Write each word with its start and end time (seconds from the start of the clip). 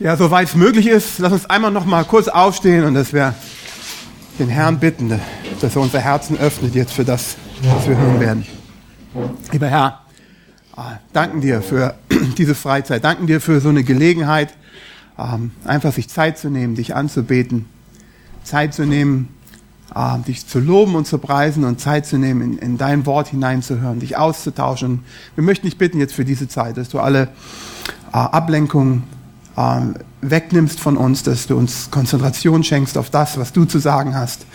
Ja, 0.00 0.16
soweit 0.16 0.46
es 0.46 0.54
möglich 0.54 0.86
ist, 0.86 1.18
lass 1.18 1.32
uns 1.32 1.50
einmal 1.50 1.72
noch 1.72 1.84
mal 1.84 2.04
kurz 2.04 2.28
aufstehen 2.28 2.84
und 2.84 2.94
dass 2.94 3.12
wir 3.12 3.34
den 4.38 4.48
Herrn 4.48 4.78
bitten, 4.78 5.20
dass 5.60 5.74
er 5.74 5.82
unser 5.82 5.98
Herzen 5.98 6.38
öffnet 6.38 6.76
jetzt 6.76 6.92
für 6.92 7.04
das, 7.04 7.34
was 7.62 7.88
wir 7.88 7.98
hören 7.98 8.20
werden. 8.20 8.46
Lieber 9.50 9.66
Herr, 9.66 10.02
ah, 10.76 10.98
danken 11.12 11.40
dir 11.40 11.62
für 11.62 11.96
diese 12.38 12.54
Freizeit, 12.54 13.02
danken 13.02 13.26
dir 13.26 13.40
für 13.40 13.60
so 13.60 13.70
eine 13.70 13.82
Gelegenheit, 13.82 14.54
ähm, 15.18 15.50
einfach 15.64 15.92
sich 15.92 16.08
Zeit 16.08 16.38
zu 16.38 16.48
nehmen, 16.48 16.76
dich 16.76 16.94
anzubeten, 16.94 17.66
Zeit 18.44 18.74
zu 18.74 18.86
nehmen, 18.86 19.34
äh, 19.96 20.16
dich 20.20 20.46
zu 20.46 20.60
loben 20.60 20.94
und 20.94 21.08
zu 21.08 21.18
preisen 21.18 21.64
und 21.64 21.80
Zeit 21.80 22.06
zu 22.06 22.18
nehmen, 22.18 22.42
in, 22.42 22.58
in 22.58 22.78
dein 22.78 23.04
Wort 23.04 23.26
hineinzuhören, 23.26 23.98
dich 23.98 24.16
auszutauschen. 24.16 25.02
Wir 25.34 25.42
möchten 25.42 25.66
dich 25.66 25.76
bitten 25.76 25.98
jetzt 25.98 26.14
für 26.14 26.24
diese 26.24 26.46
Zeit, 26.46 26.76
dass 26.76 26.88
du 26.88 27.00
alle 27.00 27.30
äh, 28.12 28.16
Ablenkungen 28.16 29.17
äh, 29.58 29.80
wegnimmst 30.20 30.78
von 30.78 30.96
uns, 30.96 31.24
dass 31.24 31.48
du 31.48 31.56
uns 31.56 31.90
Konzentration 31.90 32.62
schenkst 32.62 32.96
auf 32.96 33.10
das, 33.10 33.38
was 33.38 33.52
du 33.52 33.64
zu 33.64 33.78
sagen 33.78 34.14
hast, 34.14 34.46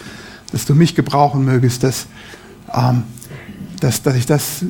dass 0.52 0.66
du 0.66 0.76
mich 0.76 0.96
gebrauchen 0.96 1.44
mögest, 1.44 1.84
dass, 1.84 2.08
ähm, 2.74 3.04
dass, 3.80 4.02
dass 4.02 4.16
ich 4.16 4.26
das 4.26 4.66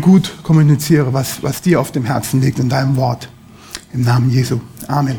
gut 0.00 0.32
kommuniziere, 0.42 1.12
was, 1.12 1.42
was 1.42 1.62
dir 1.62 1.80
auf 1.80 1.92
dem 1.92 2.04
Herzen 2.04 2.40
liegt 2.40 2.58
in 2.58 2.68
deinem 2.68 2.96
Wort. 2.96 3.28
Im 3.92 4.02
Namen 4.02 4.30
Jesu. 4.30 4.60
Amen. 4.88 5.18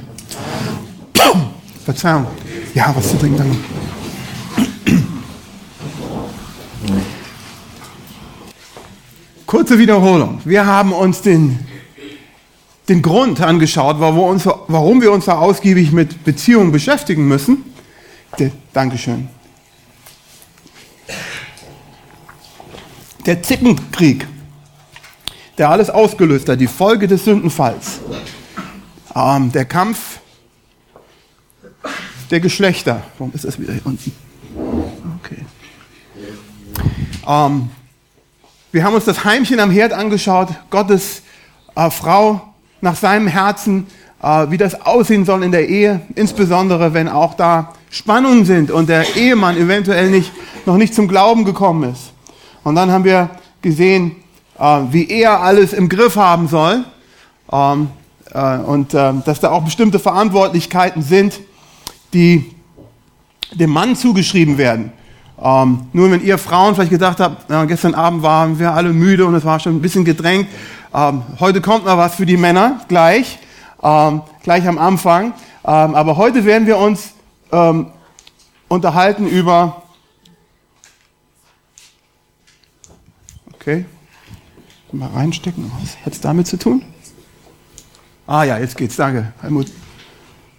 Verzeihung. 1.85 2.27
Ja, 2.73 2.94
was 2.96 3.09
zu 3.09 3.18
trinken. 3.18 3.38
Danke. 3.38 3.57
Kurze 9.46 9.80
Wiederholung. 9.80 10.41
Wir 10.44 10.66
haben 10.66 10.91
uns 10.91 11.21
den 11.21 11.59
den 12.90 13.02
Grund 13.02 13.41
angeschaut, 13.41 14.00
warum 14.00 15.02
wir 15.02 15.12
uns 15.12 15.26
da 15.26 15.38
ausgiebig 15.38 15.91
mit 15.91 16.23
Beziehungen 16.23 16.72
beschäftigen 16.72 17.27
müssen. 17.27 17.66
Dankeschön. 18.74 19.29
Der 23.26 23.44
Zickenkrieg, 23.44 24.26
der 25.57 25.70
alles 25.70 25.90
ausgelöst 25.90 26.48
hat, 26.48 26.62
die 26.62 26.68
Folge 26.68 27.07
des 27.07 27.26
Sündenfalls. 27.26 27.99
Ähm, 29.13 29.51
der 29.51 29.66
Kampf 29.66 30.20
der 32.32 32.40
Geschlechter. 32.40 33.04
Warum 33.18 33.34
ist 33.34 33.44
das 33.44 33.60
wieder 33.60 33.74
hier 33.74 33.85
unten? 33.85 34.12
Okay. 35.20 35.46
Ähm, 37.27 37.70
wir 38.72 38.84
haben 38.84 38.94
uns 38.94 39.05
das 39.05 39.26
Heimchen 39.26 39.60
am 39.60 39.72
Herd 39.72 39.91
angeschaut, 39.91 40.49
Gottes 40.70 41.24
äh, 41.76 41.90
Frau 41.90 42.54
nach 42.81 42.95
seinem 42.95 43.27
Herzen, 43.27 43.87
äh, 44.21 44.47
wie 44.49 44.57
das 44.57 44.81
aussehen 44.81 45.25
soll 45.25 45.43
in 45.43 45.51
der 45.51 45.70
Ehe, 45.70 46.01
insbesondere 46.15 46.93
wenn 46.93 47.07
auch 47.07 47.35
da 47.35 47.73
Spannungen 47.89 48.45
sind 48.45 48.71
und 48.71 48.89
der 48.89 49.15
Ehemann 49.15 49.57
eventuell 49.57 50.09
nicht, 50.09 50.31
noch 50.65 50.77
nicht 50.77 50.93
zum 50.93 51.07
Glauben 51.07 51.45
gekommen 51.45 51.91
ist. 51.91 52.11
Und 52.63 52.75
dann 52.75 52.91
haben 52.91 53.03
wir 53.03 53.29
gesehen, 53.61 54.15
äh, 54.59 54.79
wie 54.91 55.09
er 55.09 55.41
alles 55.41 55.73
im 55.73 55.87
Griff 55.89 56.15
haben 56.15 56.48
soll 56.48 56.83
ähm, 57.51 57.89
äh, 58.33 58.57
und 58.57 58.93
dass 58.93 59.39
da 59.39 59.51
auch 59.51 59.63
bestimmte 59.63 59.99
Verantwortlichkeiten 59.99 61.01
sind, 61.01 61.39
die 62.13 62.53
dem 63.53 63.70
Mann 63.70 63.95
zugeschrieben 63.95 64.57
werden. 64.57 64.91
Ähm, 65.41 65.81
nur 65.94 66.09
wenn 66.11 66.23
ihr 66.23 66.38
Frauen 66.38 66.73
vielleicht 66.73 66.91
gedacht 66.91 67.19
habt, 67.19 67.50
ja, 67.50 67.66
gestern 67.66 67.94
Abend 67.94 68.23
waren 68.23 68.57
wir 68.57 68.73
alle 68.73 68.91
müde 68.91 69.25
und 69.25 69.35
es 69.35 69.45
war 69.45 69.59
schon 69.59 69.75
ein 69.75 69.81
bisschen 69.81 70.03
gedrängt, 70.03 70.47
ähm, 70.94 71.24
heute 71.40 71.62
kommt 71.62 71.85
noch 71.85 71.97
was 71.97 72.16
für 72.16 72.25
die 72.25 72.38
Männer, 72.38 72.81
gleich, 72.88 73.40
ähm, 73.84 74.22
gleich 74.44 74.68
am 74.68 74.78
Anfang. 74.78 75.34
Ähm, 75.66 75.96
aber 75.96 76.18
heute 76.18 76.46
werden 76.46 76.68
wir 76.68 76.78
uns 76.78 77.13
ähm, 77.52 77.88
unterhalten 78.68 79.28
über. 79.28 79.84
Okay, 83.53 83.85
mal 84.91 85.09
reinstecken. 85.09 85.72
Was 85.81 85.97
hat 86.06 86.13
es 86.13 86.22
damit 86.22 86.47
zu 86.47 86.57
tun? 86.57 86.84
Ah 88.25 88.44
ja, 88.44 88.57
jetzt 88.57 88.78
geht's. 88.78 88.95
Danke, 88.95 89.34
Helmut. 89.41 89.67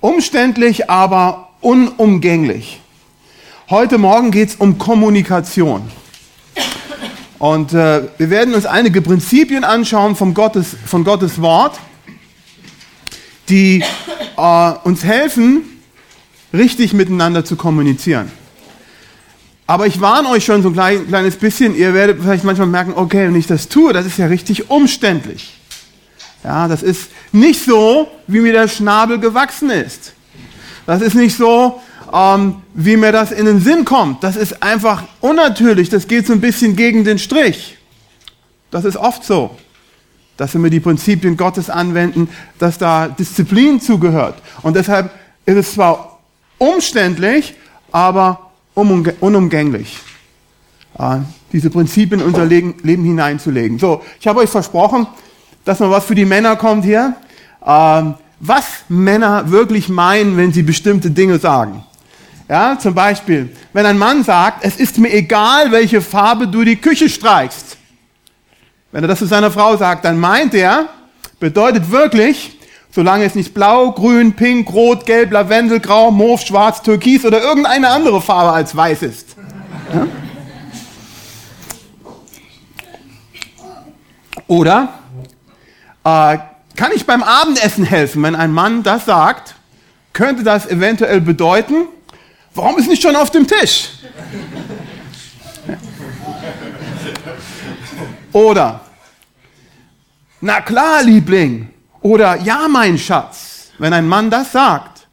Umständlich, 0.00 0.90
aber 0.90 1.50
unumgänglich. 1.60 2.80
Heute 3.70 3.98
Morgen 3.98 4.30
geht 4.30 4.50
es 4.50 4.54
um 4.56 4.78
Kommunikation. 4.78 5.90
Und 7.38 7.72
äh, 7.72 8.02
wir 8.18 8.30
werden 8.30 8.54
uns 8.54 8.66
einige 8.66 9.00
Prinzipien 9.00 9.62
anschauen 9.62 10.16
vom 10.16 10.34
Gottes, 10.34 10.76
von 10.86 11.04
Gottes 11.04 11.40
Wort, 11.40 11.78
die 13.48 13.84
äh, 14.36 14.72
uns 14.82 15.04
helfen, 15.04 15.62
richtig 16.52 16.92
miteinander 16.92 17.44
zu 17.44 17.56
kommunizieren. 17.56 18.30
Aber 19.66 19.86
ich 19.86 20.00
warne 20.00 20.30
euch 20.30 20.44
schon 20.44 20.62
so 20.62 20.70
ein 20.70 20.72
klein, 20.72 21.06
kleines 21.08 21.36
bisschen, 21.36 21.76
ihr 21.76 21.94
werdet 21.94 22.20
vielleicht 22.22 22.42
manchmal 22.42 22.68
merken, 22.68 22.94
okay, 22.96 23.26
wenn 23.26 23.36
ich 23.36 23.46
das 23.46 23.68
tue, 23.68 23.92
das 23.92 24.06
ist 24.06 24.18
ja 24.18 24.26
richtig 24.26 24.70
umständlich. 24.70 25.54
Ja, 26.42 26.68
das 26.68 26.82
ist 26.82 27.10
nicht 27.32 27.64
so, 27.64 28.08
wie 28.26 28.40
mir 28.40 28.52
der 28.52 28.68
Schnabel 28.68 29.20
gewachsen 29.20 29.70
ist. 29.70 30.14
Das 30.86 31.02
ist 31.02 31.14
nicht 31.14 31.36
so, 31.36 31.80
ähm, 32.12 32.56
wie 32.74 32.96
mir 32.96 33.12
das 33.12 33.32
in 33.32 33.46
den 33.46 33.60
Sinn 33.60 33.84
kommt. 33.84 34.22
Das 34.22 34.36
ist 34.36 34.62
einfach 34.62 35.04
unnatürlich. 35.20 35.88
Das 35.88 36.08
geht 36.08 36.26
so 36.26 36.32
ein 36.32 36.40
bisschen 36.40 36.76
gegen 36.76 37.04
den 37.04 37.18
Strich. 37.18 37.76
Das 38.70 38.84
ist 38.84 38.96
oft 38.96 39.24
so, 39.24 39.56
dass 40.36 40.54
wir 40.54 40.70
die 40.70 40.80
Prinzipien 40.80 41.36
Gottes 41.36 41.70
anwenden, 41.70 42.28
dass 42.58 42.78
da 42.78 43.08
Disziplin 43.08 43.80
zugehört. 43.80 44.40
Und 44.62 44.76
deshalb 44.76 45.10
ist 45.46 45.56
es 45.56 45.74
zwar 45.74 46.18
umständlich, 46.58 47.54
aber 47.90 48.50
unumgänglich, 48.74 49.98
äh, 50.98 51.18
diese 51.52 51.70
Prinzipien 51.70 52.20
in 52.20 52.26
unser 52.26 52.44
Leben 52.44 52.74
hineinzulegen. 52.82 53.78
So, 53.78 54.02
ich 54.20 54.26
habe 54.26 54.40
euch 54.40 54.50
versprochen, 54.50 55.06
dass 55.64 55.80
noch 55.80 55.90
was 55.90 56.04
für 56.04 56.14
die 56.14 56.24
Männer 56.24 56.56
kommt 56.56 56.84
hier. 56.84 57.16
Ähm, 57.66 58.14
was 58.40 58.84
Männer 58.88 59.50
wirklich 59.50 59.88
meinen, 59.88 60.36
wenn 60.36 60.52
sie 60.52 60.62
bestimmte 60.62 61.10
Dinge 61.10 61.38
sagen. 61.38 61.84
Ja, 62.48 62.78
zum 62.78 62.94
Beispiel, 62.94 63.54
wenn 63.74 63.84
ein 63.84 63.98
Mann 63.98 64.24
sagt, 64.24 64.64
es 64.64 64.76
ist 64.76 64.96
mir 64.96 65.12
egal, 65.12 65.70
welche 65.70 66.00
Farbe 66.00 66.48
du 66.48 66.64
die 66.64 66.76
Küche 66.76 67.10
streichst. 67.10 67.76
Wenn 68.90 69.04
er 69.04 69.08
das 69.08 69.18
zu 69.18 69.26
seiner 69.26 69.50
Frau 69.50 69.76
sagt, 69.76 70.06
dann 70.06 70.18
meint 70.18 70.54
er, 70.54 70.88
bedeutet 71.38 71.90
wirklich, 71.90 72.58
solange 72.90 73.24
es 73.24 73.34
nicht 73.34 73.52
blau, 73.52 73.92
grün, 73.92 74.32
pink, 74.32 74.72
rot, 74.72 75.04
gelb, 75.04 75.30
lavendel, 75.30 75.78
grau, 75.78 76.10
mauve, 76.10 76.42
schwarz, 76.42 76.82
türkis 76.82 77.26
oder 77.26 77.42
irgendeine 77.42 77.90
andere 77.90 78.22
Farbe 78.22 78.52
als 78.52 78.74
weiß 78.74 79.02
ist. 79.02 79.36
Ja? 79.92 80.06
Oder 84.46 84.88
äh, 86.04 86.38
kann 86.76 86.92
ich 86.94 87.04
beim 87.04 87.22
Abendessen 87.22 87.84
helfen? 87.84 88.22
Wenn 88.22 88.34
ein 88.34 88.52
Mann 88.52 88.82
das 88.82 89.04
sagt, 89.04 89.54
könnte 90.14 90.42
das 90.42 90.66
eventuell 90.66 91.20
bedeuten, 91.20 91.88
Warum 92.58 92.76
ist 92.76 92.88
nicht 92.88 93.00
schon 93.00 93.14
auf 93.14 93.30
dem 93.30 93.46
Tisch? 93.46 93.90
Oder, 98.32 98.80
na 100.40 100.60
klar, 100.60 101.04
Liebling. 101.04 101.68
Oder, 102.02 102.34
ja, 102.40 102.66
mein 102.68 102.98
Schatz. 102.98 103.70
Wenn 103.78 103.92
ein 103.92 104.08
Mann 104.08 104.28
das 104.28 104.50
sagt, 104.50 105.06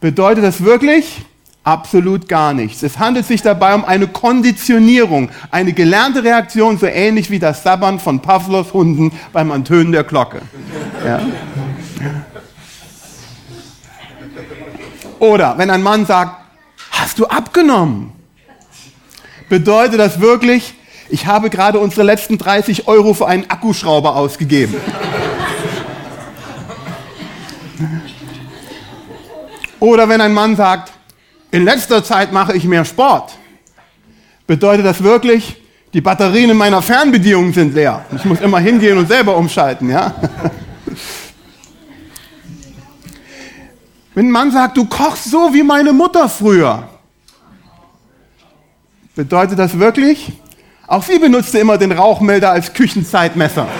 bedeutet 0.00 0.44
das 0.44 0.62
wirklich 0.62 1.22
absolut 1.64 2.28
gar 2.28 2.54
nichts. 2.54 2.84
Es 2.84 2.96
handelt 2.96 3.26
sich 3.26 3.42
dabei 3.42 3.74
um 3.74 3.84
eine 3.84 4.06
Konditionierung, 4.06 5.30
eine 5.50 5.72
gelernte 5.72 6.22
Reaktion, 6.22 6.78
so 6.78 6.86
ähnlich 6.86 7.30
wie 7.30 7.40
das 7.40 7.64
Sabbern 7.64 7.98
von 7.98 8.20
Pavlos 8.20 8.72
Hunden 8.72 9.10
beim 9.32 9.50
Antönen 9.50 9.90
der 9.90 10.04
Glocke. 10.04 10.40
Ja? 11.04 11.20
Oder 15.20 15.58
wenn 15.58 15.70
ein 15.70 15.82
Mann 15.82 16.06
sagt, 16.06 16.34
hast 16.90 17.18
du 17.18 17.26
abgenommen? 17.26 18.12
Bedeutet 19.48 20.00
das 20.00 20.20
wirklich, 20.20 20.74
ich 21.10 21.26
habe 21.26 21.50
gerade 21.50 21.78
unsere 21.78 22.02
letzten 22.02 22.38
30 22.38 22.88
Euro 22.88 23.14
für 23.14 23.28
einen 23.28 23.48
Akkuschrauber 23.48 24.16
ausgegeben. 24.16 24.74
Oder 29.78 30.08
wenn 30.08 30.20
ein 30.20 30.32
Mann 30.32 30.56
sagt, 30.56 30.92
in 31.50 31.64
letzter 31.64 32.02
Zeit 32.02 32.32
mache 32.32 32.56
ich 32.56 32.64
mehr 32.64 32.84
Sport. 32.84 33.32
Bedeutet 34.46 34.86
das 34.86 35.02
wirklich, 35.02 35.60
die 35.92 36.00
Batterien 36.00 36.50
in 36.50 36.56
meiner 36.56 36.80
Fernbedienung 36.80 37.52
sind 37.52 37.74
leer. 37.74 38.04
Ich 38.16 38.24
muss 38.24 38.40
immer 38.40 38.58
hingehen 38.58 38.96
und 38.96 39.08
selber 39.08 39.36
umschalten, 39.36 39.90
ja? 39.90 40.14
Wenn 44.14 44.26
ein 44.26 44.30
Mann 44.30 44.50
sagt, 44.50 44.76
du 44.76 44.84
kochst 44.86 45.30
so 45.30 45.54
wie 45.54 45.62
meine 45.62 45.92
Mutter 45.92 46.28
früher, 46.28 46.88
bedeutet 49.14 49.58
das 49.58 49.78
wirklich? 49.78 50.32
Auch 50.86 51.04
sie 51.04 51.18
benutzte 51.20 51.58
immer 51.60 51.78
den 51.78 51.92
Rauchmelder 51.92 52.50
als 52.50 52.72
Küchenzeitmesser. 52.72 53.68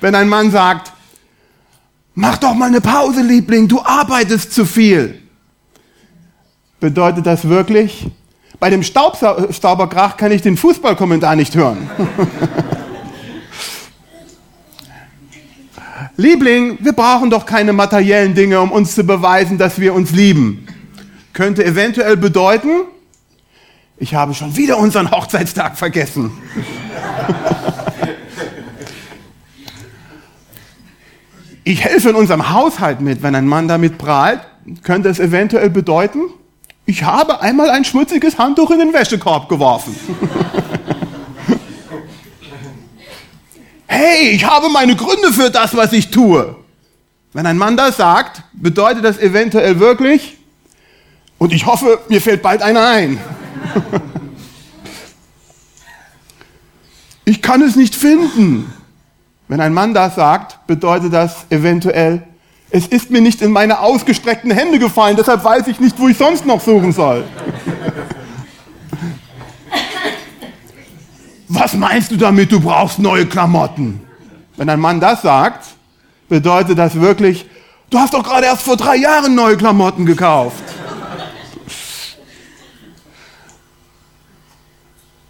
Wenn 0.00 0.14
ein 0.14 0.28
Mann 0.28 0.50
sagt, 0.50 0.92
mach 2.14 2.38
doch 2.38 2.54
mal 2.54 2.68
eine 2.68 2.80
Pause, 2.80 3.20
Liebling, 3.22 3.68
du 3.68 3.82
arbeitest 3.82 4.52
zu 4.52 4.64
viel. 4.64 5.20
Bedeutet 6.80 7.26
das 7.26 7.46
wirklich, 7.46 8.06
bei 8.58 8.70
dem 8.70 8.82
Staubsauberkrach 8.82 10.16
kann 10.16 10.32
ich 10.32 10.40
den 10.40 10.56
Fußballkommentar 10.56 11.36
nicht 11.36 11.54
hören. 11.54 11.90
Liebling, 16.16 16.78
wir 16.80 16.92
brauchen 16.92 17.30
doch 17.30 17.46
keine 17.46 17.72
materiellen 17.72 18.34
Dinge, 18.34 18.60
um 18.60 18.70
uns 18.70 18.94
zu 18.94 19.04
beweisen, 19.04 19.56
dass 19.56 19.80
wir 19.80 19.94
uns 19.94 20.10
lieben. 20.12 20.66
Könnte 21.32 21.64
eventuell 21.64 22.18
bedeuten, 22.18 22.82
ich 23.96 24.14
habe 24.14 24.34
schon 24.34 24.54
wieder 24.56 24.76
unseren 24.78 25.10
Hochzeitstag 25.10 25.78
vergessen. 25.78 26.32
ich 31.64 31.82
helfe 31.82 32.10
in 32.10 32.16
unserem 32.16 32.52
Haushalt 32.52 33.00
mit. 33.00 33.22
Wenn 33.22 33.34
ein 33.34 33.46
Mann 33.46 33.68
damit 33.68 33.96
prahlt, 33.96 34.40
könnte 34.82 35.08
es 35.08 35.18
eventuell 35.18 35.70
bedeuten, 35.70 36.24
ich 36.84 37.04
habe 37.04 37.40
einmal 37.40 37.70
ein 37.70 37.84
schmutziges 37.84 38.38
Handtuch 38.38 38.70
in 38.72 38.80
den 38.80 38.92
Wäschekorb 38.92 39.48
geworfen. 39.48 39.94
hey, 43.92 44.30
ich 44.30 44.44
habe 44.44 44.68
meine 44.70 44.96
Gründe 44.96 45.32
für 45.32 45.50
das, 45.50 45.76
was 45.76 45.92
ich 45.92 46.10
tue. 46.10 46.56
Wenn 47.32 47.46
ein 47.46 47.58
Mann 47.58 47.76
das 47.76 47.98
sagt, 47.98 48.42
bedeutet 48.52 49.04
das 49.04 49.18
eventuell 49.18 49.78
wirklich, 49.78 50.38
und 51.38 51.52
ich 51.52 51.66
hoffe, 51.66 52.00
mir 52.08 52.20
fällt 52.20 52.40
bald 52.40 52.62
einer 52.62 52.86
ein. 52.86 53.18
ich 57.24 57.42
kann 57.42 57.62
es 57.62 57.74
nicht 57.74 57.94
finden. 57.94 58.72
Wenn 59.48 59.60
ein 59.60 59.74
Mann 59.74 59.92
das 59.92 60.14
sagt, 60.14 60.66
bedeutet 60.66 61.12
das 61.12 61.46
eventuell, 61.50 62.22
es 62.70 62.86
ist 62.86 63.10
mir 63.10 63.20
nicht 63.20 63.42
in 63.42 63.50
meine 63.50 63.80
ausgestreckten 63.80 64.50
Hände 64.50 64.78
gefallen, 64.78 65.16
deshalb 65.16 65.44
weiß 65.44 65.66
ich 65.66 65.80
nicht, 65.80 65.98
wo 65.98 66.08
ich 66.08 66.16
sonst 66.16 66.46
noch 66.46 66.60
suchen 66.60 66.92
soll. 66.92 67.24
Was 71.62 71.74
meinst 71.74 72.10
du 72.10 72.16
damit, 72.16 72.50
du 72.50 72.58
brauchst 72.58 72.98
neue 72.98 73.24
Klamotten? 73.24 74.00
Wenn 74.56 74.68
ein 74.68 74.80
Mann 74.80 74.98
das 74.98 75.22
sagt, 75.22 75.64
bedeutet 76.28 76.76
das 76.76 76.96
wirklich, 76.96 77.48
du 77.88 78.00
hast 78.00 78.14
doch 78.14 78.24
gerade 78.24 78.46
erst 78.46 78.62
vor 78.62 78.76
drei 78.76 78.96
Jahren 78.96 79.36
neue 79.36 79.56
Klamotten 79.56 80.04
gekauft. 80.04 80.64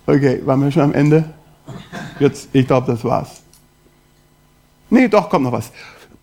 Okay, 0.06 0.40
waren 0.46 0.62
wir 0.62 0.72
schon 0.72 0.84
am 0.84 0.94
Ende? 0.94 1.28
Jetzt, 2.18 2.48
ich 2.54 2.66
glaube, 2.66 2.90
das 2.90 3.04
war's. 3.04 3.42
Nee, 4.88 5.08
doch, 5.08 5.28
kommt 5.28 5.44
noch 5.44 5.52
was. 5.52 5.70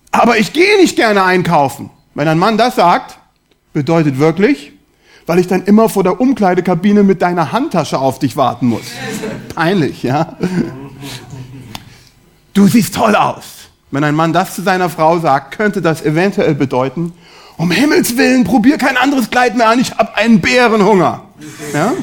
Aber 0.10 0.40
ich 0.40 0.52
gehe 0.52 0.78
nicht 0.78 0.96
gerne 0.96 1.24
einkaufen. 1.24 1.92
Wenn 2.16 2.28
ein 2.28 2.40
Mann 2.40 2.58
das 2.58 2.78
sagt, 2.78 3.20
bedeutet 3.74 4.18
wirklich, 4.18 4.74
weil 5.30 5.38
ich 5.38 5.46
dann 5.46 5.64
immer 5.66 5.90
vor 5.90 6.02
der 6.02 6.20
Umkleidekabine 6.20 7.04
mit 7.04 7.22
deiner 7.22 7.52
Handtasche 7.52 8.00
auf 8.00 8.18
dich 8.18 8.36
warten 8.36 8.66
muss. 8.66 8.82
Peinlich, 9.54 10.02
ja? 10.02 10.36
Du 12.56 12.66
siehst 12.66 12.96
toll 12.96 13.16
aus. 13.16 13.70
Wenn 13.92 14.04
ein 14.04 14.16
Mann 14.16 14.34
das 14.34 14.56
zu 14.56 14.64
seiner 14.64 14.90
Frau 14.90 15.20
sagt, 15.20 15.56
könnte 15.56 15.84
das 15.84 16.04
eventuell 16.04 16.56
bedeuten, 16.56 17.14
um 17.58 17.70
Himmels 17.70 18.18
Willen, 18.18 18.44
probier 18.44 18.80
kein 18.80 18.98
anderes 18.98 19.30
Kleid 19.30 19.56
mehr 19.56 19.70
an, 19.70 19.80
ich 19.80 19.96
habe 19.96 20.18
einen 20.18 20.42
Bärenhunger. 20.42 21.26
Ja? 21.76 21.94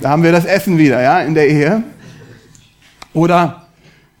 Da 0.00 0.08
haben 0.08 0.22
wir 0.22 0.32
das 0.32 0.46
Essen 0.46 0.78
wieder, 0.78 1.02
ja, 1.02 1.20
in 1.20 1.34
der 1.34 1.46
Ehe. 1.50 1.82
Oder 3.12 3.66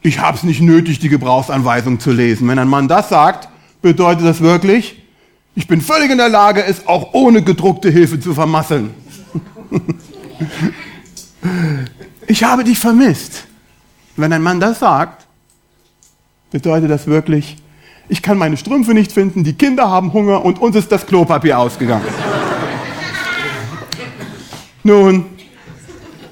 ich 0.02 0.18
habe 0.18 0.36
es 0.36 0.42
nicht 0.42 0.60
nötig, 0.60 0.98
die 0.98 1.08
Gebrauchsanweisung 1.08 2.00
zu 2.00 2.12
lesen. 2.12 2.46
Wenn 2.48 2.58
ein 2.58 2.68
Mann 2.68 2.86
das 2.86 3.08
sagt, 3.08 3.48
bedeutet 3.80 4.26
das 4.26 4.42
wirklich, 4.42 5.01
ich 5.54 5.66
bin 5.66 5.80
völlig 5.80 6.10
in 6.10 6.18
der 6.18 6.28
Lage, 6.28 6.64
es 6.64 6.86
auch 6.86 7.12
ohne 7.12 7.42
gedruckte 7.42 7.90
Hilfe 7.90 8.18
zu 8.18 8.34
vermasseln. 8.34 8.94
ich 12.26 12.44
habe 12.44 12.64
dich 12.64 12.78
vermisst. 12.78 13.44
Wenn 14.16 14.32
ein 14.32 14.42
Mann 14.42 14.60
das 14.60 14.78
sagt, 14.78 15.26
bedeutet 16.50 16.90
das 16.90 17.06
wirklich, 17.06 17.56
ich 18.08 18.22
kann 18.22 18.36
meine 18.36 18.56
Strümpfe 18.56 18.94
nicht 18.94 19.12
finden, 19.12 19.44
die 19.44 19.54
Kinder 19.54 19.88
haben 19.88 20.12
Hunger 20.12 20.44
und 20.44 20.60
uns 20.60 20.76
ist 20.76 20.92
das 20.92 21.06
Klopapier 21.06 21.58
ausgegangen. 21.58 22.04
Nun, 24.84 25.26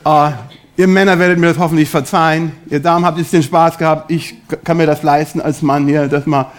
äh, 0.04 0.30
ihr 0.76 0.86
Männer 0.86 1.18
werdet 1.18 1.38
mir 1.38 1.46
das 1.48 1.58
hoffentlich 1.58 1.88
verzeihen. 1.88 2.52
Ihr 2.68 2.80
Damen 2.80 3.04
habt 3.04 3.18
jetzt 3.18 3.32
den 3.32 3.42
Spaß 3.42 3.78
gehabt. 3.78 4.10
Ich 4.10 4.34
kann 4.64 4.76
mir 4.76 4.86
das 4.86 5.02
leisten 5.02 5.40
als 5.40 5.62
Mann 5.62 5.86
hier, 5.86 6.08
das 6.08 6.26
mal 6.26 6.50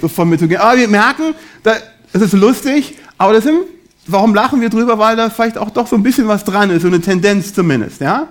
so 0.00 0.08
von 0.08 0.28
mir 0.28 0.38
zu 0.38 0.48
gehen. 0.48 0.58
Aber 0.58 0.76
wir 0.76 0.88
merken, 0.88 1.34
das 1.62 2.22
ist 2.22 2.32
lustig, 2.32 2.96
aber 3.18 3.32
das 3.34 3.44
sind, 3.44 3.58
warum 4.06 4.34
lachen 4.34 4.60
wir 4.60 4.68
drüber? 4.68 4.98
Weil 4.98 5.16
da 5.16 5.30
vielleicht 5.30 5.58
auch 5.58 5.70
doch 5.70 5.86
so 5.86 5.96
ein 5.96 6.02
bisschen 6.02 6.28
was 6.28 6.44
dran 6.44 6.70
ist, 6.70 6.82
so 6.82 6.88
eine 6.88 7.00
Tendenz 7.00 7.54
zumindest, 7.54 8.00
ja? 8.00 8.28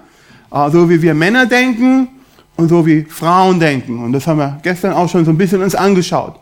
So 0.72 0.90
wie 0.90 1.02
wir 1.02 1.14
Männer 1.14 1.46
denken 1.46 2.08
und 2.56 2.70
so 2.70 2.86
wie 2.86 3.04
Frauen 3.04 3.60
denken. 3.60 4.04
Und 4.04 4.14
das 4.14 4.26
haben 4.28 4.40
wir 4.40 4.60
gestern 4.64 4.94
auch 4.94 5.10
schon 5.10 5.26
so 5.26 5.32
ein 5.32 5.38
bisschen 5.38 5.62
uns 5.62 5.76
angeschaut. 5.76 6.40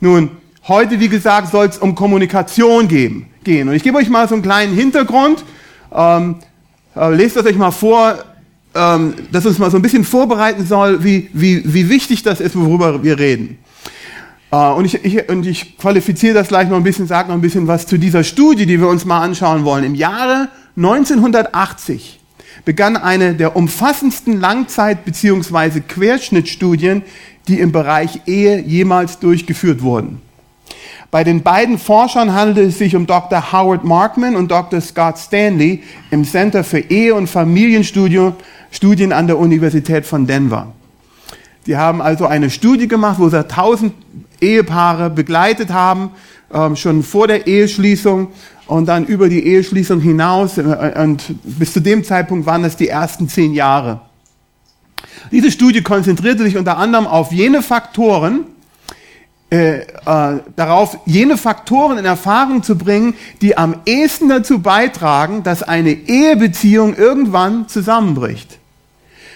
Nun, 0.00 0.30
heute, 0.68 1.00
wie 1.00 1.08
gesagt, 1.08 1.50
soll 1.50 1.66
es 1.66 1.78
um 1.78 1.94
Kommunikation 1.94 2.86
geben, 2.88 3.26
gehen. 3.42 3.68
Und 3.68 3.74
ich 3.74 3.82
gebe 3.82 3.98
euch 3.98 4.08
mal 4.08 4.28
so 4.28 4.34
einen 4.34 4.42
kleinen 4.42 4.74
Hintergrund. 4.74 5.44
Ähm, 5.92 6.36
äh, 6.94 7.14
lest 7.14 7.36
das 7.36 7.46
euch 7.46 7.56
mal 7.56 7.70
vor, 7.70 8.16
ähm, 8.74 9.14
dass 9.32 9.44
uns 9.44 9.58
mal 9.58 9.70
so 9.70 9.76
ein 9.76 9.82
bisschen 9.82 10.04
vorbereiten 10.04 10.66
soll, 10.66 11.02
wie, 11.02 11.28
wie, 11.32 11.62
wie 11.64 11.88
wichtig 11.88 12.22
das 12.22 12.40
ist, 12.40 12.54
worüber 12.54 13.02
wir 13.02 13.18
reden. 13.18 13.58
Uh, 14.50 14.72
und, 14.78 14.86
ich, 14.86 15.04
ich, 15.04 15.28
und 15.28 15.46
ich 15.46 15.76
qualifiziere 15.76 16.32
das 16.32 16.48
gleich 16.48 16.68
noch 16.68 16.78
ein 16.78 16.82
bisschen, 16.82 17.06
sage 17.06 17.28
noch 17.28 17.34
ein 17.34 17.42
bisschen 17.42 17.66
was 17.66 17.86
zu 17.86 17.98
dieser 17.98 18.24
Studie, 18.24 18.64
die 18.64 18.80
wir 18.80 18.88
uns 18.88 19.04
mal 19.04 19.20
anschauen 19.20 19.64
wollen. 19.64 19.84
Im 19.84 19.94
Jahre 19.94 20.48
1980 20.76 22.18
begann 22.64 22.96
eine 22.96 23.34
der 23.34 23.56
umfassendsten 23.56 24.40
Langzeit- 24.40 25.04
bzw. 25.04 25.80
Querschnittstudien, 25.80 27.02
die 27.46 27.60
im 27.60 27.72
Bereich 27.72 28.22
Ehe 28.26 28.60
jemals 28.60 29.18
durchgeführt 29.18 29.82
wurden. 29.82 30.22
Bei 31.10 31.24
den 31.24 31.42
beiden 31.42 31.78
Forschern 31.78 32.34
handelt 32.34 32.68
es 32.68 32.78
sich 32.78 32.96
um 32.96 33.06
Dr. 33.06 33.52
Howard 33.52 33.84
Markman 33.84 34.34
und 34.34 34.50
Dr. 34.50 34.80
Scott 34.80 35.18
Stanley 35.18 35.82
im 36.10 36.24
Center 36.24 36.64
für 36.64 36.80
Ehe- 36.80 37.14
und 37.14 37.26
Familienstudien 37.28 38.32
an 39.12 39.26
der 39.26 39.38
Universität 39.38 40.06
von 40.06 40.26
Denver. 40.26 40.72
Die 41.66 41.76
haben 41.76 42.00
also 42.00 42.26
eine 42.26 42.50
Studie 42.50 42.88
gemacht, 42.88 43.18
wo 43.18 43.28
sie 43.28 43.38
1000 43.38 43.92
Ehepaare 44.40 45.10
begleitet 45.10 45.70
haben, 45.70 46.10
ähm, 46.52 46.76
schon 46.76 47.02
vor 47.02 47.28
der 47.28 47.46
Eheschließung 47.46 48.28
und 48.66 48.86
dann 48.86 49.06
über 49.06 49.28
die 49.28 49.46
Eheschließung 49.46 50.00
hinaus. 50.00 50.58
Äh, 50.58 50.94
und 51.02 51.24
bis 51.42 51.72
zu 51.72 51.80
dem 51.80 52.04
Zeitpunkt 52.04 52.46
waren 52.46 52.62
das 52.62 52.76
die 52.76 52.88
ersten 52.88 53.28
zehn 53.28 53.54
Jahre. 53.54 54.00
Diese 55.30 55.50
Studie 55.50 55.82
konzentrierte 55.82 56.44
sich 56.44 56.56
unter 56.56 56.78
anderem 56.78 57.06
auf 57.06 57.32
jene 57.32 57.62
Faktoren, 57.62 58.46
äh, 59.50 59.78
äh, 59.80 59.84
darauf, 60.56 60.98
jene 61.06 61.38
Faktoren 61.38 61.98
in 61.98 62.04
Erfahrung 62.04 62.62
zu 62.62 62.76
bringen, 62.76 63.14
die 63.40 63.56
am 63.56 63.76
ehesten 63.86 64.28
dazu 64.28 64.60
beitragen, 64.60 65.42
dass 65.42 65.62
eine 65.62 65.92
Ehebeziehung 65.92 66.94
irgendwann 66.94 67.68
zusammenbricht. 67.68 68.58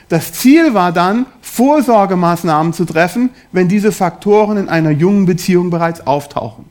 Das 0.08 0.34
Ziel 0.34 0.74
war 0.74 0.92
dann, 0.92 1.24
Vorsorgemaßnahmen 1.52 2.72
zu 2.72 2.86
treffen, 2.86 3.28
wenn 3.52 3.68
diese 3.68 3.92
Faktoren 3.92 4.56
in 4.56 4.68
einer 4.70 4.90
jungen 4.90 5.26
Beziehung 5.26 5.68
bereits 5.68 6.06
auftauchen. 6.06 6.64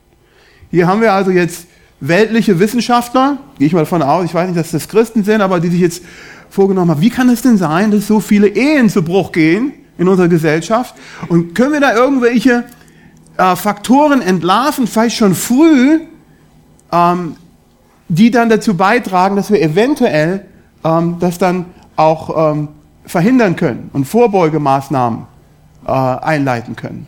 Hier 0.72 0.88
haben 0.88 1.00
wir 1.00 1.12
also 1.12 1.30
jetzt 1.30 1.66
weltliche 2.00 2.58
Wissenschaftler, 2.58 3.38
gehe 3.58 3.68
ich 3.68 3.74
mal 3.74 3.80
davon 3.80 4.02
aus, 4.02 4.24
ich 4.24 4.34
weiß 4.34 4.48
nicht, 4.48 4.58
dass 4.58 4.72
das 4.72 4.88
Christen 4.88 5.22
sind, 5.22 5.40
aber 5.40 5.60
die 5.60 5.68
sich 5.68 5.80
jetzt 5.80 6.02
vorgenommen 6.50 6.90
haben, 6.90 7.00
wie 7.00 7.10
kann 7.10 7.28
es 7.28 7.42
denn 7.42 7.58
sein, 7.58 7.92
dass 7.92 8.08
so 8.08 8.18
viele 8.18 8.48
Ehen 8.48 8.90
zu 8.90 9.04
Bruch 9.04 9.30
gehen 9.30 9.72
in 9.98 10.08
unserer 10.08 10.26
Gesellschaft? 10.26 10.96
Und 11.28 11.54
können 11.54 11.74
wir 11.74 11.80
da 11.80 11.94
irgendwelche 11.94 12.64
äh, 13.36 13.54
Faktoren 13.54 14.20
entlarven, 14.20 14.88
vielleicht 14.88 15.16
schon 15.16 15.36
früh, 15.36 16.00
ähm, 16.90 17.36
die 18.08 18.32
dann 18.32 18.48
dazu 18.48 18.76
beitragen, 18.76 19.36
dass 19.36 19.52
wir 19.52 19.62
eventuell 19.62 20.44
ähm, 20.82 21.18
das 21.20 21.38
dann 21.38 21.66
auch 21.94 22.52
ähm, 22.52 22.68
verhindern 23.04 23.56
können 23.56 23.90
und 23.92 24.04
Vorbeugemaßnahmen 24.06 25.26
äh, 25.86 25.90
einleiten 25.90 26.76
können. 26.76 27.06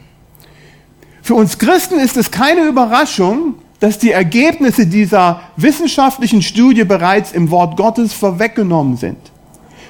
Für 1.22 1.34
uns 1.34 1.58
Christen 1.58 1.98
ist 1.98 2.16
es 2.16 2.30
keine 2.30 2.66
Überraschung, 2.66 3.54
dass 3.80 3.98
die 3.98 4.12
Ergebnisse 4.12 4.86
dieser 4.86 5.40
wissenschaftlichen 5.56 6.42
Studie 6.42 6.84
bereits 6.84 7.32
im 7.32 7.50
Wort 7.50 7.76
Gottes 7.76 8.12
vorweggenommen 8.12 8.96
sind. 8.96 9.18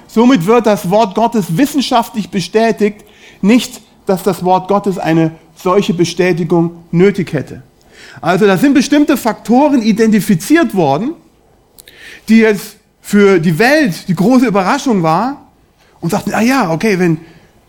Somit 0.06 0.46
wird 0.46 0.66
das 0.66 0.90
Wort 0.90 1.14
Gottes 1.14 1.56
wissenschaftlich 1.56 2.30
bestätigt, 2.30 3.04
nicht, 3.42 3.80
dass 4.06 4.22
das 4.22 4.44
Wort 4.44 4.68
Gottes 4.68 4.98
eine 4.98 5.32
solche 5.56 5.94
Bestätigung 5.94 6.84
nötig 6.90 7.32
hätte. 7.32 7.62
Also 8.20 8.46
da 8.46 8.56
sind 8.56 8.74
bestimmte 8.74 9.16
Faktoren 9.16 9.82
identifiziert 9.82 10.74
worden, 10.74 11.14
die 12.28 12.38
jetzt 12.38 12.76
für 13.00 13.38
die 13.38 13.58
Welt 13.58 14.08
die 14.08 14.14
große 14.14 14.46
Überraschung 14.46 15.02
war 15.02 15.43
und 16.04 16.10
sagten, 16.10 16.34
ah 16.34 16.42
ja, 16.42 16.70
okay, 16.70 16.98
wenn 16.98 17.18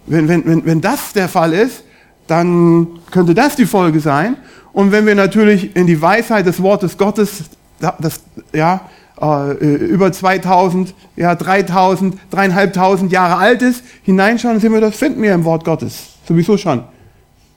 wenn, 0.07 0.27
wenn, 0.27 0.45
wenn, 0.45 0.65
wenn 0.65 0.81
das 0.81 1.13
der 1.13 1.27
Fall 1.27 1.53
ist, 1.53 1.83
dann 2.27 2.87
könnte 3.11 3.33
das 3.33 3.55
die 3.55 3.65
Folge 3.65 3.99
sein. 3.99 4.37
Und 4.73 4.91
wenn 4.91 5.05
wir 5.05 5.15
natürlich 5.15 5.75
in 5.75 5.87
die 5.87 6.01
Weisheit 6.01 6.45
des 6.45 6.61
Wortes 6.61 6.97
Gottes, 6.97 7.45
das, 7.79 8.21
ja, 8.53 8.81
äh, 9.21 9.55
über 9.55 10.11
2000, 10.11 10.93
ja, 11.15 11.35
3000, 11.35 12.17
dreieinhalbtausend 12.29 13.11
Jahre 13.11 13.37
alt 13.37 13.61
ist, 13.61 13.83
hineinschauen, 14.03 14.59
sehen 14.59 14.73
wir, 14.73 14.81
das 14.81 14.95
finden 14.95 15.21
wir 15.21 15.33
im 15.33 15.45
Wort 15.45 15.63
Gottes. 15.63 16.07
Sowieso 16.27 16.57
schon. 16.57 16.83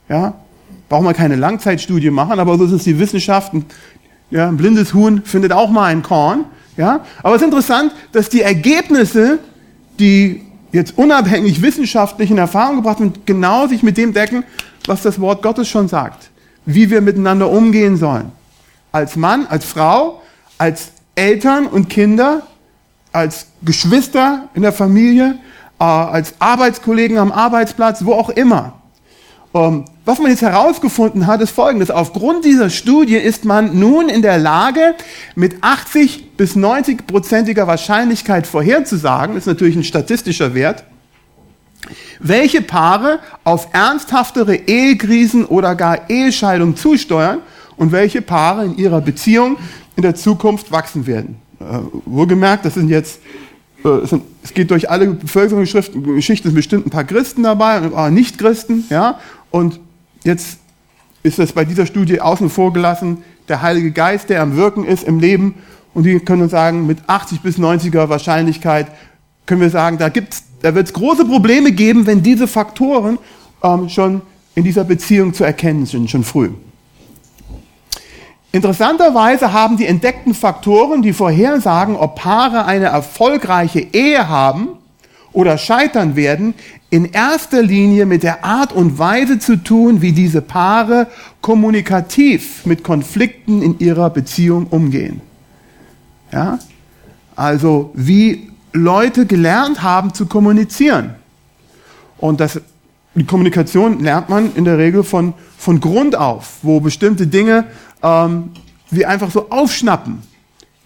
Ja, 0.08 0.35
brauchen 0.88 1.04
wir 1.04 1.14
keine 1.14 1.37
Langzeitstudie 1.37 2.11
machen, 2.11 2.38
aber 2.38 2.56
so 2.56 2.64
ist 2.64 2.73
es 2.73 2.85
die 2.85 2.99
Wissenschaft. 2.99 3.52
Ja, 4.30 4.49
ein 4.49 4.56
blindes 4.56 4.94
Huhn 4.94 5.23
findet 5.25 5.52
auch 5.52 5.70
mal 5.70 5.87
ein 5.87 6.02
Korn. 6.02 6.44
Ja, 6.76 7.00
aber 7.23 7.35
es 7.35 7.42
ist 7.42 7.47
interessant, 7.47 7.92
dass 8.12 8.28
die 8.28 8.42
Ergebnisse, 8.42 9.40
die 9.99 10.48
jetzt 10.73 10.97
unabhängig 10.97 11.63
wissenschaftlich 11.63 12.31
in 12.31 12.39
Erfahrung 12.39 12.77
gebracht 12.77 13.01
werden, 13.01 13.15
genau 13.25 13.67
sich 13.67 13.83
mit 13.83 13.97
dem 13.97 14.13
decken, 14.13 14.45
was 14.87 15.03
das 15.03 15.21
Wort 15.21 15.43
Gottes 15.43 15.69
schon 15.69 15.89
sagt. 15.89 16.31
Wie 16.65 16.91
wir 16.91 17.01
miteinander 17.01 17.51
umgehen 17.51 17.97
sollen. 17.97 18.33
Als 18.93 19.17
Mann, 19.17 19.47
als 19.47 19.65
Frau, 19.65 20.23
als 20.59 20.93
Eltern 21.15 21.67
und 21.67 21.89
Kinder, 21.89 22.43
als 23.13 23.47
Geschwister 23.63 24.49
in 24.55 24.63
der 24.63 24.73
Familie, 24.73 25.39
äh, 25.79 25.85
als 25.85 26.35
Arbeitskollegen 26.39 27.19
am 27.19 27.33
Arbeitsplatz, 27.33 28.05
wo 28.05 28.13
auch 28.13 28.31
immer. 28.31 28.77
Ähm, 29.55 29.85
was 30.05 30.19
man 30.19 30.31
jetzt 30.31 30.43
herausgefunden 30.43 31.26
hat, 31.26 31.40
ist 31.40 31.50
folgendes. 31.50 31.90
Aufgrund 31.90 32.45
dieser 32.45 32.71
Studie 32.71 33.17
ist 33.17 33.45
man 33.45 33.78
nun 33.78 34.09
in 34.09 34.23
der 34.23 34.38
Lage, 34.38 34.95
mit 35.35 35.62
80 35.62 36.37
bis 36.37 36.57
90 36.57 37.07
prozentiger 37.07 37.67
Wahrscheinlichkeit 37.67 38.47
vorherzusagen, 38.47 39.37
ist 39.37 39.47
natürlich 39.47 39.76
ein 39.76 39.85
statistischer 39.85 40.55
Wert, 40.55 40.85
welche 42.21 42.62
Paare 42.62 43.21
auf 43.45 43.69
ernsthaftere 43.73 44.57
Ehekrisen 44.57 45.45
oder 45.45 45.75
gar 45.75 46.11
Ehescheidung 46.11 46.76
zusteuern 46.76 47.40
und 47.76 47.93
welche 47.93 48.23
Paare 48.23 48.64
in 48.64 48.76
ihrer 48.76 49.00
Beziehung 49.00 49.57
in 49.97 50.02
der 50.02 50.14
Zukunft 50.14 50.71
wachsen 50.71 51.07
werden. 51.07 51.37
Äh, 51.61 51.81
wohlgemerkt, 52.05 52.64
das 52.64 52.75
sind 52.75 52.88
jetzt, 52.88 53.21
äh, 53.85 53.88
es 54.43 54.55
geht 54.55 54.71
durch 54.71 54.90
alle 54.90 55.09
Bevölkerungsgeschichten, 55.09 56.50
sind 56.50 56.55
bestimmt 56.55 56.87
ein 56.87 56.90
paar 56.90 57.05
Christen 57.05 57.43
dabei 57.43 57.78
und 57.78 57.85
ein 57.85 57.90
paar 57.93 58.11
Nicht-Christen, 58.11 58.85
ja, 58.90 59.19
und 59.50 59.81
jetzt 60.25 60.59
ist 61.23 61.38
es 61.38 61.52
bei 61.52 61.64
dieser 61.64 61.87
Studie 61.87 62.21
außen 62.21 62.50
vor 62.50 62.73
gelassen, 62.73 63.25
der 63.49 63.62
Heilige 63.62 63.90
Geist, 63.93 64.28
der 64.28 64.43
am 64.43 64.57
Wirken 64.57 64.85
ist 64.85 65.05
im 65.05 65.21
Leben, 65.21 65.55
und 65.95 66.05
die 66.05 66.21
können 66.21 66.43
uns 66.43 66.52
sagen, 66.52 66.87
mit 66.87 66.99
80 67.07 67.40
bis 67.40 67.59
90er 67.59 68.09
Wahrscheinlichkeit 68.09 68.88
können 69.47 69.61
wir 69.61 69.71
sagen, 69.71 69.99
da, 69.99 70.11
da 70.11 70.75
wird 70.75 70.87
es 70.87 70.93
große 70.93 71.25
Probleme 71.25 71.73
geben, 71.73 72.07
wenn 72.07 72.23
diese 72.23 72.47
Faktoren 72.47 73.19
ähm, 73.62 73.88
schon 73.88 74.21
in 74.55 74.64
dieser 74.64 74.85
Beziehung 74.85 75.33
zu 75.35 75.45
erkennen 75.45 75.87
sind, 75.87 76.11
schon 76.11 76.25
früh. 76.25 76.50
Interessanterweise 78.52 79.52
haben 79.52 79.76
die 79.76 79.87
entdeckten 79.87 80.35
Faktoren, 80.35 81.02
die 81.02 81.12
vorhersagen, 81.12 81.97
ob 81.97 82.17
Paare 82.17 82.64
eine 82.64 82.87
erfolgreiche 82.87 83.81
Ehe 83.81 84.28
haben 84.28 84.69
oder 85.33 85.59
scheitern 85.59 86.17
werden, 86.17 86.55
in 86.90 87.04
erster 87.04 87.62
Linie 87.62 88.07
mit 88.07 88.23
der 88.23 88.45
Art 88.45 88.73
und 88.73 88.99
Weise 88.99 89.38
zu 89.38 89.62
tun, 89.62 90.00
wie 90.00 90.12
diese 90.12 90.40
Paare 90.40 91.07
kommunikativ 91.40 92.64
mit 92.64 92.83
Konflikten 92.83 93.61
in 93.61 93.78
ihrer 93.78 94.09
Beziehung 94.11 94.66
umgehen. 94.68 95.21
Ja? 96.33 96.59
Also 97.37 97.90
wie 97.95 98.50
Leute 98.73 99.26
gelernt 99.26 99.83
haben 99.83 100.14
zu 100.14 100.26
kommunizieren. 100.26 101.14
Und 102.16 102.40
das, 102.40 102.61
die 103.14 103.25
Kommunikation 103.25 104.00
lernt 104.00 104.28
man 104.28 104.54
in 104.54 104.64
der 104.64 104.78
Regel 104.78 105.04
von, 105.04 105.35
von 105.59 105.80
Grund 105.80 106.16
auf, 106.16 106.59
wo 106.62 106.80
bestimmte 106.80 107.26
Dinge 107.26 107.64
ähm, 108.02 108.50
wir 108.90 109.09
einfach 109.09 109.30
so 109.30 109.50
aufschnappen, 109.50 110.23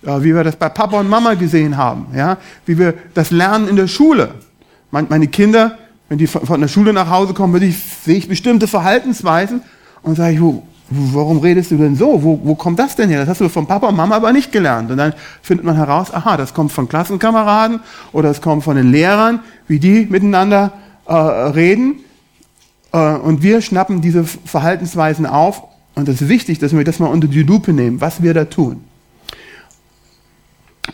ja, 0.03 0.23
wie 0.23 0.35
wir 0.35 0.43
das 0.43 0.57
bei 0.57 0.69
Papa 0.69 0.99
und 0.99 1.09
Mama 1.09 1.35
gesehen 1.35 1.77
haben, 1.77 2.07
ja, 2.15 2.39
wie 2.67 2.77
wir 2.77 2.95
das 3.15 3.31
lernen 3.31 3.69
in 3.69 3.77
der 3.77 3.87
Schule. 3.87 4.35
Meine 4.91 5.29
Kinder, 5.29 5.79
wenn 6.13 6.19
die 6.19 6.27
von 6.27 6.61
der 6.61 6.69
Schule 6.69 6.93
nach 6.93 7.09
Hause 7.09 7.33
kommen, 7.33 7.63
ich, 7.63 7.79
sehe 8.05 8.19
ich 8.19 8.29
bestimmte 8.29 8.69
Verhaltensweisen 8.69 9.63
und 10.03 10.17
sage 10.17 10.35
ich, 10.35 10.43
wo, 10.43 10.63
warum 10.91 11.39
redest 11.39 11.71
du 11.71 11.79
denn 11.79 11.97
so? 11.97 12.23
Wo, 12.23 12.39
wo 12.45 12.55
kommt 12.55 12.79
das 12.79 12.97
denn 12.97 13.09
her? 13.09 13.21
Das 13.21 13.31
hast 13.31 13.41
du 13.41 13.49
von 13.49 13.67
Papa 13.67 13.89
und 13.89 13.97
Mama 13.97 14.17
aber 14.17 14.31
nicht 14.31 14.53
gelernt. 14.53 14.91
Und 14.91 14.99
dann 14.99 15.15
findet 15.41 15.65
man 15.65 15.75
heraus, 15.75 16.13
aha, 16.13 16.37
das 16.37 16.53
kommt 16.53 16.71
von 16.71 16.87
Klassenkameraden 16.87 17.81
oder 18.13 18.29
es 18.29 18.43
kommt 18.43 18.63
von 18.63 18.77
den 18.77 18.93
Lehrern, 18.93 19.41
wie 19.69 19.79
die 19.79 20.05
miteinander 20.05 20.75
äh, 21.07 21.15
reden. 21.15 22.01
Äh, 22.93 23.15
und 23.15 23.43
wir 23.43 23.63
schnappen 23.63 24.03
diese 24.03 24.25
Verhaltensweisen 24.25 25.25
auf 25.25 25.63
und 25.95 26.11
es 26.11 26.21
ist 26.21 26.29
wichtig, 26.29 26.59
dass 26.59 26.77
wir 26.77 26.85
das 26.85 26.99
mal 26.99 27.07
unter 27.07 27.27
die 27.27 27.43
Lupe 27.43 27.73
nehmen, 27.73 28.03
was 28.03 28.23
wir 28.23 28.35
da 28.35 28.45
tun. 28.45 28.85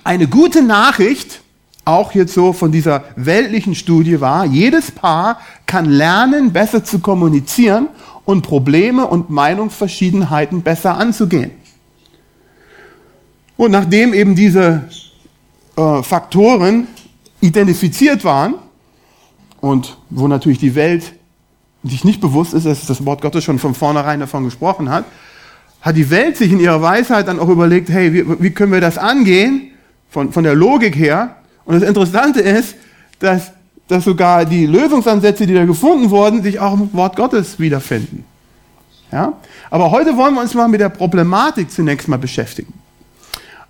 Eine 0.05 0.29
gute 0.29 0.63
Nachricht, 0.63 1.41
auch 1.89 2.13
jetzt 2.13 2.35
so 2.35 2.53
von 2.53 2.71
dieser 2.71 3.05
weltlichen 3.17 3.75
Studie 3.75 4.21
war, 4.21 4.45
jedes 4.45 4.91
Paar 4.91 5.41
kann 5.67 5.87
lernen, 5.87 6.53
besser 6.53 6.85
zu 6.85 6.99
kommunizieren 6.99 7.89
und 8.25 8.43
Probleme 8.43 9.07
und 9.07 9.31
Meinungsverschiedenheiten 9.31 10.63
besser 10.63 10.97
anzugehen. 10.97 11.51
Und 13.57 13.73
nachdem 13.73 14.15
eben 14.15 14.35
diese 14.37 14.85
äh, 15.77 16.03
Faktoren 16.03 16.87
identifiziert 17.41 18.25
waren 18.25 18.55
und 19.61 19.97
wo 20.11 20.29
natürlich 20.29 20.59
die 20.59 20.75
Welt 20.75 21.15
sich 21.85 22.05
nicht 22.05 22.21
bewusst 22.21 22.55
ist, 22.55 22.67
dass 22.67 22.87
das 22.87 23.05
Wort 23.07 23.23
Gottes 23.23 23.45
schon 23.45 23.59
von 23.59 23.75
vornherein 23.75 24.21
davon 24.21 24.45
gesprochen 24.45 24.91
hat, 24.91 25.05
hat 25.81 25.97
die 25.97 26.11
Welt 26.11 26.37
sich 26.37 26.53
in 26.53 26.61
ihrer 26.61 26.83
Weisheit 26.83 27.29
dann 27.29 27.39
auch 27.39 27.49
überlegt, 27.49 27.89
hey, 27.89 28.13
wie, 28.13 28.43
wie 28.43 28.51
können 28.51 28.73
wir 28.73 28.81
das 28.81 28.99
angehen, 28.99 29.71
von, 30.11 30.33
von 30.33 30.45
der 30.45 30.55
Logik 30.55 30.97
her. 30.97 31.37
Und 31.69 31.75
das 31.75 31.87
Interessante 31.87 32.41
ist, 32.41 32.77
dass, 33.19 33.53
dass 33.89 34.03
sogar 34.03 34.47
die 34.47 34.65
Lösungsansätze, 34.65 35.47
die 35.47 35.53
da 35.53 35.67
gefunden 35.67 36.09
wurden, 36.09 36.43
sich 36.43 36.59
auch 36.59 36.73
im 36.73 36.91
Wort 36.95 37.15
Gottes 37.15 37.61
wiederfinden. 37.61 38.25
Ja? 39.13 39.35
Aber 39.69 39.91
heute 39.91 40.17
wollen 40.17 40.33
wir 40.33 40.41
uns 40.41 40.55
mal 40.55 40.67
mit 40.67 40.81
der 40.81 40.89
Problematik 40.89 41.71
zunächst 41.71 42.09
mal 42.09 42.17
beschäftigen. 42.17 42.73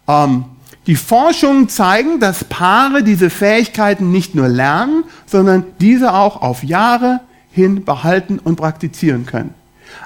Ähm, 0.07 0.45
die 0.87 0.95
Forschungen 0.95 1.69
zeigen, 1.69 2.21
dass 2.21 2.45
Paare 2.45 3.03
diese 3.03 3.31
Fähigkeiten 3.31 4.13
nicht 4.13 4.33
nur 4.33 4.47
lernen, 4.47 5.03
sondern 5.27 5.65
diese 5.81 6.15
auch 6.15 6.41
auf 6.41 6.63
Jahre 6.63 7.19
hin 7.51 7.85
behalten 7.85 8.39
und 8.39 8.55
praktizieren 8.55 9.27
können. 9.27 9.55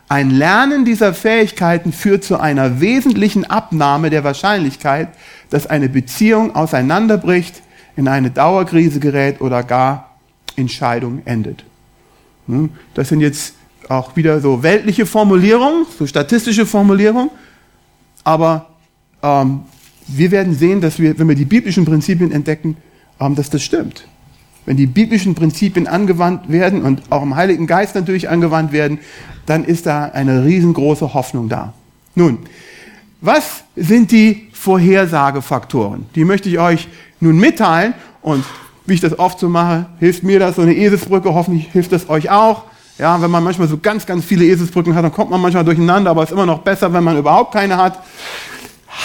Ein 0.09 0.31
Lernen 0.31 0.87
dieser 0.87 1.13
Fähigkeiten 1.13 1.93
führt 1.93 2.25
zu 2.25 2.41
einer 2.41 2.81
wesentlichen 2.81 3.45
Abnahme 3.45 4.09
der 4.09 4.25
Wahrscheinlichkeit, 4.25 5.09
dass 5.51 5.67
eine 5.67 5.91
Beziehung 5.91 6.57
auseinanderbricht, 6.57 7.61
in 7.97 8.09
eine 8.09 8.31
Dauerkrise 8.31 9.01
gerät 9.01 9.41
oder 9.41 9.63
gar 9.63 10.17
in 10.57 10.69
Scheidung 10.69 11.23
endet. 11.25 11.65
Hm? 12.47 12.71
Das 12.95 13.09
sind 13.09 13.21
jetzt 13.21 13.55
auch 13.89 14.17
wieder 14.17 14.41
so 14.41 14.63
weltliche 14.63 15.07
Formulierungen, 15.07 15.87
so 15.99 16.07
statistische 16.07 16.67
Formulierungen, 16.67 17.31
aber 18.25 18.67
ähm, 19.23 19.63
wir 20.07 20.31
werden 20.31 20.55
sehen, 20.55 20.81
dass 20.81 20.99
wir, 20.99 21.19
wenn 21.19 21.29
wir 21.29 21.35
die 21.35 21.45
biblischen 21.45 21.85
Prinzipien 21.85 22.33
entdecken, 22.33 22.77
ähm, 23.21 23.35
dass 23.35 23.51
das 23.51 23.63
stimmt 23.63 24.07
wenn 24.65 24.77
die 24.77 24.87
biblischen 24.87 25.35
Prinzipien 25.35 25.87
angewandt 25.87 26.51
werden 26.51 26.83
und 26.83 27.03
auch 27.11 27.23
im 27.23 27.37
Heiligen 27.37 27.67
Geist 27.67 27.95
natürlich 27.95 28.29
angewandt 28.29 28.73
werden, 28.73 28.99
dann 29.47 29.65
ist 29.65 29.87
da 29.87 30.05
eine 30.05 30.45
riesengroße 30.45 31.15
Hoffnung 31.15 31.49
da. 31.49 31.73
Nun, 32.15 32.39
was 33.21 33.65
sind 33.77 34.13
die 34.13 34.49
Vorhersagefaktoren? 34.53 36.07
Die 36.15 36.25
möchte 36.25 36.49
ich 36.49 36.59
euch 36.59 36.89
nun 37.23 37.39
mitteilen 37.39 37.95
und 38.21 38.45
wie 38.87 38.95
ich 38.95 39.01
das 39.01 39.19
oft 39.19 39.39
so 39.39 39.49
mache, 39.49 39.87
hilft 39.99 40.23
mir 40.23 40.39
das 40.39 40.57
so 40.57 40.63
eine 40.63 40.75
Eselsbrücke, 40.75 41.33
hoffentlich 41.33 41.69
hilft 41.73 41.93
das 41.93 42.09
euch 42.09 42.31
auch. 42.31 42.65
Ja, 42.99 43.21
wenn 43.23 43.31
man 43.31 43.43
manchmal 43.43 43.69
so 43.69 43.79
ganz, 43.79 44.05
ganz 44.05 44.25
viele 44.25 44.45
Eselsbrücken 44.45 44.95
hat, 44.95 45.05
dann 45.05 45.13
kommt 45.13 45.31
man 45.31 45.41
manchmal 45.41 45.65
durcheinander, 45.65 46.11
aber 46.11 46.23
es 46.23 46.31
ist 46.31 46.35
immer 46.35 46.47
noch 46.47 46.59
besser, 46.59 46.93
wenn 46.93 47.03
man 47.03 47.17
überhaupt 47.17 47.53
keine 47.53 47.77
hat 47.77 47.99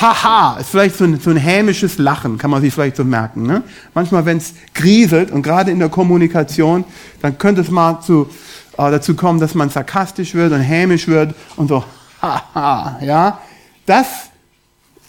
haha, 0.02 0.58
ist 0.60 0.70
vielleicht 0.70 0.98
so 0.98 1.06
ein, 1.06 1.20
so 1.20 1.30
ein 1.30 1.38
hämisches 1.38 1.98
Lachen, 1.98 2.38
kann 2.38 2.52
man 2.52 2.62
sich 2.62 2.74
vielleicht 2.74 2.98
so 2.98 3.04
merken. 3.04 3.44
Ne? 3.44 3.64
Manchmal, 3.94 4.26
wenn 4.26 4.38
es 4.38 4.54
grieselt 4.74 5.32
und 5.32 5.42
gerade 5.42 5.72
in 5.72 5.80
der 5.80 5.90
Kommunikation, 5.90 6.84
dann 7.22 7.38
könnte 7.38 7.62
es 7.62 7.72
mal 7.72 8.02
zu, 8.02 8.30
äh, 8.78 8.92
dazu 8.92 9.16
kommen, 9.16 9.40
dass 9.40 9.56
man 9.56 9.70
sarkastisch 9.70 10.34
wird 10.36 10.52
und 10.52 10.60
hämisch 10.60 11.08
wird 11.08 11.34
und 11.56 11.70
so, 11.70 11.84
haha, 12.22 13.00
ja. 13.02 13.40
Das 13.86 14.08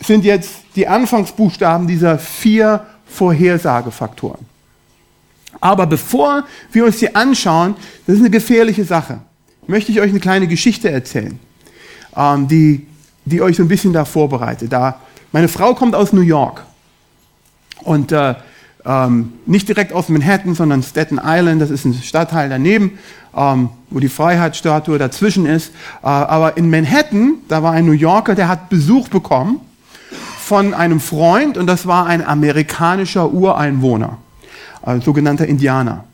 sind 0.01 0.25
jetzt 0.25 0.53
die 0.77 0.87
Anfangsbuchstaben 0.87 1.89
dieser 1.89 2.19
vier 2.19 2.87
Vorhersagefaktoren. 3.09 4.47
Aber 5.61 5.87
bevor 5.87 6.45
wir 6.73 6.85
uns 6.85 6.99
die 6.99 7.15
anschauen, 7.15 7.75
das 8.07 8.17
ist 8.17 8.21
eine 8.21 8.31
gefährliche 8.31 8.85
Sache, 8.85 9.21
möchte 9.67 9.91
ich 9.91 10.01
euch 10.01 10.11
eine 10.11 10.21
kleine 10.21 10.47
Geschichte 10.47 10.91
erzählen, 10.91 11.39
ähm, 12.17 12.49
die 12.49 12.87
die 13.29 13.43
euch 13.43 13.57
so 13.57 13.63
ein 13.63 13.69
bisschen 13.69 13.93
da 13.93 14.05
vorbereitet. 14.05 14.73
Da, 14.73 15.01
meine 15.33 15.49
Frau 15.49 15.75
kommt 15.75 15.95
aus 15.95 16.13
New 16.13 16.23
York 16.23 16.65
und 17.83 18.13
äh, 18.13 18.31
äh, 18.31 18.35
ähm, 18.85 19.35
nicht 19.45 19.69
direkt 19.69 19.93
aus 19.93 20.09
Manhattan, 20.09 20.55
sondern 20.55 20.83
Staten 20.83 21.21
Island, 21.23 21.61
das 21.61 21.71
ist 21.71 21.85
ein 21.85 21.95
Stadtteil 21.95 22.49
daneben, 22.49 22.99
ähm, 23.37 23.71
wo 23.91 24.01
die 24.01 24.09
Freiheitsstatue 24.09 24.99
dazwischen 24.99 25.47
ist. 25.47 25.73
Äh, 26.03 26.07
aber 26.07 26.57
in 26.57 26.71
Manhattan, 26.71 27.35
da 27.49 27.63
war 27.63 27.73
ein 27.73 27.85
New 27.85 27.93
Yorker, 27.93 28.35
der 28.35 28.49
hat 28.49 28.71
Besuch 28.71 29.09
bekommen 29.09 29.61
von 30.49 30.73
einem 30.73 30.99
Freund 30.99 31.59
und 31.59 31.67
das 31.67 31.87
war 31.87 32.07
ein 32.07 32.27
amerikanischer 32.27 33.31
Ureinwohner, 33.31 34.17
ein 34.81 35.03
sogenannter 35.03 35.47
Indianer. 35.47 36.05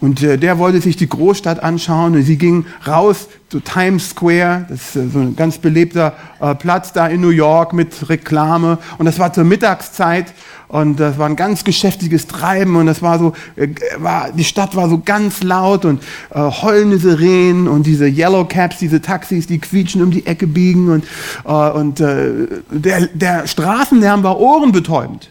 Und 0.00 0.22
äh, 0.22 0.36
der 0.36 0.58
wollte 0.58 0.80
sich 0.80 0.96
die 0.96 1.08
Großstadt 1.08 1.62
anschauen 1.62 2.14
und 2.14 2.22
sie 2.22 2.36
ging 2.36 2.66
raus 2.86 3.28
zu 3.48 3.60
Times 3.60 4.10
Square, 4.10 4.66
das 4.68 4.94
ist 4.94 4.96
äh, 4.96 5.08
so 5.08 5.20
ein 5.20 5.36
ganz 5.36 5.58
belebter 5.58 6.14
äh, 6.40 6.54
Platz 6.54 6.92
da 6.92 7.06
in 7.06 7.20
New 7.20 7.30
York 7.30 7.72
mit 7.72 8.08
Reklame. 8.08 8.78
Und 8.98 9.06
das 9.06 9.18
war 9.18 9.32
zur 9.32 9.44
Mittagszeit 9.44 10.34
und 10.68 10.98
das 10.98 11.16
war 11.16 11.26
ein 11.26 11.36
ganz 11.36 11.64
geschäftiges 11.64 12.26
Treiben 12.26 12.76
und 12.76 12.86
das 12.86 13.00
war 13.00 13.18
so, 13.18 13.32
äh, 13.54 13.68
war, 13.98 14.32
die 14.32 14.44
Stadt 14.44 14.74
war 14.76 14.88
so 14.88 15.00
ganz 15.02 15.42
laut 15.42 15.84
und 15.84 16.02
äh, 16.30 16.40
heulende 16.40 16.98
Sirenen 16.98 17.68
und 17.68 17.86
diese 17.86 18.06
Yellow 18.06 18.44
Caps, 18.44 18.78
diese 18.78 19.00
Taxis, 19.00 19.46
die 19.46 19.58
quietschen 19.58 20.02
um 20.02 20.10
die 20.10 20.26
Ecke 20.26 20.46
biegen 20.46 20.90
und, 20.90 21.04
äh, 21.44 21.70
und 21.70 22.00
äh, 22.00 22.48
der, 22.70 23.06
der 23.06 23.46
Straßenlärm 23.46 24.22
war 24.22 24.38
ohrenbetäubend. 24.38 25.30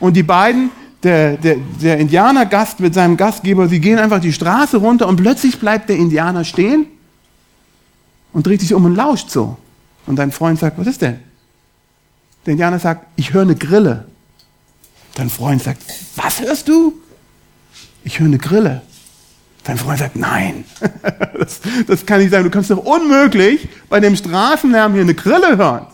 Und 0.00 0.16
die 0.16 0.22
beiden 0.22 0.70
der, 1.02 1.36
der, 1.36 1.56
der 1.56 1.98
Indianergast 1.98 2.80
mit 2.80 2.94
seinem 2.94 3.16
Gastgeber, 3.16 3.68
sie 3.68 3.80
gehen 3.80 3.98
einfach 3.98 4.20
die 4.20 4.32
Straße 4.32 4.76
runter 4.76 5.08
und 5.08 5.16
plötzlich 5.16 5.58
bleibt 5.58 5.88
der 5.88 5.96
Indianer 5.96 6.44
stehen 6.44 6.86
und 8.32 8.46
dreht 8.46 8.60
sich 8.60 8.74
um 8.74 8.84
und 8.84 8.94
lauscht 8.94 9.30
so. 9.30 9.56
Und 10.06 10.16
dein 10.16 10.32
Freund 10.32 10.58
sagt, 10.58 10.78
was 10.78 10.86
ist 10.86 11.02
denn? 11.02 11.18
Der 12.44 12.52
Indianer 12.52 12.78
sagt, 12.78 13.06
ich 13.16 13.32
höre 13.32 13.42
eine 13.42 13.54
Grille. 13.54 14.06
Dein 15.14 15.30
Freund 15.30 15.62
sagt, 15.62 15.82
was 16.16 16.40
hörst 16.40 16.68
du? 16.68 16.94
Ich 18.04 18.18
höre 18.18 18.26
eine 18.26 18.38
Grille. 18.38 18.82
Dein 19.64 19.76
Freund 19.76 19.98
sagt, 19.98 20.16
nein, 20.16 20.64
das, 21.38 21.60
das 21.86 22.06
kann 22.06 22.20
nicht 22.20 22.30
sein. 22.30 22.44
Du 22.44 22.50
kannst 22.50 22.70
doch 22.70 22.78
unmöglich 22.78 23.68
bei 23.88 24.00
dem 24.00 24.16
Straßenlärm 24.16 24.92
hier 24.92 25.02
eine 25.02 25.14
Grille 25.14 25.56
hören. 25.56 25.86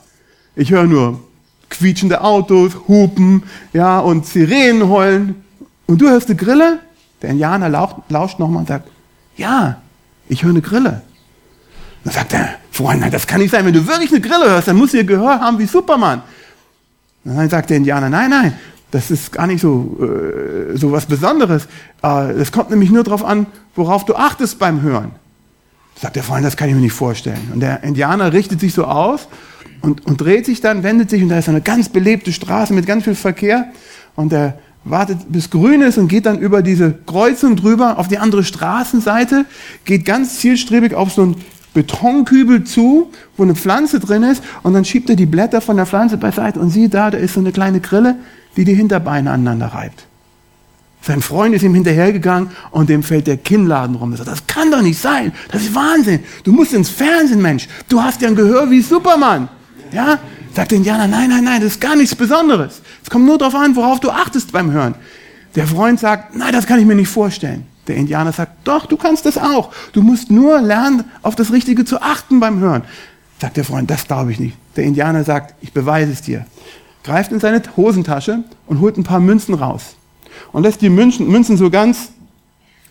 Ich 0.55 0.71
höre 0.71 0.85
nur 0.85 1.26
quietschende 1.71 2.23
Autos, 2.23 2.73
Hupen, 2.89 3.45
ja, 3.73 3.99
und 3.99 4.27
Sirenen 4.27 4.89
heulen. 4.89 5.45
Und 5.87 6.01
du 6.01 6.09
hörst 6.09 6.29
eine 6.29 6.37
Grille? 6.37 6.79
Der 7.23 7.31
Indianer 7.31 7.69
lauscht, 7.69 7.97
lauscht 8.09 8.39
nochmal 8.39 8.61
und 8.61 8.69
sagt, 8.69 8.89
ja, 9.37 9.81
ich 10.29 10.43
höre 10.43 10.51
eine 10.51 10.63
Grille. 10.63 11.03
Dann 12.05 12.13
sagt 12.13 12.33
der 12.33 12.51
Freund, 12.71 13.03
das 13.13 13.27
kann 13.27 13.41
nicht 13.41 13.51
sein. 13.51 13.65
Wenn 13.65 13.73
du 13.73 13.87
wirklich 13.87 14.11
eine 14.11 14.21
Grille 14.21 14.51
hörst, 14.51 14.69
dann 14.69 14.77
musst 14.77 14.93
du 14.93 14.99
ihr 14.99 15.05
Gehör 15.05 15.41
haben 15.41 15.59
wie 15.59 15.67
Superman. 15.67 16.23
Dann 17.25 17.51
sagt 17.51 17.71
der 17.71 17.79
Indianer, 17.79 18.09
nein, 18.09 18.31
nein, 18.31 18.53
das 18.91 19.11
ist 19.11 19.33
gar 19.33 19.47
nicht 19.47 19.61
so, 19.61 19.99
äh, 20.01 20.77
so 20.77 20.93
was 20.93 21.07
Besonderes. 21.07 21.67
Äh, 22.03 22.33
es 22.33 22.53
kommt 22.53 22.71
nämlich 22.71 22.91
nur 22.91 23.03
darauf 23.03 23.25
an, 23.25 23.47
worauf 23.75 24.05
du 24.05 24.15
achtest 24.15 24.59
beim 24.59 24.83
Hören. 24.83 25.13
Sagt 26.01 26.17
der 26.17 26.23
Freund, 26.23 26.45
das 26.45 26.57
kann 26.57 26.69
ich 26.69 26.75
mir 26.75 26.81
nicht 26.81 26.93
vorstellen. 26.93 27.51
Und 27.53 27.61
der 27.61 27.83
Indianer 27.83 28.33
richtet 28.33 28.61
sich 28.61 28.75
so 28.75 28.85
aus 28.85 29.29
und, 29.81 30.07
und 30.07 30.21
dreht 30.21 30.45
sich 30.45 30.61
dann, 30.61 30.83
wendet 30.83 31.11
sich 31.11 31.23
und 31.23 31.31
da 31.31 31.39
ist 31.39 31.49
eine 31.49 31.63
ganz 31.63 31.89
belebte 31.89 32.33
Straße 32.33 32.75
mit 32.75 32.87
ganz 32.87 33.05
viel 33.05 33.15
Verkehr 33.15 33.73
und 34.15 34.33
er 34.33 34.59
wartet 34.85 35.19
bis 35.29 35.51
grün 35.51 35.83
ist 35.83 35.99
und 35.99 36.09
geht 36.09 36.27
dann 36.27 36.39
über 36.39 36.63
diese 36.63 36.93
Kreuzung 37.07 37.57
drüber 37.57 37.99
auf 37.99 38.09
die 38.09 38.19
andere 38.19 38.45
Straßenseite, 38.45 39.47
geht 39.85 40.05
ganz 40.05 40.39
zielstrebig 40.39 40.95
auf 40.95 41.13
so 41.13 41.23
einen 41.23 41.37
Betonkübel 41.75 42.65
zu, 42.65 43.11
wo 43.37 43.43
eine 43.43 43.55
Pflanze 43.55 44.01
drin 44.01 44.23
ist 44.23 44.43
und 44.63 44.75
dann 44.75 44.85
schiebt 44.85 45.11
er 45.11 45.17
die 45.17 45.27
Blätter 45.27 45.61
von 45.61 45.77
der 45.77 45.87
Pflanze 45.87 46.17
beiseite 46.17 46.61
und 46.61 46.71
sieht 46.71 46.95
da, 46.95 47.11
da 47.11 47.19
ist 47.19 47.35
so 47.35 47.41
eine 47.41 47.53
kleine 47.53 47.81
Grille, 47.81 48.17
die 48.57 48.65
die 48.65 48.75
Hinterbeine 48.75 49.31
aneinander 49.31 49.67
reibt. 49.67 50.06
Sein 51.03 51.23
Freund 51.23 51.55
ist 51.55 51.63
ihm 51.63 51.75
hinterhergegangen 51.75 52.51
und 52.73 52.89
dem 52.89 53.03
fällt 53.03 53.27
der 53.27 53.37
Kinnladen 53.37 53.95
rum. 53.97 54.13
Er 54.13 54.19
sagt, 54.19 54.31
das 54.31 54.47
kann 54.47 54.71
doch 54.71 54.83
nicht 54.83 55.01
sein. 55.01 55.33
Das 55.53 55.63
ist 55.63 55.75
Wahnsinn. 55.75 56.21
Du 56.43 56.53
musst 56.53 56.73
ins 56.73 56.89
Fernsehen, 56.89 57.41
Mensch. 57.41 57.69
Du 57.89 58.03
hast 58.03 58.23
ja 58.23 58.29
ein 58.29 58.35
Gehör 58.35 58.71
wie 58.71 58.81
Superman. 58.81 59.49
Ja? 59.93 60.19
Sagt 60.53 60.71
der 60.71 60.79
Indianer, 60.79 61.07
nein, 61.07 61.29
nein, 61.29 61.45
nein, 61.45 61.61
das 61.61 61.73
ist 61.73 61.81
gar 61.81 61.95
nichts 61.95 62.15
Besonderes. 62.15 62.81
Es 63.03 63.11
kommt 63.11 63.27
nur 63.27 63.39
darauf 63.39 63.55
an, 63.55 63.77
worauf 63.77 64.01
du 64.01 64.11
achtest 64.11 64.53
beim 64.53 64.73
Hören. 64.73 64.95
Der 65.55 65.67
Freund 65.67 66.01
sagt, 66.01 66.35
nein, 66.35 66.53
das 66.53 66.67
kann 66.67 66.81
ich 66.81 66.87
mir 66.87 66.95
nicht 66.95 67.09
vorstellen. 67.09 67.67
Der 67.87 67.97
Indianer 67.97 68.33
sagt, 68.33 68.67
doch, 68.67 68.87
du 68.87 68.97
kannst 68.97 69.27
das 69.27 69.39
auch. 69.39 69.73
Du 69.93 70.03
musst 70.03 70.31
nur 70.31 70.61
lernen, 70.61 71.05
auf 71.23 71.37
das 71.37 71.53
Richtige 71.53 71.85
zu 71.85 72.03
achten 72.03 72.41
beim 72.41 72.59
Hören. 72.59 72.83
Sagt 73.41 73.57
der 73.57 73.65
Freund, 73.65 73.91
das 73.91 74.07
glaube 74.07 74.33
ich 74.33 74.41
nicht. 74.41 74.57
Der 74.77 74.85
Indianer 74.85 75.25
sagt, 75.25 75.55
ich 75.61 75.73
beweise 75.73 76.13
es 76.13 76.23
dir. 76.23 76.47
Greift 77.05 77.33
in 77.33 77.41
seine 77.41 77.63
Hosentasche 77.77 78.43
und 78.67 78.81
holt 78.81 78.97
ein 78.97 79.05
paar 79.05 79.21
Münzen 79.21 79.55
raus. 79.55 79.95
Und 80.53 80.63
lässt 80.63 80.81
die 80.81 80.91
Münzen, 80.91 81.29
Münzen 81.29 81.57
so 81.57 81.71
ganz 81.71 82.13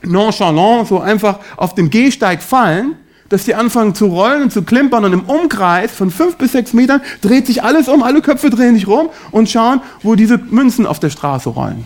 nonchalant, 0.04 0.88
so 0.88 1.00
einfach 1.00 1.40
auf 1.58 1.76
dem 1.76 1.90
Gehsteig 1.90 2.42
fallen 2.42 2.96
dass 3.30 3.46
die 3.46 3.56
anfangen 3.56 3.96
zu 3.96 4.08
rollen 4.08 4.44
und 4.44 4.52
zu 4.52 4.64
klimpern 4.64 5.04
und 5.06 5.14
im 5.14 5.22
Umkreis 5.22 5.92
von 5.92 6.12
fünf 6.12 6.38
bis 6.38 6.52
sechs 6.52 6.74
Metern 6.74 7.02
dreht 7.22 7.48
sich 7.48 7.64
alles 7.64 7.88
um, 7.88 8.04
alle 8.04 8.22
Köpfe 8.22 8.50
drehen 8.50 8.76
sich 8.76 8.88
rum 8.88 9.10
und 9.32 9.50
schauen, 9.50 9.82
wo 10.04 10.16
diese 10.16 10.38
Münzen 10.38 10.86
auf 10.86 11.00
der 11.00 11.10
Straße 11.10 11.50
rollen. 11.50 11.86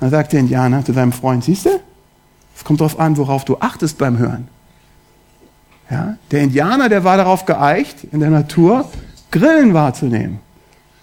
Dann 0.00 0.10
sagt 0.10 0.32
der 0.32 0.40
Indianer 0.40 0.84
zu 0.84 0.92
seinem 0.92 1.12
Freund, 1.12 1.44
siehst 1.44 1.66
du, 1.66 1.70
es 2.56 2.64
kommt 2.64 2.80
darauf 2.80 2.98
an, 2.98 3.16
worauf 3.16 3.44
du 3.44 3.56
achtest 3.60 3.98
beim 3.98 4.18
Hören. 4.18 4.48
Ja? 5.90 6.16
Der 6.30 6.42
Indianer, 6.42 6.88
der 6.88 7.04
war 7.04 7.16
darauf 7.16 7.44
geeicht, 7.44 8.04
in 8.10 8.20
der 8.20 8.30
Natur 8.30 8.90
Grillen 9.30 9.74
wahrzunehmen. 9.74 10.40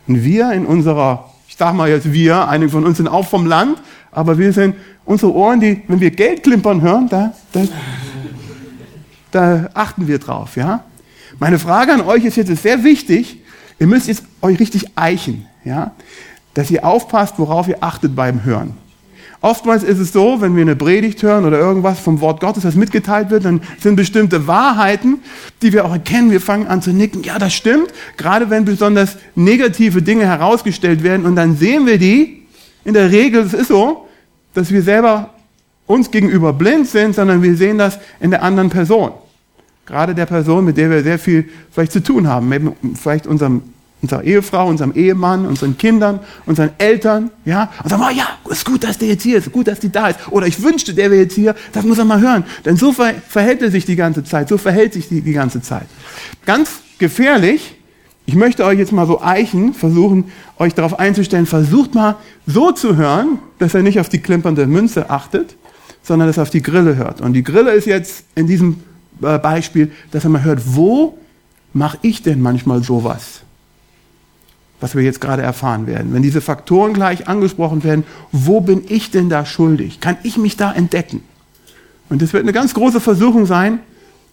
Und 0.08 0.24
wir 0.24 0.52
in 0.52 0.66
unserer, 0.66 1.32
ich 1.56 1.60
sag 1.60 1.74
mal 1.74 1.88
jetzt 1.88 2.12
wir, 2.12 2.50
einige 2.50 2.70
von 2.70 2.86
uns 2.86 2.98
sind 2.98 3.08
auch 3.08 3.26
vom 3.26 3.46
Land, 3.46 3.82
aber 4.12 4.38
wir 4.38 4.52
sind, 4.52 4.76
unsere 5.06 5.34
Ohren, 5.34 5.62
die, 5.62 5.84
wenn 5.88 6.02
wir 6.02 6.12
Geld 6.12 6.44
klimpern 6.44 6.82
hören, 6.82 7.08
da, 7.08 7.34
da 7.54 7.62
da 9.32 9.70
achten 9.74 10.10
wir 10.10 10.20
drauf, 10.20 10.58
ja. 10.58 10.84
Meine 11.40 11.58
Frage 11.58 11.94
an 11.94 12.02
euch 12.02 12.26
ist 12.26 12.36
jetzt 12.36 12.50
ist 12.50 12.64
sehr 12.64 12.84
wichtig. 12.84 13.40
Ihr 13.80 13.88
müsst 13.88 14.10
jetzt 14.10 14.24
euch 14.42 14.60
richtig 14.60 14.98
eichen, 14.98 15.46
ja, 15.64 15.92
dass 16.56 16.70
ihr 16.70 16.86
aufpasst, 16.86 17.36
worauf 17.38 17.70
ihr 17.70 17.78
achtet 17.80 18.18
beim 18.18 18.44
Hören. 18.44 18.76
Oftmals 19.46 19.84
ist 19.84 20.00
es 20.00 20.12
so, 20.12 20.42
wenn 20.42 20.56
wir 20.56 20.64
eine 20.64 20.76
Predigt 20.76 21.22
hören 21.22 21.46
oder 21.46 21.60
irgendwas 21.60 22.00
vom 22.00 22.20
Wort 22.20 22.40
Gottes, 22.40 22.64
das 22.64 22.74
mitgeteilt 22.74 23.30
wird, 23.30 23.46
dann 23.46 23.62
sind 23.80 23.96
bestimmte 23.96 24.48
Wahrheiten, 24.48 25.20
die 25.62 25.72
wir 25.72 25.86
auch 25.86 25.92
erkennen. 25.92 26.32
Wir 26.32 26.42
fangen 26.42 26.66
an 26.66 26.82
zu 26.82 26.90
nicken. 26.90 27.22
Ja, 27.22 27.38
das 27.38 27.54
stimmt. 27.54 27.94
Gerade 28.18 28.50
wenn 28.50 28.66
besonders 28.66 29.18
negative 29.36 30.02
Dinge 30.02 30.26
herausgestellt 30.26 31.04
werden 31.04 31.28
und 31.28 31.36
dann 31.36 31.58
sehen 31.58 31.86
wir 31.86 32.00
die. 32.00 32.48
In 32.86 32.96
der 32.96 33.12
Regel, 33.12 33.44
es 33.44 33.54
ist 33.54 33.68
so, 33.68 34.08
dass 34.56 34.72
wir 34.72 34.82
selber 34.82 35.30
uns 35.86 36.10
gegenüber 36.10 36.52
blind 36.52 36.88
sind, 36.88 37.14
sondern 37.14 37.44
wir 37.44 37.56
sehen 37.56 37.78
das 37.78 38.00
in 38.20 38.32
der 38.32 38.42
anderen 38.42 38.72
Person. 38.72 39.12
Gerade 39.86 40.16
der 40.16 40.26
Person, 40.26 40.66
mit 40.66 40.76
der 40.76 40.90
wir 40.90 41.04
sehr 41.04 41.20
viel 41.20 41.48
vielleicht 41.70 41.92
zu 41.92 42.02
tun 42.02 42.28
haben. 42.28 42.76
Vielleicht 42.96 43.28
unserem, 43.28 43.62
unserer 44.06 44.24
Ehefrau, 44.24 44.68
unserem 44.68 44.94
Ehemann, 44.94 45.46
unseren 45.46 45.78
Kindern, 45.78 46.20
unseren 46.46 46.70
Eltern. 46.78 47.32
Ja? 47.44 47.72
Und 47.84 47.90
sagen, 47.90 48.04
oh 48.06 48.14
ja, 48.16 48.28
ist 48.50 48.66
gut, 48.66 48.84
dass 48.84 49.00
der 49.00 49.08
jetzt 49.08 49.24
hier 49.24 49.40
ist, 49.40 49.52
gut, 49.52 49.68
dass 49.68 49.80
die 49.80 49.92
da 49.92 50.10
ist. 50.10 50.20
Oder 50.30 50.46
ich 50.46 50.62
wünschte, 50.62 50.94
der 50.94 51.10
wäre 51.10 51.22
jetzt 51.22 51.34
hier, 51.34 51.56
das 51.74 51.84
muss 51.86 51.98
er 51.98 52.06
mal 52.06 52.22
hören. 52.22 52.44
Denn 52.66 52.78
so 52.78 52.94
verhält 52.94 53.62
er 53.62 53.72
sich 53.72 53.86
die 53.86 53.96
ganze 53.96 54.24
Zeit, 54.24 54.48
so 54.48 54.58
verhält 54.58 54.94
sich 54.94 55.10
die, 55.10 55.22
die 55.22 55.34
ganze 55.34 55.62
Zeit. 55.62 55.88
Ganz 56.46 56.70
gefährlich, 57.00 57.76
ich 58.28 58.36
möchte 58.36 58.64
euch 58.64 58.78
jetzt 58.78 58.92
mal 58.92 59.08
so 59.08 59.22
eichen, 59.22 59.74
versuchen, 59.74 60.26
euch 60.58 60.76
darauf 60.76 61.00
einzustellen, 61.00 61.48
versucht 61.48 61.96
mal 61.96 62.16
so 62.46 62.72
zu 62.72 62.96
hören, 62.96 63.40
dass 63.58 63.74
er 63.74 63.82
nicht 63.82 64.00
auf 64.00 64.10
die 64.10 64.20
klimpernde 64.20 64.68
Münze 64.68 65.10
achtet, 65.10 65.56
sondern 66.04 66.28
dass 66.28 66.38
er 66.38 66.44
auf 66.44 66.50
die 66.52 66.62
Grille 66.62 66.96
hört. 66.96 67.22
Und 67.22 67.34
die 67.34 67.44
Grille 67.44 67.72
ist 67.72 67.86
jetzt 67.86 68.26
in 68.36 68.46
diesem 68.46 68.84
äh, 69.22 69.40
Beispiel, 69.40 69.92
dass 70.12 70.24
er 70.24 70.30
mal 70.30 70.44
hört, 70.44 70.62
wo 70.76 71.18
mache 71.74 71.98
ich 72.04 72.22
denn 72.22 72.42
manchmal 72.42 72.84
sowas? 72.84 73.42
Was 74.82 74.96
wir 74.96 75.04
jetzt 75.04 75.22
gerade 75.22 75.42
erfahren 75.42 75.88
werden. 75.88 76.14
Wenn 76.14 76.22
diese 76.22 76.42
Faktoren 76.42 76.94
gleich 76.94 77.28
angesprochen 77.28 77.84
werden, 77.84 78.04
wo 78.32 78.62
bin 78.62 78.84
ich 78.88 79.10
denn 79.10 79.30
da 79.30 79.46
schuldig? 79.46 80.00
Kann 80.00 80.18
ich 80.24 80.38
mich 80.38 80.58
da 80.58 80.72
entdecken? 80.74 81.24
Und 82.10 82.22
das 82.22 82.34
wird 82.34 82.44
eine 82.44 82.54
ganz 82.54 82.74
große 82.74 83.00
Versuchung 83.00 83.46
sein, 83.46 83.80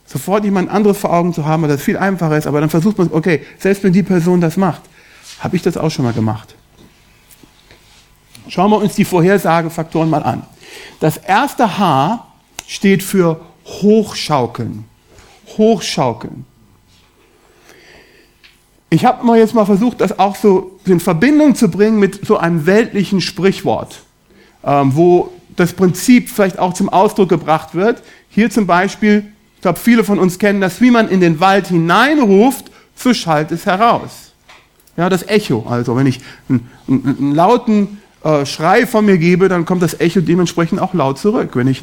sofort 0.05 0.45
jemand 0.45 0.71
anderes 0.71 0.99
vor 0.99 1.13
Augen 1.13 1.33
zu 1.33 1.47
haben, 1.47 1.63
weil 1.63 1.71
das 1.71 1.83
viel 1.83 1.97
einfacher 1.97 2.37
ist, 2.37 2.47
aber 2.47 2.61
dann 2.61 2.71
versucht 2.71 2.99
man, 2.99 3.11
okay, 3.13 3.43
selbst 3.59 3.83
wenn 3.83 3.93
die 3.93 4.03
Person 4.03 4.41
das 4.41 4.57
macht, 4.57 4.83
habe 5.39 5.57
ich 5.57 5.63
das 5.63 5.77
auch 5.77 5.91
schon 5.91 6.05
mal 6.05 6.13
gemacht. 6.13 6.55
Schauen 8.49 8.71
wir 8.71 8.79
uns 8.79 8.95
die 8.95 9.05
Vorhersagefaktoren 9.05 10.11
mal 10.11 10.23
an. 10.23 10.43
Das 11.01 11.17
erste 11.17 11.79
H 11.79 12.27
steht 12.67 13.03
für 13.03 13.41
hochschaukeln. 13.65 14.85
Hochschaukeln. 15.57 16.45
Ich 18.93 19.07
habe 19.07 19.25
mal 19.25 19.39
jetzt 19.39 19.55
mal 19.55 19.65
versucht, 19.65 20.03
das 20.03 20.19
auch 20.19 20.37
so 20.37 20.79
in 20.85 21.01
Verbindung 21.01 21.55
zu 21.55 21.71
bringen 21.71 21.99
mit 21.99 22.27
so 22.27 22.37
einem 22.37 22.67
weltlichen 22.67 23.23
Sprichwort, 23.23 24.03
ähm, 24.63 24.95
wo 24.95 25.33
das 25.57 25.73
Prinzip 25.73 26.29
vielleicht 26.29 26.59
auch 26.59 26.75
zum 26.75 26.91
Ausdruck 26.91 27.31
gebracht 27.31 27.75
wird. 27.75 28.03
Hier 28.29 28.51
zum 28.51 28.67
Beispiel, 28.67 29.25
ich 29.57 29.63
glaube, 29.63 29.79
viele 29.79 30.05
von 30.05 30.19
uns 30.19 30.39
kennen 30.39 30.61
das, 30.61 30.83
wie 30.83 30.91
man 30.91 31.09
in 31.09 31.21
den 31.21 31.41
Wald 31.41 31.69
hineinruft, 31.69 32.71
so 32.95 33.15
schallt 33.15 33.51
es 33.51 33.65
heraus. 33.65 34.33
Ja, 34.99 35.09
das 35.09 35.27
Echo. 35.27 35.65
Also 35.71 35.97
wenn 35.97 36.07
ich 36.07 36.21
einen, 36.51 36.69
einen, 36.87 37.17
einen 37.19 37.35
lauten 37.35 38.03
äh, 38.25 38.45
Schrei 38.45 38.87
von 38.87 39.07
mir 39.07 39.17
gebe, 39.17 39.49
dann 39.49 39.65
kommt 39.65 39.81
das 39.81 40.01
Echo 40.01 40.21
dementsprechend 40.21 40.83
auch 40.83 40.93
laut 40.93 41.19
zurück. 41.19 41.53
Wenn 41.55 41.67
ich, 41.67 41.83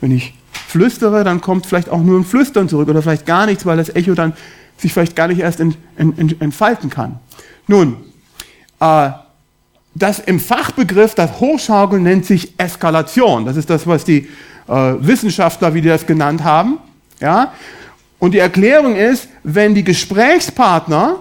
wenn 0.00 0.12
ich 0.12 0.34
flüstere, 0.68 1.24
dann 1.24 1.40
kommt 1.40 1.66
vielleicht 1.66 1.88
auch 1.88 2.00
nur 2.00 2.16
ein 2.20 2.24
Flüstern 2.24 2.68
zurück 2.68 2.88
oder 2.88 3.02
vielleicht 3.02 3.26
gar 3.26 3.46
nichts, 3.46 3.66
weil 3.66 3.76
das 3.76 3.92
Echo 3.96 4.14
dann 4.14 4.34
sich 4.78 4.92
vielleicht 4.92 5.16
gar 5.16 5.28
nicht 5.28 5.40
erst 5.40 5.60
ent, 5.60 5.76
ent, 5.96 6.18
ent, 6.18 6.40
entfalten 6.42 6.90
kann. 6.90 7.18
Nun, 7.66 7.96
äh, 8.80 9.10
das 9.94 10.18
im 10.18 10.40
Fachbegriff, 10.40 11.14
das 11.14 11.40
Hochschaukeln 11.40 12.02
nennt 12.02 12.26
sich 12.26 12.54
Eskalation. 12.58 13.44
Das 13.44 13.56
ist 13.56 13.70
das, 13.70 13.86
was 13.86 14.04
die 14.04 14.28
äh, 14.66 14.94
Wissenschaftler, 14.98 15.74
wie 15.74 15.80
die 15.80 15.88
das 15.88 16.06
genannt 16.06 16.42
haben. 16.42 16.78
Ja? 17.20 17.52
Und 18.18 18.32
die 18.32 18.38
Erklärung 18.38 18.96
ist, 18.96 19.28
wenn 19.42 19.74
die 19.74 19.84
Gesprächspartner, 19.84 21.18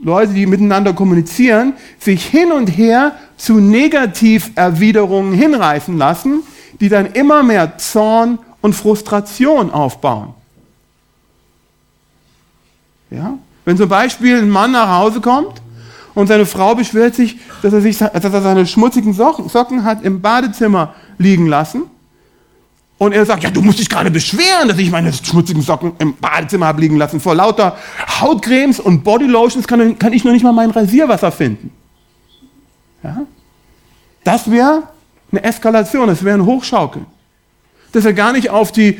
Leute, 0.00 0.32
die 0.32 0.46
miteinander 0.46 0.92
kommunizieren, 0.92 1.72
sich 1.98 2.24
hin 2.24 2.52
und 2.52 2.68
her 2.68 3.16
zu 3.36 3.58
Negativerwiderungen 3.58 5.32
hinreißen 5.32 5.98
lassen, 5.98 6.42
die 6.80 6.88
dann 6.88 7.06
immer 7.06 7.42
mehr 7.42 7.78
Zorn 7.78 8.38
und 8.60 8.74
Frustration 8.74 9.70
aufbauen. 9.70 10.34
Ja? 13.10 13.38
Wenn 13.64 13.76
zum 13.76 13.88
Beispiel 13.88 14.38
ein 14.38 14.50
Mann 14.50 14.72
nach 14.72 14.88
Hause 14.88 15.20
kommt 15.20 15.60
und 16.14 16.26
seine 16.26 16.46
Frau 16.46 16.74
beschwert 16.74 17.14
sich, 17.14 17.38
dass 17.62 17.72
er, 17.72 17.80
sich, 17.80 17.98
dass 17.98 18.24
er 18.24 18.42
seine 18.42 18.66
schmutzigen 18.66 19.12
Socken 19.12 19.84
hat 19.84 20.02
im 20.04 20.20
Badezimmer 20.20 20.94
liegen 21.18 21.46
lassen. 21.46 21.82
Und 22.96 23.12
er 23.12 23.24
sagt, 23.24 23.44
ja, 23.44 23.50
du 23.50 23.62
musst 23.62 23.78
dich 23.78 23.88
gerade 23.88 24.10
beschweren, 24.10 24.66
dass 24.66 24.78
ich 24.78 24.90
meine 24.90 25.12
schmutzigen 25.12 25.62
Socken 25.62 25.92
im 25.98 26.16
Badezimmer 26.16 26.66
habe 26.66 26.80
liegen 26.80 26.96
lassen. 26.96 27.20
Vor 27.20 27.36
lauter 27.36 27.76
Hautcremes 28.20 28.80
und 28.80 29.04
Bodylotions 29.04 29.68
kann, 29.68 29.98
kann 29.98 30.12
ich 30.12 30.24
noch 30.24 30.32
nicht 30.32 30.42
mal 30.42 30.52
mein 30.52 30.70
Rasierwasser 30.70 31.30
finden. 31.30 31.70
Ja? 33.04 33.22
Das 34.24 34.50
wäre 34.50 34.82
eine 35.30 35.44
Eskalation, 35.44 36.08
das 36.08 36.24
wäre 36.24 36.38
ein 36.38 36.44
Hochschaukeln. 36.44 37.06
Dass 37.92 38.04
er 38.04 38.14
gar 38.14 38.32
nicht 38.32 38.50
auf 38.50 38.72
die 38.72 38.98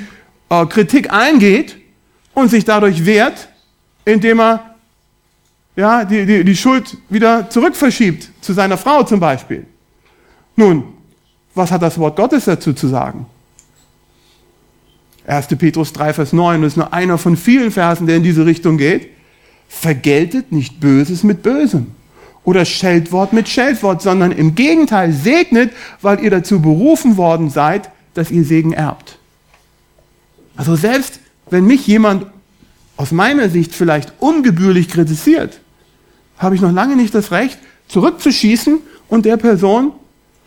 äh, 0.48 0.66
Kritik 0.66 1.12
eingeht 1.12 1.76
und 2.34 2.50
sich 2.50 2.64
dadurch 2.64 3.04
wehrt, 3.04 3.48
indem 4.08 4.40
er 4.40 4.74
ja, 5.76 6.04
die, 6.04 6.26
die, 6.26 6.42
die 6.42 6.56
Schuld 6.56 6.96
wieder 7.08 7.48
zurückverschiebt, 7.48 8.30
zu 8.40 8.52
seiner 8.52 8.76
Frau 8.76 9.04
zum 9.04 9.20
Beispiel. 9.20 9.66
Nun, 10.56 10.82
was 11.54 11.70
hat 11.70 11.82
das 11.82 11.98
Wort 11.98 12.16
Gottes 12.16 12.46
dazu 12.46 12.72
zu 12.72 12.88
sagen? 12.88 13.26
1. 15.26 15.46
Petrus 15.58 15.92
3, 15.92 16.14
Vers 16.14 16.32
9, 16.32 16.62
das 16.62 16.72
ist 16.72 16.76
nur 16.76 16.92
einer 16.92 17.18
von 17.18 17.36
vielen 17.36 17.70
Versen, 17.70 18.06
der 18.06 18.16
in 18.16 18.22
diese 18.22 18.46
Richtung 18.46 18.78
geht. 18.78 19.10
Vergeltet 19.68 20.50
nicht 20.50 20.80
Böses 20.80 21.22
mit 21.22 21.42
Bösem 21.42 21.88
oder 22.44 22.64
Scheldwort 22.64 23.34
mit 23.34 23.48
Scheldwort, 23.48 24.00
sondern 24.00 24.32
im 24.32 24.54
Gegenteil 24.54 25.12
segnet, 25.12 25.72
weil 26.00 26.24
ihr 26.24 26.30
dazu 26.30 26.62
berufen 26.62 27.18
worden 27.18 27.50
seid, 27.50 27.90
dass 28.14 28.30
ihr 28.30 28.44
Segen 28.44 28.72
erbt. 28.72 29.18
Also 30.56 30.74
selbst 30.74 31.20
wenn 31.50 31.66
mich 31.66 31.86
jemand 31.86 32.26
aus 32.98 33.12
meiner 33.12 33.48
Sicht 33.48 33.74
vielleicht 33.74 34.12
ungebührlich 34.18 34.88
kritisiert, 34.88 35.60
habe 36.36 36.56
ich 36.56 36.60
noch 36.60 36.72
lange 36.72 36.96
nicht 36.96 37.14
das 37.14 37.30
Recht, 37.30 37.58
zurückzuschießen 37.86 38.80
und 39.08 39.24
der 39.24 39.38
Person 39.38 39.92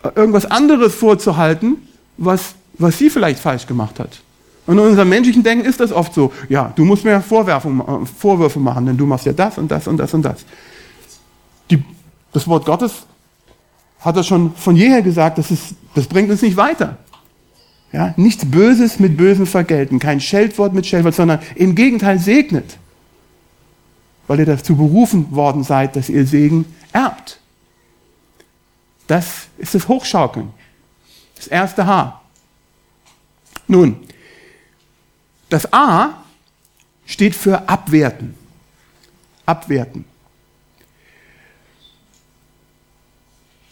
äh, 0.04 0.10
irgendwas 0.14 0.46
anderes 0.46 0.94
vorzuhalten, 0.94 1.88
was, 2.18 2.54
was 2.74 2.98
sie 2.98 3.10
vielleicht 3.10 3.40
falsch 3.40 3.66
gemacht 3.66 3.98
hat. 3.98 4.20
Und 4.66 4.78
in 4.78 4.84
unserem 4.84 5.08
menschlichen 5.08 5.42
Denken 5.42 5.64
ist 5.64 5.80
das 5.80 5.92
oft 5.92 6.14
so, 6.14 6.32
ja, 6.48 6.72
du 6.76 6.84
musst 6.84 7.04
mir 7.04 7.14
äh, 7.14 7.20
Vorwürfe 7.22 8.60
machen, 8.60 8.86
denn 8.86 8.96
du 8.98 9.06
machst 9.06 9.26
ja 9.26 9.32
das 9.32 9.56
und 9.56 9.70
das 9.70 9.88
und 9.88 9.96
das 9.96 10.12
und 10.12 10.22
das. 10.22 10.44
Die, 11.70 11.82
das 12.32 12.46
Wort 12.46 12.66
Gottes 12.66 13.06
hat 14.00 14.16
er 14.16 14.24
schon 14.24 14.54
von 14.54 14.76
jeher 14.76 15.00
gesagt, 15.00 15.38
das, 15.38 15.50
ist, 15.50 15.74
das 15.94 16.06
bringt 16.06 16.30
uns 16.30 16.42
nicht 16.42 16.58
weiter. 16.58 16.98
Ja, 17.92 18.14
nichts 18.16 18.44
Böses 18.50 18.98
mit 18.98 19.16
Bösem 19.16 19.46
vergelten, 19.46 19.98
kein 19.98 20.20
Scheldwort 20.20 20.72
mit 20.72 20.86
Scheldwort, 20.86 21.14
sondern 21.14 21.40
im 21.54 21.74
Gegenteil 21.74 22.18
segnet 22.18 22.78
weil 24.26 24.40
ihr 24.40 24.46
dazu 24.46 24.76
berufen 24.76 25.30
worden 25.32 25.64
seid, 25.64 25.94
dass 25.94 26.08
ihr 26.08 26.26
Segen 26.26 26.64
erbt. 26.92 27.38
Das 29.06 29.48
ist 29.58 29.74
das 29.74 29.88
Hochschaukeln. 29.88 30.52
Das 31.36 31.48
erste 31.48 31.86
H. 31.86 32.20
Nun, 33.66 33.96
das 35.48 35.70
A 35.72 36.22
steht 37.04 37.34
für 37.34 37.68
abwerten. 37.68 38.34
Abwerten. 39.44 40.04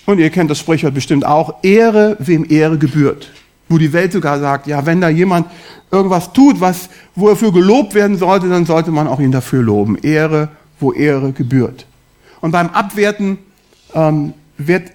Und 0.04 0.18
ihr 0.18 0.28
kennt 0.28 0.50
das 0.50 0.58
Sprichwort 0.58 0.92
bestimmt 0.94 1.24
auch, 1.24 1.62
Ehre, 1.62 2.16
wem 2.18 2.44
Ehre 2.50 2.76
gebührt. 2.76 3.30
Wo 3.70 3.78
die 3.78 3.92
Welt 3.92 4.12
sogar 4.12 4.40
sagt, 4.40 4.66
ja, 4.66 4.84
wenn 4.84 5.00
da 5.00 5.08
jemand 5.08 5.46
irgendwas 5.90 6.32
tut, 6.32 6.60
was, 6.60 6.90
wo 7.14 7.28
er 7.28 7.36
für 7.36 7.52
gelobt 7.52 7.94
werden 7.94 8.18
sollte, 8.18 8.48
dann 8.48 8.66
sollte 8.66 8.90
man 8.90 9.06
auch 9.06 9.20
ihn 9.20 9.32
dafür 9.32 9.62
loben. 9.62 9.96
Ehre, 9.96 10.48
wo 10.80 10.92
Ehre 10.92 11.32
gebührt. 11.32 11.86
Und 12.40 12.50
beim 12.50 12.70
Abwerten 12.70 13.38
ähm, 13.94 14.34
wird 14.58 14.90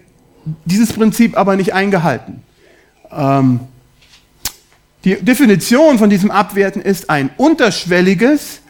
dieses 0.65 0.93
Prinzip 0.93 1.37
aber 1.37 1.55
nicht 1.55 1.73
eingehalten. 1.73 2.43
Ähm, 3.11 3.61
die 5.05 5.15
Definition 5.15 5.97
von 5.97 6.09
diesem 6.09 6.31
Abwerten 6.31 6.81
ist 6.81 7.09
ein 7.09 7.29
unterschwelliges 7.37 8.61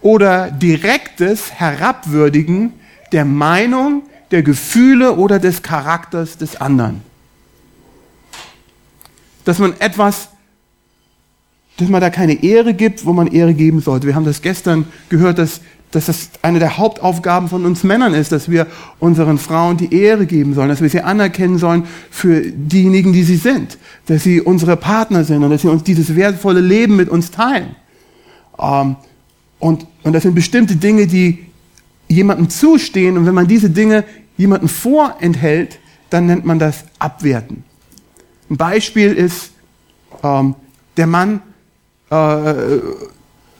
oder 0.00 0.50
direktes 0.50 1.52
Herabwürdigen 1.52 2.72
der 3.12 3.24
Meinung, 3.24 4.04
der 4.30 4.42
Gefühle 4.42 5.16
oder 5.16 5.38
des 5.38 5.62
Charakters 5.62 6.38
des 6.38 6.60
anderen. 6.60 7.02
Dass 9.44 9.58
man 9.58 9.74
etwas 9.80 10.28
dass 11.80 11.88
man 11.88 12.00
da 12.00 12.10
keine 12.10 12.42
Ehre 12.42 12.74
gibt, 12.74 13.06
wo 13.06 13.12
man 13.12 13.26
Ehre 13.26 13.54
geben 13.54 13.80
sollte. 13.80 14.06
Wir 14.06 14.14
haben 14.14 14.26
das 14.26 14.42
gestern 14.42 14.84
gehört, 15.08 15.38
dass, 15.38 15.62
dass 15.90 16.06
das 16.06 16.30
eine 16.42 16.58
der 16.58 16.76
Hauptaufgaben 16.76 17.48
von 17.48 17.64
uns 17.64 17.84
Männern 17.84 18.12
ist, 18.12 18.32
dass 18.32 18.50
wir 18.50 18.66
unseren 18.98 19.38
Frauen 19.38 19.78
die 19.78 19.94
Ehre 19.94 20.26
geben 20.26 20.54
sollen, 20.54 20.68
dass 20.68 20.82
wir 20.82 20.90
sie 20.90 21.00
anerkennen 21.00 21.58
sollen 21.58 21.84
für 22.10 22.42
diejenigen, 22.42 23.14
die 23.14 23.22
sie 23.22 23.36
sind, 23.36 23.78
dass 24.06 24.22
sie 24.24 24.42
unsere 24.42 24.76
Partner 24.76 25.24
sind 25.24 25.42
und 25.42 25.50
dass 25.50 25.62
sie 25.62 25.68
uns 25.68 25.82
dieses 25.82 26.14
wertvolle 26.14 26.60
Leben 26.60 26.96
mit 26.96 27.08
uns 27.08 27.30
teilen. 27.30 27.74
Ähm, 28.60 28.96
und, 29.58 29.86
und 30.02 30.12
das 30.12 30.22
sind 30.24 30.34
bestimmte 30.34 30.76
Dinge, 30.76 31.06
die 31.06 31.46
jemandem 32.08 32.50
zustehen 32.50 33.16
und 33.16 33.24
wenn 33.24 33.34
man 33.34 33.48
diese 33.48 33.70
Dinge 33.70 34.04
jemandem 34.36 34.68
vorenthält, 34.68 35.78
dann 36.10 36.26
nennt 36.26 36.44
man 36.44 36.58
das 36.58 36.84
Abwerten. 36.98 37.64
Ein 38.50 38.56
Beispiel 38.56 39.12
ist, 39.12 39.52
ähm, 40.22 40.54
der 40.96 41.06
Mann 41.06 41.40
äh, 42.10 42.54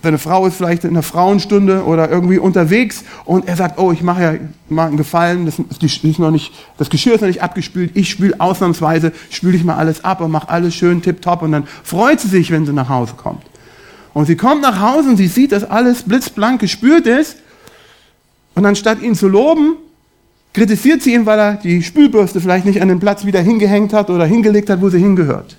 seine 0.02 0.18
Frau 0.18 0.46
ist 0.46 0.56
vielleicht 0.56 0.84
in 0.84 0.90
einer 0.90 1.02
Frauenstunde 1.02 1.84
oder 1.84 2.10
irgendwie 2.10 2.38
unterwegs 2.38 3.04
und 3.24 3.46
er 3.46 3.56
sagt, 3.56 3.78
oh, 3.78 3.92
ich 3.92 4.02
mache 4.02 4.22
ja 4.22 4.34
mal 4.68 4.88
einen 4.88 4.96
Gefallen, 4.96 5.46
das, 5.46 5.58
ist 5.58 6.18
noch 6.18 6.30
nicht, 6.30 6.52
das 6.78 6.88
Geschirr 6.88 7.14
ist 7.14 7.20
noch 7.20 7.28
nicht 7.28 7.42
abgespült, 7.42 7.90
ich 7.94 8.08
spüle 8.08 8.40
ausnahmsweise, 8.40 9.12
spüle 9.30 9.56
ich 9.56 9.64
mal 9.64 9.76
alles 9.76 10.02
ab 10.02 10.22
und 10.22 10.30
mache 10.30 10.48
alles 10.48 10.74
schön 10.74 11.02
tipptopp 11.02 11.42
und 11.42 11.52
dann 11.52 11.66
freut 11.84 12.18
sie 12.20 12.28
sich, 12.28 12.50
wenn 12.50 12.64
sie 12.64 12.72
nach 12.72 12.88
Hause 12.88 13.14
kommt. 13.16 13.42
Und 14.14 14.26
sie 14.26 14.36
kommt 14.36 14.62
nach 14.62 14.80
Hause 14.80 15.10
und 15.10 15.16
sie 15.18 15.28
sieht, 15.28 15.52
dass 15.52 15.64
alles 15.64 16.02
blitzblank 16.02 16.60
gespült 16.60 17.06
ist 17.06 17.36
und 18.54 18.64
anstatt 18.64 19.02
ihn 19.02 19.14
zu 19.14 19.28
loben, 19.28 19.76
kritisiert 20.52 21.02
sie 21.02 21.14
ihn, 21.14 21.26
weil 21.26 21.38
er 21.38 21.54
die 21.54 21.82
Spülbürste 21.82 22.40
vielleicht 22.40 22.64
nicht 22.64 22.82
an 22.82 22.88
den 22.88 23.00
Platz 23.00 23.24
wieder 23.24 23.40
hingehängt 23.40 23.92
hat 23.92 24.10
oder 24.10 24.26
hingelegt 24.26 24.70
hat, 24.70 24.80
wo 24.80 24.88
sie 24.88 24.98
hingehört. 24.98 25.56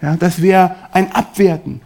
Ja, 0.00 0.16
das 0.16 0.40
wäre 0.40 0.76
ein 0.92 1.12
Abwerten. 1.12 1.80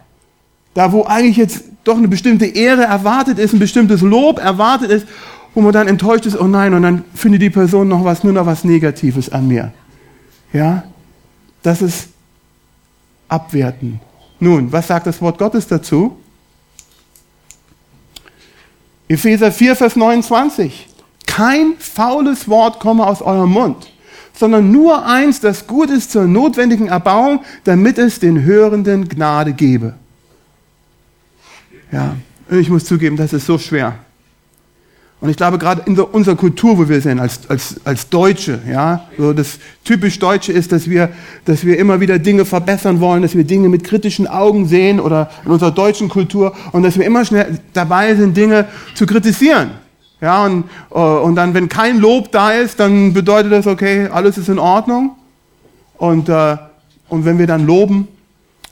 Da, 0.73 0.91
wo 0.91 1.03
eigentlich 1.03 1.37
jetzt 1.37 1.63
doch 1.83 1.97
eine 1.97 2.07
bestimmte 2.07 2.45
Ehre 2.45 2.83
erwartet 2.83 3.39
ist, 3.39 3.53
ein 3.53 3.59
bestimmtes 3.59 4.01
Lob 4.01 4.39
erwartet 4.39 4.89
ist, 4.91 5.07
wo 5.53 5.61
man 5.61 5.73
dann 5.73 5.87
enttäuscht 5.87 6.25
ist, 6.25 6.39
oh 6.39 6.47
nein, 6.47 6.73
und 6.73 6.83
dann 6.83 7.03
findet 7.13 7.41
die 7.41 7.49
Person 7.49 7.87
noch 7.87 8.03
was, 8.03 8.23
nur 8.23 8.33
noch 8.33 8.45
was 8.45 8.63
Negatives 8.63 9.29
an 9.29 9.47
mir. 9.47 9.71
Ja, 10.51 10.83
das 11.61 11.81
ist 11.81 12.07
Abwerten. 13.27 13.99
Nun, 14.39 14.71
was 14.71 14.87
sagt 14.87 15.07
das 15.07 15.21
Wort 15.21 15.37
Gottes 15.37 15.67
dazu? 15.67 16.17
Epheser 19.07 19.51
4, 19.51 19.75
Vers 19.75 19.95
29. 19.95 20.87
Kein 21.35 21.73
faules 21.79 22.47
Wort 22.47 22.79
komme 22.79 23.07
aus 23.07 23.23
eurem 23.23 23.49
Mund, 23.49 23.91
sondern 24.35 24.71
nur 24.71 25.03
eins, 25.03 25.39
das 25.39 25.65
gut 25.65 25.89
ist 25.89 26.11
zur 26.11 26.25
notwendigen 26.25 26.89
Erbauung, 26.89 27.39
damit 27.63 27.97
es 27.97 28.19
den 28.19 28.43
Hörenden 28.43 29.09
Gnade 29.09 29.53
gebe. 29.53 29.95
Ja, 31.91 32.15
ich 32.51 32.69
muss 32.69 32.85
zugeben, 32.85 33.17
das 33.17 33.33
ist 33.33 33.47
so 33.47 33.57
schwer. 33.57 33.95
Und 35.21 35.29
ich 35.29 35.37
glaube, 35.37 35.57
gerade 35.57 35.81
in 35.87 35.97
unserer 35.97 36.35
Kultur, 36.35 36.77
wo 36.77 36.87
wir 36.87 37.01
sind, 37.01 37.19
als, 37.19 37.49
als, 37.49 37.77
als 37.83 38.09
Deutsche, 38.09 38.59
ja, 38.69 39.07
so 39.17 39.33
das 39.33 39.57
typisch 39.83 40.19
Deutsche 40.19 40.51
ist, 40.51 40.71
dass 40.71 40.87
wir, 40.87 41.09
dass 41.45 41.65
wir 41.65 41.79
immer 41.79 41.99
wieder 41.99 42.19
Dinge 42.19 42.45
verbessern 42.45 42.99
wollen, 42.99 43.23
dass 43.23 43.33
wir 43.33 43.43
Dinge 43.43 43.69
mit 43.69 43.83
kritischen 43.83 44.27
Augen 44.27 44.67
sehen 44.67 44.99
oder 44.99 45.31
in 45.45 45.49
unserer 45.51 45.71
deutschen 45.71 46.09
Kultur 46.09 46.55
und 46.73 46.83
dass 46.83 46.95
wir 46.99 47.07
immer 47.07 47.25
schnell 47.25 47.57
dabei 47.73 48.13
sind, 48.13 48.37
Dinge 48.37 48.67
zu 48.93 49.07
kritisieren. 49.07 49.82
Ja, 50.23 50.45
und, 50.45 50.63
äh, 50.89 50.97
und 50.97 51.35
dann, 51.35 51.53
wenn 51.53 51.67
kein 51.67 51.99
Lob 51.99 52.31
da 52.31 52.51
ist, 52.51 52.79
dann 52.79 53.13
bedeutet 53.13 53.51
das, 53.51 53.67
okay, 53.67 54.07
alles 54.07 54.37
ist 54.37 54.47
in 54.47 54.57
Ordnung. 54.57 55.11
Und, 55.97 56.29
äh, 56.29 56.57
und 57.09 57.25
wenn 57.25 57.37
wir 57.37 57.45
dann 57.45 57.65
loben, 57.65 58.07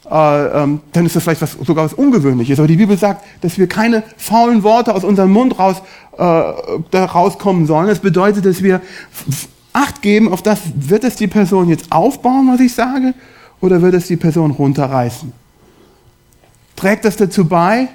äh, 0.10 0.64
ähm, 0.64 0.80
dann 0.94 1.06
ist 1.06 1.16
das 1.16 1.24
vielleicht 1.24 1.42
was, 1.42 1.58
sogar 1.64 1.86
was 1.86 1.94
Ungewöhnliches. 1.94 2.58
Aber 2.58 2.68
die 2.68 2.78
Bibel 2.78 2.98
sagt, 2.98 3.26
dass 3.42 3.58
wir 3.58 3.68
keine 3.68 4.04
faulen 4.18 4.64
Worte 4.64 4.96
aus 4.96 5.04
unserem 5.04 5.32
Mund 5.32 5.60
raus, 5.60 5.82
da 6.18 7.06
rauskommen 7.06 7.66
sollen. 7.66 7.88
Das 7.88 8.00
bedeutet, 8.00 8.46
dass 8.46 8.62
wir 8.62 8.82
Acht 9.74 10.02
geben 10.02 10.32
auf 10.32 10.42
das, 10.42 10.60
wird 10.76 11.04
es 11.04 11.16
die 11.16 11.28
Person 11.28 11.70
jetzt 11.70 11.92
aufbauen, 11.92 12.50
was 12.52 12.60
ich 12.60 12.74
sage, 12.74 13.14
oder 13.62 13.82
wird 13.82 13.94
es 13.94 14.08
die 14.08 14.18
Person 14.18 14.52
runterreißen? 14.52 15.32
Trägt 16.76 17.06
das 17.06 17.16
dazu 17.16 17.46
bei, 17.46 17.88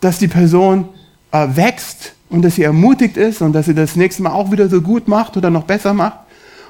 dass 0.00 0.18
die 0.18 0.28
Person 0.28 0.88
äh, 1.32 1.48
wächst 1.54 2.14
und 2.30 2.42
dass 2.42 2.56
sie 2.56 2.62
ermutigt 2.62 3.16
ist 3.16 3.42
und 3.42 3.52
dass 3.52 3.66
sie 3.66 3.74
das 3.74 3.96
nächste 3.96 4.22
Mal 4.22 4.32
auch 4.32 4.50
wieder 4.50 4.68
so 4.68 4.80
gut 4.80 5.08
macht 5.08 5.36
oder 5.36 5.50
noch 5.50 5.64
besser 5.64 5.94
macht? 5.94 6.18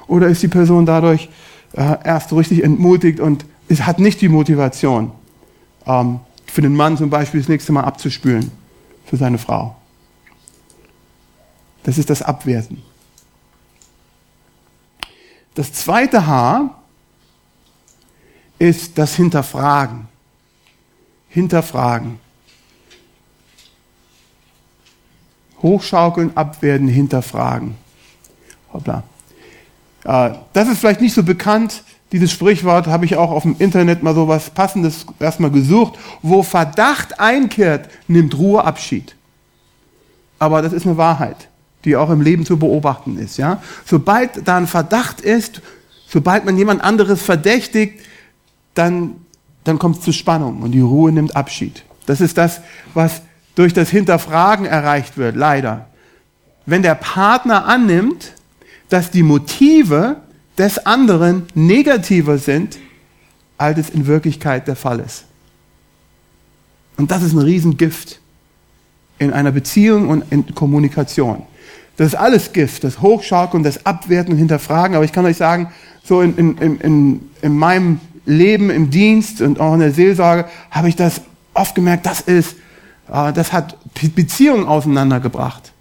Oder 0.07 0.27
ist 0.27 0.41
die 0.41 0.47
Person 0.47 0.85
dadurch 0.85 1.29
äh, 1.73 1.97
erst 2.03 2.29
so 2.29 2.37
richtig 2.37 2.63
entmutigt 2.63 3.19
und 3.19 3.45
es 3.67 3.85
hat 3.85 3.99
nicht 3.99 4.21
die 4.21 4.29
Motivation, 4.29 5.11
ähm, 5.85 6.19
für 6.47 6.61
den 6.61 6.75
Mann 6.75 6.97
zum 6.97 7.09
Beispiel 7.09 7.39
das 7.39 7.49
nächste 7.49 7.71
Mal 7.71 7.83
abzuspülen 7.83 8.51
für 9.05 9.17
seine 9.17 9.37
Frau? 9.37 9.75
Das 11.83 11.97
ist 11.97 12.09
das 12.09 12.21
Abwerten. 12.21 12.81
Das 15.55 15.73
zweite 15.73 16.25
H 16.25 16.75
ist 18.57 18.97
das 18.97 19.15
Hinterfragen. 19.15 20.07
Hinterfragen. 21.29 22.19
Hochschaukeln, 25.61 26.35
abwerten, 26.35 26.87
hinterfragen. 26.87 27.75
Hoppla. 28.73 29.03
Äh, 30.05 30.31
das 30.53 30.69
ist 30.69 30.79
vielleicht 30.79 31.01
nicht 31.01 31.13
so 31.13 31.23
bekannt. 31.23 31.83
Dieses 32.11 32.31
Sprichwort 32.31 32.87
habe 32.87 33.05
ich 33.05 33.17
auch 33.17 33.31
auf 33.31 33.43
dem 33.43 33.55
Internet 33.59 34.01
mal 34.01 34.15
so 34.15 34.27
was 34.27 34.49
Passendes 34.49 35.05
erstmal 35.19 35.51
gesucht. 35.51 35.99
Wo 36.21 36.41
Verdacht 36.41 37.19
einkehrt, 37.19 37.89
nimmt 38.07 38.37
Ruhe 38.37 38.63
Abschied. 38.63 39.15
Aber 40.39 40.61
das 40.61 40.73
ist 40.73 40.85
eine 40.85 40.97
Wahrheit, 40.97 41.49
die 41.85 41.95
auch 41.95 42.09
im 42.09 42.21
Leben 42.21 42.45
zu 42.45 42.57
beobachten 42.57 43.17
ist. 43.19 43.37
Ja? 43.37 43.61
Sobald 43.85 44.47
da 44.47 44.57
ein 44.57 44.67
Verdacht 44.67 45.21
ist, 45.21 45.61
sobald 46.07 46.45
man 46.45 46.57
jemand 46.57 46.81
anderes 46.81 47.21
verdächtigt, 47.21 47.99
dann, 48.73 49.15
dann 49.65 49.77
kommt 49.77 49.97
es 49.97 50.01
zu 50.03 50.13
Spannung 50.13 50.61
und 50.61 50.71
die 50.71 50.81
Ruhe 50.81 51.11
nimmt 51.11 51.35
Abschied. 51.35 51.83
Das 52.05 52.21
ist 52.21 52.37
das, 52.37 52.61
was 52.93 53.21
durch 53.59 53.73
das 53.73 53.89
Hinterfragen 53.89 54.65
erreicht 54.65 55.17
wird, 55.17 55.35
leider. 55.35 55.87
Wenn 56.65 56.81
der 56.81 56.95
Partner 56.95 57.65
annimmt, 57.65 58.31
dass 58.87 59.11
die 59.11 59.21
Motive 59.21 60.15
des 60.57 60.85
anderen 60.85 61.45
negativer 61.55 62.37
sind, 62.37 62.77
als 63.57 63.77
es 63.77 63.89
in 63.89 64.07
Wirklichkeit 64.07 64.65
der 64.69 64.77
Fall 64.77 65.01
ist. 65.01 65.25
Und 66.95 67.11
das 67.11 67.21
ist 67.21 67.33
ein 67.33 67.39
Riesengift 67.39 68.21
in 69.17 69.33
einer 69.33 69.51
Beziehung 69.51 70.07
und 70.07 70.23
in 70.31 70.55
Kommunikation. 70.55 71.43
Das 71.97 72.07
ist 72.07 72.15
alles 72.15 72.53
Gift, 72.53 72.85
das 72.85 73.01
Hochschaukeln, 73.01 73.63
das 73.63 73.85
Abwerten 73.85 74.31
und 74.31 74.39
Hinterfragen. 74.39 74.95
Aber 74.95 75.03
ich 75.03 75.11
kann 75.11 75.25
euch 75.25 75.35
sagen, 75.35 75.69
so 76.05 76.21
in, 76.21 76.37
in, 76.37 76.79
in, 76.79 77.29
in 77.41 77.57
meinem 77.57 77.99
Leben 78.25 78.69
im 78.69 78.89
Dienst 78.89 79.41
und 79.41 79.59
auch 79.59 79.73
in 79.73 79.81
der 79.81 79.91
Seelsorge 79.91 80.45
habe 80.71 80.87
ich 80.87 80.95
das 80.95 81.19
oft 81.53 81.75
gemerkt, 81.75 82.05
das 82.05 82.21
ist, 82.21 82.55
das 83.09 83.53
hat 83.53 83.77
Beziehungen 84.15 84.65
auseinandergebracht. 84.65 85.71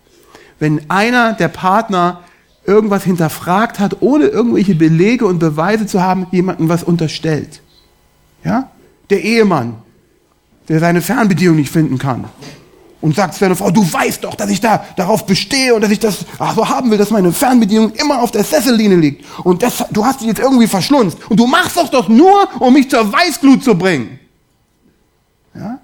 Wenn 0.58 0.90
einer 0.90 1.34
der 1.34 1.48
Partner 1.48 2.20
irgendwas 2.64 3.04
hinterfragt 3.04 3.78
hat, 3.78 3.96
ohne 4.00 4.26
irgendwelche 4.26 4.74
Belege 4.74 5.26
und 5.26 5.38
Beweise 5.38 5.86
zu 5.86 6.02
haben, 6.02 6.26
jemandem 6.32 6.68
was 6.68 6.82
unterstellt. 6.82 7.62
Ja? 8.44 8.70
Der 9.10 9.22
Ehemann, 9.22 9.76
der 10.68 10.80
seine 10.80 11.00
Fernbedienung 11.00 11.56
nicht 11.56 11.70
finden 11.72 11.98
kann 11.98 12.26
und 13.00 13.14
sagt 13.14 13.34
zu 13.34 13.40
seiner 13.40 13.56
Frau, 13.56 13.70
du 13.70 13.90
weißt 13.90 14.24
doch, 14.24 14.34
dass 14.34 14.50
ich 14.50 14.60
da 14.60 14.84
darauf 14.96 15.24
bestehe 15.24 15.74
und 15.74 15.80
dass 15.80 15.90
ich 15.90 16.00
das 16.00 16.26
ach, 16.38 16.54
so 16.54 16.68
haben 16.68 16.90
will, 16.90 16.98
dass 16.98 17.10
meine 17.10 17.32
Fernbedienung 17.32 17.92
immer 17.92 18.20
auf 18.20 18.32
der 18.32 18.44
Sessellinie 18.44 18.98
liegt. 18.98 19.24
Und 19.44 19.62
das, 19.62 19.84
du 19.90 20.04
hast 20.04 20.20
die 20.20 20.26
jetzt 20.26 20.40
irgendwie 20.40 20.66
verschlunzt. 20.66 21.18
Und 21.30 21.38
du 21.38 21.46
machst 21.46 21.76
das 21.76 21.90
doch 21.90 22.08
nur, 22.08 22.48
um 22.58 22.74
mich 22.74 22.90
zur 22.90 23.10
Weißglut 23.10 23.64
zu 23.64 23.76
bringen. 23.76 24.18
Ja? 25.54 25.78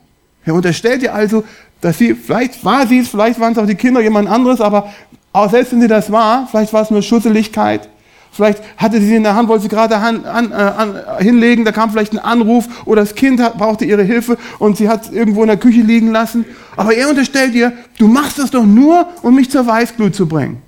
Er 0.44 0.54
unterstellt 0.54 1.02
ihr 1.02 1.14
also, 1.14 1.44
dass 1.80 1.98
sie, 1.98 2.14
vielleicht 2.14 2.64
war 2.64 2.86
sie 2.86 2.98
es, 2.98 3.08
vielleicht 3.08 3.40
waren 3.40 3.52
es 3.52 3.58
auch 3.58 3.66
die 3.66 3.74
Kinder, 3.74 4.00
jemand 4.00 4.28
anderes, 4.28 4.60
aber 4.60 4.92
auch 5.32 5.50
selbst 5.50 5.72
wenn 5.72 5.80
sie 5.80 5.88
das 5.88 6.10
war, 6.12 6.46
vielleicht 6.50 6.72
war 6.72 6.82
es 6.82 6.90
nur 6.90 7.02
Schusseligkeit, 7.02 7.88
Vielleicht 8.34 8.64
hatte 8.76 9.00
sie 9.00 9.14
in 9.14 9.22
der 9.22 9.36
Hand, 9.36 9.48
wollte 9.48 9.62
sie 9.62 9.68
gerade 9.68 9.96
an, 9.96 10.24
an, 10.24 10.50
äh, 10.50 10.54
an, 10.54 10.96
hinlegen, 11.20 11.64
da 11.64 11.70
kam 11.70 11.92
vielleicht 11.92 12.12
ein 12.12 12.18
Anruf 12.18 12.66
oder 12.84 13.02
das 13.02 13.14
Kind 13.14 13.40
hat, 13.40 13.56
brauchte 13.58 13.84
ihre 13.84 14.02
Hilfe 14.02 14.36
und 14.58 14.76
sie 14.76 14.88
hat 14.88 15.04
es 15.04 15.12
irgendwo 15.12 15.42
in 15.42 15.46
der 15.46 15.56
Küche 15.56 15.82
liegen 15.82 16.10
lassen. 16.10 16.44
Aber 16.74 16.96
er 16.96 17.08
unterstellt 17.08 17.54
ihr, 17.54 17.72
du 17.96 18.08
machst 18.08 18.40
das 18.40 18.50
doch 18.50 18.64
nur, 18.64 19.06
um 19.22 19.36
mich 19.36 19.52
zur 19.52 19.64
Weißglut 19.64 20.16
zu 20.16 20.26
bringen. 20.26 20.60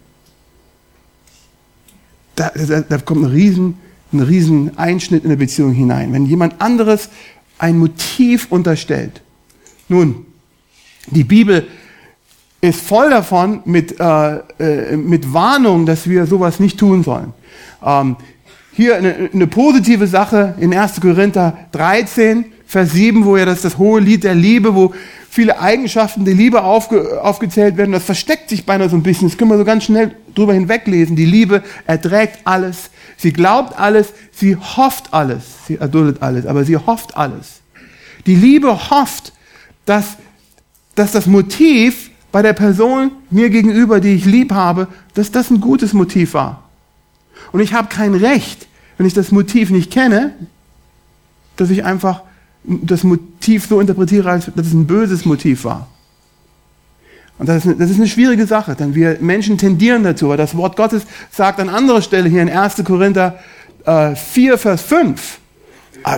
Da, 2.37 2.53
da, 2.55 2.83
da 2.83 2.99
kommt 2.99 3.25
ein 3.25 3.33
riesen, 3.33 3.79
ein 4.13 4.21
riesen 4.21 4.79
Einschnitt 4.79 5.25
in 5.25 5.31
der 5.31 5.37
Beziehung 5.37 5.73
hinein. 5.73 6.13
Wenn 6.13 6.27
jemand 6.27 6.61
anderes 6.61 7.09
ein 7.59 7.79
Motiv 7.79 8.47
unterstellt. 8.51 9.23
Nun, 9.89 10.27
die 11.09 11.25
Bibel 11.25 11.67
ist 12.61 12.81
voll 12.81 13.11
davon 13.11 13.61
mit, 13.65 14.01
äh, 14.01 14.37
äh, 14.59 14.97
mit 14.97 15.33
Warnung, 15.33 15.87
dass 15.87 16.09
wir 16.09 16.27
sowas 16.27 16.59
nicht 16.59 16.79
tun 16.79 17.03
sollen. 17.03 17.33
Ähm, 17.85 18.17
hier 18.73 18.97
eine, 18.97 19.31
eine, 19.33 19.47
positive 19.47 20.07
Sache 20.07 20.55
in 20.59 20.75
1. 20.75 21.01
Korinther 21.01 21.57
13, 21.73 22.47
Vers 22.67 22.93
7, 22.93 23.25
wo 23.25 23.37
ja 23.37 23.45
das, 23.45 23.63
das 23.63 23.79
hohe 23.79 24.01
Lied 24.01 24.25
der 24.25 24.35
Liebe, 24.35 24.75
wo 24.75 24.93
viele 25.31 25.61
Eigenschaften 25.61 26.25
der 26.25 26.35
Liebe 26.35 26.63
aufge, 26.65 27.23
aufgezählt 27.23 27.77
werden. 27.77 27.93
Das 27.93 28.05
versteckt 28.05 28.49
sich 28.49 28.67
beinahe 28.67 28.89
so 28.89 28.97
ein 28.97 29.03
bisschen. 29.03 29.29
Das 29.29 29.39
können 29.39 29.51
wir 29.51 29.59
so 29.59 29.65
ganz 29.65 29.85
schnell 29.85 30.15
drüber 30.35 30.55
hinweglesen. 30.55 31.15
Die 31.15 31.25
Liebe 31.25 31.63
erträgt 31.87 32.41
alles. 32.45 32.91
Sie 33.17 33.33
glaubt 33.33 33.79
alles. 33.79 34.09
Sie 34.33 34.57
hofft 34.57 35.13
alles. 35.15 35.45
Sie 35.67 35.77
erduldet 35.77 36.23
alles. 36.23 36.47
Aber 36.47 36.65
sie 36.65 36.77
hofft 36.77 37.17
alles. 37.17 37.61
Die 38.27 38.35
Liebe 38.35 38.91
hofft, 38.91 39.33
dass, 39.87 40.17
dass 40.95 41.13
das 41.13 41.27
Motiv 41.27 42.11
bei 42.33 42.43
der 42.43 42.53
Person 42.53 43.13
mir 43.31 43.49
gegenüber, 43.49 44.01
die 44.01 44.15
ich 44.15 44.27
lieb 44.27 44.53
habe, 44.53 44.89
dass 45.15 45.33
das 45.33 45.51
ein 45.51 45.61
gutes 45.61 45.95
Motiv 45.95 46.35
war. 46.35 46.65
Und 47.53 47.61
ich 47.61 47.73
habe 47.73 47.89
kein 47.89 48.15
Recht, 48.15 48.69
wenn 48.99 49.07
ich 49.07 49.15
das 49.15 49.33
Motiv 49.33 49.71
nicht 49.71 49.91
kenne, 49.91 50.35
dass 51.57 51.71
ich 51.71 51.85
einfach 51.85 52.23
das 52.65 53.05
Motiv 53.05 53.67
so 53.67 53.81
interpretiere, 53.81 54.31
als 54.31 54.51
dass 54.55 54.67
es 54.67 54.75
ein 54.75 54.87
böses 54.87 55.25
Motiv 55.25 55.65
war. 55.65 55.89
Und 57.39 57.49
das 57.49 57.59
ist, 57.59 57.67
eine, 57.67 57.77
das 57.77 57.91
ist 57.91 57.97
eine 57.97 58.09
schwierige 58.09 58.47
Sache, 58.47 58.75
denn 58.75 58.95
wir 58.95 59.19
Menschen 59.21 59.59
tendieren 59.59 60.03
dazu, 60.05 60.29
weil 60.29 60.39
das 60.39 60.57
Wort 60.57 60.77
Gottes 60.77 61.03
sagt 61.31 61.61
an 61.61 61.69
anderer 61.69 62.03
Stelle 62.03 62.29
hier 62.29 62.43
in 62.43 62.49
1. 62.49 62.83
Korinther 62.85 63.39
äh, 63.85 64.15
4, 64.15 64.59
Vers 64.59 64.83
5, 64.83 65.21
äh, 65.21 65.46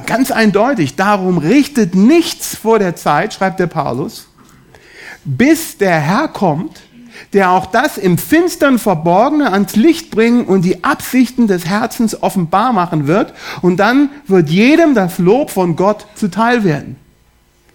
ganz 0.07 0.31
eindeutig, 0.31 0.97
darum 0.97 1.39
richtet 1.39 1.95
nichts 1.95 2.55
vor 2.55 2.79
der 2.79 2.95
Zeit, 2.95 3.33
schreibt 3.33 3.59
der 3.59 3.69
Paulus, 3.69 4.29
bis 5.25 5.79
der 5.79 5.99
Herr 5.99 6.29
kommt, 6.29 6.81
der 7.33 7.51
auch 7.51 7.67
das 7.67 7.99
im 7.99 8.19
Finstern 8.19 8.79
Verborgene 8.79 9.53
ans 9.53 9.77
Licht 9.77 10.11
bringen 10.11 10.45
und 10.45 10.63
die 10.63 10.85
Absichten 10.85 11.47
des 11.47 11.67
Herzens 11.67 12.23
offenbar 12.23 12.73
machen 12.73 13.07
wird. 13.07 13.35
Und 13.61 13.79
dann 13.79 14.11
wird 14.27 14.49
jedem 14.49 14.95
das 14.95 15.19
Lob 15.19 15.51
von 15.51 15.77
Gott 15.77 16.07
zuteil 16.15 16.65
werden. 16.65 16.97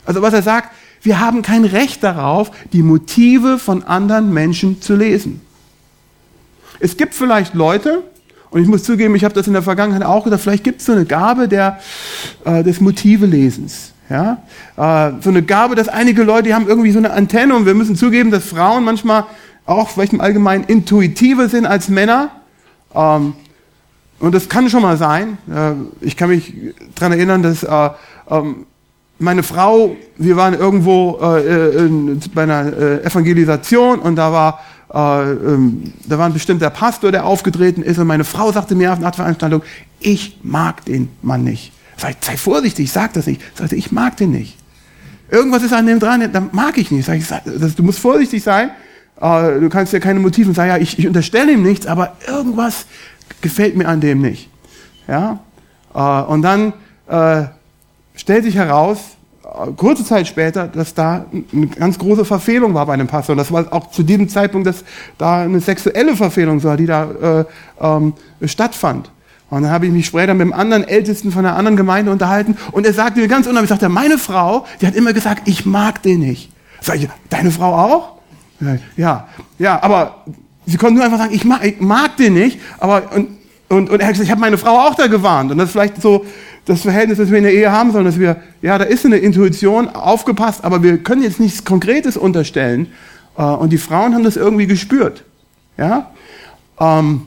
Also 0.06 0.22
was 0.22 0.34
er 0.34 0.42
sagt, 0.42 0.70
wir 1.02 1.20
haben 1.20 1.42
kein 1.42 1.66
Recht 1.66 2.04
darauf, 2.04 2.52
die 2.72 2.84
Motive 2.84 3.60
von 3.60 3.84
anderen 3.84 4.34
Menschen 4.34 4.82
zu 4.82 4.96
lesen. 4.96 5.42
Es 6.80 6.98
gibt 6.98 7.14
vielleicht 7.14 7.54
Leute, 7.54 8.04
und 8.54 8.62
ich 8.62 8.68
muss 8.68 8.84
zugeben, 8.84 9.16
ich 9.16 9.24
habe 9.24 9.34
das 9.34 9.48
in 9.48 9.54
der 9.54 9.64
Vergangenheit 9.64 10.04
auch 10.04 10.24
gedacht, 10.24 10.42
vielleicht 10.42 10.64
gibt 10.64 10.80
es 10.80 10.86
so 10.86 10.92
eine 10.92 11.06
Gabe 11.06 11.48
der, 11.48 11.80
äh, 12.46 12.64
des 12.64 12.80
Motivelesens. 12.80 13.94
Ja? 14.12 14.44
Äh, 14.78 15.14
so 15.22 15.32
eine 15.32 15.42
Gabe, 15.42 15.74
dass 15.74 15.88
einige 15.88 16.22
Leute, 16.22 16.44
die 16.44 16.54
haben 16.54 16.68
irgendwie 16.68 16.92
so 16.92 17.00
eine 17.00 17.12
Antenne 17.12 17.56
und 17.56 17.66
wir 17.66 17.74
müssen 17.74 17.96
zugeben, 17.96 18.30
dass 18.30 18.46
Frauen 18.46 18.84
manchmal 18.84 19.26
auch 19.66 19.90
vielleicht 19.90 20.14
im 20.14 20.22
Allgemeinen 20.22 20.66
intuitiver 20.66 21.50
sind 21.50 21.66
als 21.66 21.90
Männer. 21.90 22.30
Ähm, 22.94 23.34
und 24.20 24.36
das 24.36 24.50
kann 24.50 24.70
schon 24.70 24.84
mal 24.84 24.98
sein. 24.98 25.40
Äh, 25.52 25.72
ich 26.06 26.16
kann 26.16 26.30
mich 26.30 26.54
daran 26.94 27.14
erinnern, 27.14 27.42
dass 27.42 27.64
äh, 27.64 27.90
ähm, 28.30 28.68
meine 29.18 29.42
Frau, 29.42 29.96
wir 30.18 30.38
waren 30.38 30.54
irgendwo 30.54 31.18
äh, 31.24 31.86
in, 31.86 32.20
bei 32.36 32.44
einer 32.44 32.72
äh, 32.72 33.04
Evangelisation 33.04 33.98
und 33.98 34.16
da 34.16 34.32
war 34.32 34.60
äh, 34.94 35.32
ähm, 35.32 35.94
da 36.08 36.18
war 36.18 36.28
ein 36.28 36.34
bestimmter 36.34 36.70
Pastor, 36.70 37.12
der 37.12 37.26
aufgetreten 37.26 37.82
ist 37.82 37.98
und 37.98 38.08
meine 38.08 38.24
Frau 38.24 38.52
sagte 38.52 38.76
mir 38.76 38.94
auf 38.94 39.00
einer 39.00 39.12
Veranstaltung, 39.12 39.64
ich 40.00 40.38
mag 40.44 40.86
den 40.86 41.10
Mann 41.22 41.44
nicht. 41.44 41.72
Sag, 41.98 42.16
sei 42.22 42.38
vorsichtig, 42.38 42.92
sag 42.92 43.14
das 43.14 43.26
nicht. 43.26 43.42
Sagte, 43.58 43.76
ich 43.76 43.92
mag 43.92 44.18
den 44.18 44.32
nicht. 44.32 44.58
Irgendwas 45.30 45.64
ist 45.64 45.74
an 45.74 45.88
dem 45.88 46.00
dran, 46.00 46.32
da 46.32 46.44
mag 46.52 46.78
ich 46.78 46.92
nicht. 46.92 47.06
Sag 47.06 47.18
ich, 47.18 47.76
du 47.76 47.84
musst 47.84 48.00
vorsichtig 48.00 48.44
sein. 48.44 48.72
äh, 49.20 49.60
du 49.60 49.70
kannst 49.70 49.94
ja 49.94 50.00
keine 50.00 50.20
Motive 50.20 50.54
sagen, 50.54 50.70
ja, 50.70 50.78
ich, 50.78 51.00
ich 51.00 51.08
unterstelle 51.08 51.54
ihm 51.54 51.64
nichts, 51.64 51.88
aber 51.88 52.16
irgendwas 52.28 52.86
gefällt 53.42 53.76
mir 53.76 53.88
an 53.88 54.00
dem 54.00 54.22
nicht. 54.22 54.50
Ja? 55.08 55.40
Äh, 55.96 56.00
und 56.00 56.44
dann 56.44 56.74
äh, 57.08 57.46
stellt 58.16 58.44
sich 58.44 58.56
heraus, 58.56 59.00
kurze 59.78 60.04
Zeit 60.04 60.28
später, 60.28 60.68
dass 60.68 60.94
da 60.94 61.26
eine 61.54 61.68
ganz 61.68 62.00
große 62.00 62.26
Verfehlung 62.26 62.74
war 62.74 62.86
bei 62.86 62.94
einem 62.94 63.08
Pastor. 63.08 63.34
Und 63.34 63.38
das 63.38 63.52
war 63.52 63.72
auch 63.72 63.92
zu 63.92 64.04
diesem 64.04 64.28
Zeitpunkt, 64.30 64.68
dass 64.68 64.84
da 65.18 65.42
eine 65.42 65.60
sexuelle 65.60 66.16
Verfehlung 66.16 66.64
war, 66.64 66.78
die 66.78 66.86
da 66.86 67.10
äh, 67.12 67.46
ähm, 67.80 68.14
stattfand. 68.46 69.12
Und 69.50 69.64
dann 69.64 69.72
habe 69.72 69.86
ich 69.86 69.92
mich 69.92 70.08
später 70.08 70.34
mit 70.34 70.42
einem 70.42 70.54
anderen 70.54 70.84
Ältesten 70.84 71.32
von 71.32 71.46
einer 71.46 71.56
anderen 71.56 71.78
Gemeinde 71.78 72.12
unterhalten 72.12 72.58
und 72.72 72.88
er 72.88 72.94
sagte 72.94 73.20
mir 73.20 73.28
ganz 73.28 73.46
unheimlich, 73.46 73.70
sagte, 73.70 73.88
meine 73.88 74.18
Frau, 74.18 74.66
die 74.82 74.88
hat 74.88 74.96
immer 74.96 75.14
gesagt, 75.14 75.48
ich 75.48 75.66
mag 75.66 76.02
den 76.02 76.22
nicht. 76.22 76.52
Sag 76.82 76.96
ich, 76.96 77.08
deine 77.30 77.52
Frau 77.52 77.76
auch? 77.76 78.14
Ja, 78.98 79.28
ja, 79.60 79.84
aber 79.84 80.24
sie 80.66 80.78
konnte 80.78 80.96
nur 80.96 81.04
einfach 81.04 81.20
sagen, 81.20 81.34
ich 81.34 81.46
mag, 81.46 81.64
ich 81.64 81.80
mag 81.80 82.18
den 82.18 82.34
nicht, 82.34 82.60
aber 82.80 83.12
und, 83.14 83.30
und, 83.70 83.90
und 83.92 84.00
er 84.00 84.08
hat 84.08 84.14
gesagt, 84.14 84.26
ich 84.26 84.32
habe 84.32 84.42
meine 84.42 84.58
Frau 84.58 84.88
auch 84.88 84.96
da 84.96 85.08
gewarnt. 85.08 85.52
Und 85.52 85.60
das 85.60 85.68
ist 85.68 85.74
vielleicht 85.74 86.02
so 86.02 86.26
das 86.66 86.82
Verhältnis, 86.82 87.18
das 87.18 87.30
wir 87.30 87.38
in 87.38 87.44
der 87.44 87.54
Ehe 87.54 87.72
haben 87.72 87.92
sollen, 87.92 88.06
dass 88.06 88.20
wir, 88.20 88.38
ja, 88.62 88.78
da 88.78 88.86
ist 88.86 89.06
eine 89.06 89.18
Intuition, 89.18 89.90
aufgepasst, 89.90 90.64
aber 90.64 90.82
wir 90.82 90.98
können 90.98 91.24
jetzt 91.24 91.40
nichts 91.40 91.66
Konkretes 91.66 92.16
unterstellen. 92.16 92.88
Äh, 93.38 93.44
und 93.44 93.72
die 93.72 93.78
Frauen 93.78 94.14
haben 94.14 94.24
das 94.24 94.38
irgendwie 94.38 94.68
gespürt. 94.68 95.24
Ja? 95.78 96.12
Ähm, 96.80 97.24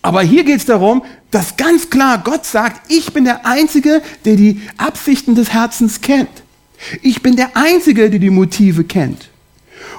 aber 0.00 0.22
hier 0.22 0.44
geht 0.44 0.58
es 0.58 0.66
darum, 0.66 1.02
dass 1.30 1.56
ganz 1.56 1.88
klar 1.90 2.18
Gott 2.18 2.44
sagt, 2.44 2.90
ich 2.90 3.12
bin 3.12 3.24
der 3.24 3.46
Einzige, 3.46 4.02
der 4.24 4.36
die 4.36 4.60
Absichten 4.76 5.34
des 5.34 5.52
Herzens 5.52 6.00
kennt. 6.00 6.42
Ich 7.02 7.22
bin 7.22 7.36
der 7.36 7.56
Einzige, 7.56 8.10
der 8.10 8.18
die 8.18 8.30
Motive 8.30 8.82
kennt. 8.82 9.28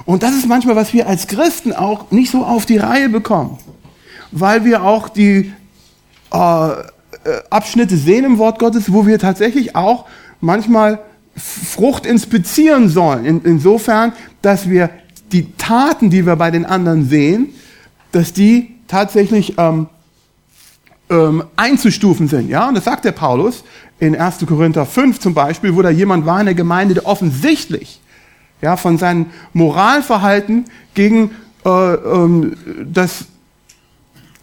Und 0.04 0.22
das 0.22 0.34
ist 0.34 0.46
manchmal, 0.46 0.76
was 0.76 0.92
wir 0.92 1.08
als 1.08 1.26
Christen 1.26 1.72
auch 1.72 2.10
nicht 2.10 2.30
so 2.30 2.44
auf 2.44 2.66
die 2.66 2.76
Reihe 2.76 3.08
bekommen, 3.08 3.58
weil 4.30 4.64
wir 4.64 4.82
auch 4.82 5.08
die 5.08 5.52
äh, 6.30 6.70
Abschnitte 7.50 7.96
sehen 7.96 8.24
im 8.24 8.38
Wort 8.38 8.58
Gottes, 8.58 8.92
wo 8.92 9.06
wir 9.06 9.18
tatsächlich 9.18 9.76
auch 9.76 10.06
manchmal 10.40 11.00
Frucht 11.36 12.06
inspizieren 12.06 12.88
sollen. 12.88 13.24
In, 13.24 13.42
insofern, 13.42 14.12
dass 14.42 14.68
wir 14.68 14.90
die 15.32 15.52
Taten, 15.56 16.10
die 16.10 16.26
wir 16.26 16.36
bei 16.36 16.50
den 16.50 16.64
anderen 16.64 17.08
sehen, 17.08 17.48
dass 18.12 18.32
die 18.32 18.76
tatsächlich 18.86 19.54
ähm, 19.58 19.88
ähm, 21.10 21.44
einzustufen 21.56 22.28
sind. 22.28 22.48
Ja, 22.48 22.68
und 22.68 22.74
das 22.74 22.84
sagt 22.84 23.04
der 23.04 23.12
Paulus 23.12 23.64
in 23.98 24.16
1. 24.16 24.46
Korinther 24.46 24.86
5 24.86 25.18
zum 25.18 25.34
Beispiel, 25.34 25.74
wo 25.74 25.82
da 25.82 25.90
jemand 25.90 26.26
war 26.26 26.40
in 26.40 26.46
der 26.46 26.54
Gemeinde, 26.54 26.94
der 26.94 27.06
offensichtlich 27.06 28.00
ja, 28.62 28.76
von 28.76 28.98
seinem 28.98 29.26
Moralverhalten 29.52 30.64
gegen 30.94 31.30
äh, 31.64 31.94
ähm, 31.94 32.56
das, 32.86 33.26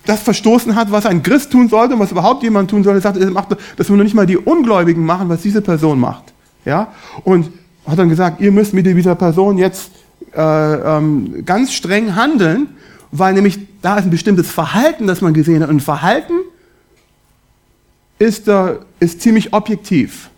das 0.06 0.22
verstoßen 0.22 0.76
hat, 0.76 0.92
was 0.92 1.06
ein 1.06 1.24
Christ 1.24 1.52
tun 1.52 1.70
sollte 1.70 1.94
und 1.94 2.00
was 2.00 2.12
überhaupt 2.12 2.44
jemand 2.44 2.70
tun 2.70 2.84
sollte. 2.84 3.02
Sagt, 3.02 3.18
das 3.78 3.90
will 3.90 3.96
nur 3.96 4.04
nicht 4.04 4.16
mal 4.16 4.26
die 4.26 4.38
Ungläubigen 4.38 5.06
machen, 5.06 5.30
was 5.30 5.42
diese 5.42 5.62
Person 5.62 6.00
macht. 6.00 6.34
Ja, 6.66 6.92
und 7.24 7.52
hat 7.88 7.98
dann 7.98 8.10
gesagt, 8.10 8.42
ihr 8.42 8.52
müsst 8.52 8.74
mit 8.74 8.86
dieser 8.86 9.16
Person 9.16 9.58
jetzt 9.58 9.92
äh, 10.36 10.42
ähm, 10.42 11.44
ganz 11.46 11.74
streng 11.74 12.16
handeln, 12.16 12.68
weil 13.12 13.34
nämlich 13.34 13.60
da 13.82 13.98
ist 13.98 14.06
ein 14.06 14.12
bestimmtes 14.12 14.50
Verhalten, 14.50 15.08
das 15.08 15.22
man 15.22 15.34
gesehen 15.34 15.64
hat. 15.64 15.70
Und 15.70 15.82
Verhalten 15.82 16.34
ist, 18.20 18.48
äh, 18.48 18.76
ist 19.00 19.22
ziemlich 19.22 19.54
objektiv. 19.54 20.30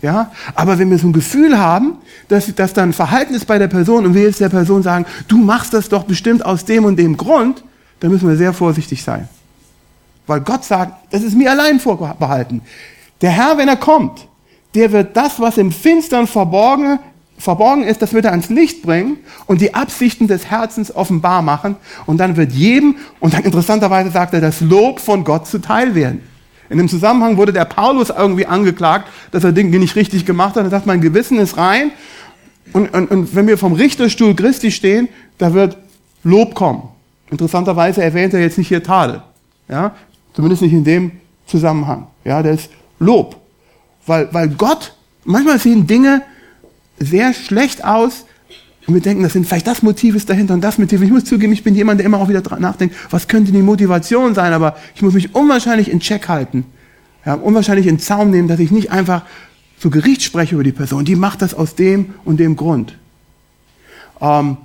Ja? 0.00 0.30
Aber 0.54 0.78
wenn 0.78 0.90
wir 0.90 0.98
so 0.98 1.08
ein 1.08 1.12
Gefühl 1.12 1.58
haben, 1.58 1.96
dass, 2.28 2.52
dass 2.54 2.72
da 2.72 2.82
ein 2.82 2.92
Verhalten 2.92 3.34
ist 3.34 3.46
bei 3.46 3.58
der 3.58 3.68
Person 3.68 4.06
und 4.06 4.14
wir 4.14 4.22
jetzt 4.22 4.40
der 4.40 4.48
Person 4.48 4.82
sagen, 4.82 5.06
du 5.28 5.38
machst 5.38 5.74
das 5.74 5.88
doch 5.88 6.04
bestimmt 6.04 6.44
aus 6.44 6.64
dem 6.64 6.84
und 6.84 6.96
dem 6.96 7.16
Grund, 7.16 7.64
dann 8.02 8.10
müssen 8.10 8.28
wir 8.28 8.36
sehr 8.36 8.52
vorsichtig 8.52 9.02
sein. 9.04 9.28
Weil 10.26 10.40
Gott 10.40 10.64
sagt, 10.64 11.12
das 11.12 11.22
ist 11.22 11.36
mir 11.36 11.52
allein 11.52 11.78
vorbehalten. 11.78 12.60
Der 13.20 13.30
Herr, 13.30 13.56
wenn 13.58 13.68
er 13.68 13.76
kommt, 13.76 14.26
der 14.74 14.90
wird 14.90 15.16
das, 15.16 15.38
was 15.38 15.56
im 15.56 15.70
Finstern 15.70 16.26
verborgen, 16.26 16.98
verborgen 17.38 17.84
ist, 17.84 18.02
das 18.02 18.12
wird 18.12 18.24
er 18.24 18.32
ans 18.32 18.48
Licht 18.48 18.82
bringen 18.82 19.18
und 19.46 19.60
die 19.60 19.74
Absichten 19.74 20.26
des 20.26 20.50
Herzens 20.50 20.92
offenbar 20.92 21.42
machen. 21.42 21.76
Und 22.04 22.18
dann 22.18 22.36
wird 22.36 22.50
jedem, 22.50 22.96
und 23.20 23.34
dann 23.34 23.44
interessanterweise 23.44 24.10
sagt 24.10 24.34
er, 24.34 24.40
das 24.40 24.60
Lob 24.60 24.98
von 24.98 25.22
Gott 25.22 25.46
zuteil 25.46 25.94
werden. 25.94 26.22
In 26.70 26.78
dem 26.78 26.88
Zusammenhang 26.88 27.36
wurde 27.36 27.52
der 27.52 27.66
Paulus 27.66 28.10
irgendwie 28.10 28.46
angeklagt, 28.46 29.06
dass 29.30 29.44
er 29.44 29.52
Dinge 29.52 29.78
nicht 29.78 29.94
richtig 29.94 30.26
gemacht 30.26 30.56
hat. 30.56 30.64
Er 30.64 30.70
sagt, 30.70 30.86
mein 30.86 31.00
Gewissen 31.00 31.38
ist 31.38 31.56
rein. 31.56 31.92
Und, 32.72 32.92
und, 32.94 33.12
und 33.12 33.36
wenn 33.36 33.46
wir 33.46 33.58
vom 33.58 33.74
Richterstuhl 33.74 34.34
Christi 34.34 34.72
stehen, 34.72 35.08
da 35.38 35.54
wird 35.54 35.76
Lob 36.24 36.56
kommen. 36.56 36.88
Interessanterweise 37.32 38.02
erwähnt 38.02 38.34
er 38.34 38.40
jetzt 38.40 38.58
nicht 38.58 38.68
hier 38.68 38.82
Tadel. 38.82 39.22
Ja? 39.68 39.94
Zumindest 40.34 40.62
nicht 40.62 40.74
in 40.74 40.84
dem 40.84 41.12
Zusammenhang. 41.46 42.06
Ja, 42.24 42.40
ist 42.40 42.70
Lob. 42.98 43.36
Weil, 44.06 44.28
weil 44.32 44.48
Gott, 44.50 44.94
manchmal 45.24 45.58
sehen 45.58 45.86
Dinge 45.86 46.22
sehr 46.98 47.32
schlecht 47.32 47.84
aus, 47.84 48.26
und 48.86 48.94
wir 48.94 49.00
denken, 49.00 49.22
das 49.22 49.32
sind 49.32 49.46
vielleicht 49.46 49.68
das 49.68 49.82
Motiv 49.82 50.16
ist 50.16 50.28
dahinter 50.28 50.54
und 50.54 50.60
das 50.60 50.76
Motiv. 50.76 51.00
Ich 51.02 51.10
muss 51.10 51.24
zugeben, 51.24 51.52
ich 51.52 51.62
bin 51.62 51.74
jemand, 51.76 52.00
der 52.00 52.06
immer 52.06 52.18
auch 52.18 52.28
wieder 52.28 52.42
nachdenkt, 52.58 52.96
was 53.10 53.28
könnte 53.28 53.52
die 53.52 53.62
Motivation 53.62 54.34
sein, 54.34 54.52
aber 54.52 54.76
ich 54.96 55.02
muss 55.02 55.14
mich 55.14 55.34
unwahrscheinlich 55.36 55.88
in 55.88 56.00
Check 56.00 56.28
halten. 56.28 56.64
Ja, 57.24 57.34
unwahrscheinlich 57.34 57.86
in 57.86 58.00
Zaum 58.00 58.30
nehmen, 58.30 58.48
dass 58.48 58.58
ich 58.58 58.72
nicht 58.72 58.90
einfach 58.90 59.22
zu 59.78 59.88
Gericht 59.88 60.22
spreche 60.22 60.56
über 60.56 60.64
die 60.64 60.72
Person. 60.72 61.04
Die 61.04 61.14
macht 61.14 61.42
das 61.42 61.54
aus 61.54 61.76
dem 61.76 62.14
und 62.24 62.40
dem 62.40 62.56
Grund. 62.56 62.98
Ähm, 64.20 64.56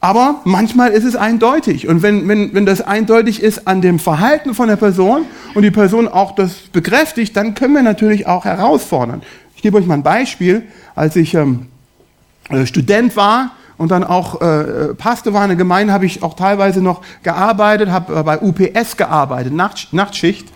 aber 0.00 0.42
manchmal 0.44 0.90
ist 0.90 1.04
es 1.04 1.16
eindeutig. 1.16 1.88
Und 1.88 2.02
wenn, 2.02 2.28
wenn, 2.28 2.54
wenn 2.54 2.66
das 2.66 2.80
eindeutig 2.80 3.42
ist 3.42 3.66
an 3.66 3.80
dem 3.80 3.98
Verhalten 3.98 4.54
von 4.54 4.68
der 4.68 4.76
Person 4.76 5.24
und 5.54 5.62
die 5.62 5.72
Person 5.72 6.06
auch 6.06 6.34
das 6.36 6.54
bekräftigt, 6.72 7.36
dann 7.36 7.54
können 7.54 7.74
wir 7.74 7.82
natürlich 7.82 8.26
auch 8.26 8.44
herausfordern. 8.44 9.22
Ich 9.56 9.62
gebe 9.62 9.76
euch 9.76 9.86
mal 9.86 9.94
ein 9.94 10.04
Beispiel. 10.04 10.62
Als 10.94 11.16
ich 11.16 11.34
ähm, 11.34 11.66
äh, 12.48 12.64
Student 12.64 13.16
war 13.16 13.52
und 13.76 13.90
dann 13.90 14.04
auch 14.04 14.40
äh, 14.40 14.94
Pastor 14.94 15.32
war 15.32 15.42
in 15.42 15.48
der 15.48 15.56
Gemeinde, 15.56 15.92
habe 15.92 16.06
ich 16.06 16.22
auch 16.22 16.34
teilweise 16.34 16.80
noch 16.80 17.02
gearbeitet, 17.24 17.90
habe 17.90 18.20
äh, 18.20 18.22
bei 18.22 18.40
UPS 18.40 18.96
gearbeitet, 18.96 19.52
Nacht, 19.52 19.92
Nachtschicht. 19.92 20.48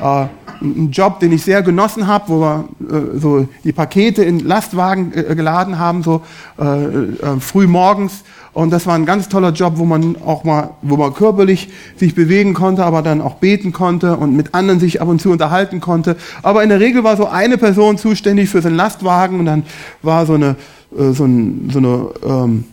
Äh, 0.00 0.26
ein 0.60 0.90
Job, 0.90 1.20
den 1.20 1.32
ich 1.32 1.42
sehr 1.42 1.62
genossen 1.62 2.06
habe, 2.06 2.28
wo 2.28 2.40
wir 2.40 2.68
äh, 2.90 3.18
so 3.18 3.48
die 3.64 3.72
Pakete 3.72 4.24
in 4.24 4.40
Lastwagen 4.40 5.12
äh, 5.14 5.34
geladen 5.34 5.78
haben, 5.78 6.02
so 6.02 6.22
äh, 6.58 6.64
äh, 6.64 7.40
früh 7.40 7.66
morgens. 7.66 8.24
Und 8.52 8.70
das 8.70 8.86
war 8.86 8.94
ein 8.94 9.04
ganz 9.04 9.28
toller 9.28 9.52
Job, 9.52 9.74
wo 9.76 9.84
man 9.84 10.16
auch 10.24 10.44
mal, 10.44 10.70
wo 10.80 10.96
man 10.96 11.12
körperlich 11.12 11.68
sich 11.96 12.14
bewegen 12.14 12.54
konnte, 12.54 12.84
aber 12.84 13.02
dann 13.02 13.20
auch 13.20 13.34
beten 13.34 13.72
konnte 13.72 14.16
und 14.16 14.34
mit 14.34 14.54
anderen 14.54 14.80
sich 14.80 15.02
ab 15.02 15.08
und 15.08 15.20
zu 15.20 15.30
unterhalten 15.30 15.80
konnte. 15.80 16.16
Aber 16.42 16.62
in 16.62 16.70
der 16.70 16.80
Regel 16.80 17.04
war 17.04 17.18
so 17.18 17.26
eine 17.26 17.58
Person 17.58 17.98
zuständig 17.98 18.48
für 18.48 18.62
seinen 18.62 18.76
Lastwagen 18.76 19.40
und 19.40 19.46
dann 19.46 19.64
war 20.00 20.24
so 20.24 20.34
eine 20.34 20.56
äh, 20.96 21.12
so, 21.12 21.24
ein, 21.24 21.70
so, 21.72 21.78
eine, 21.78 22.08
ähm, 22.24 22.64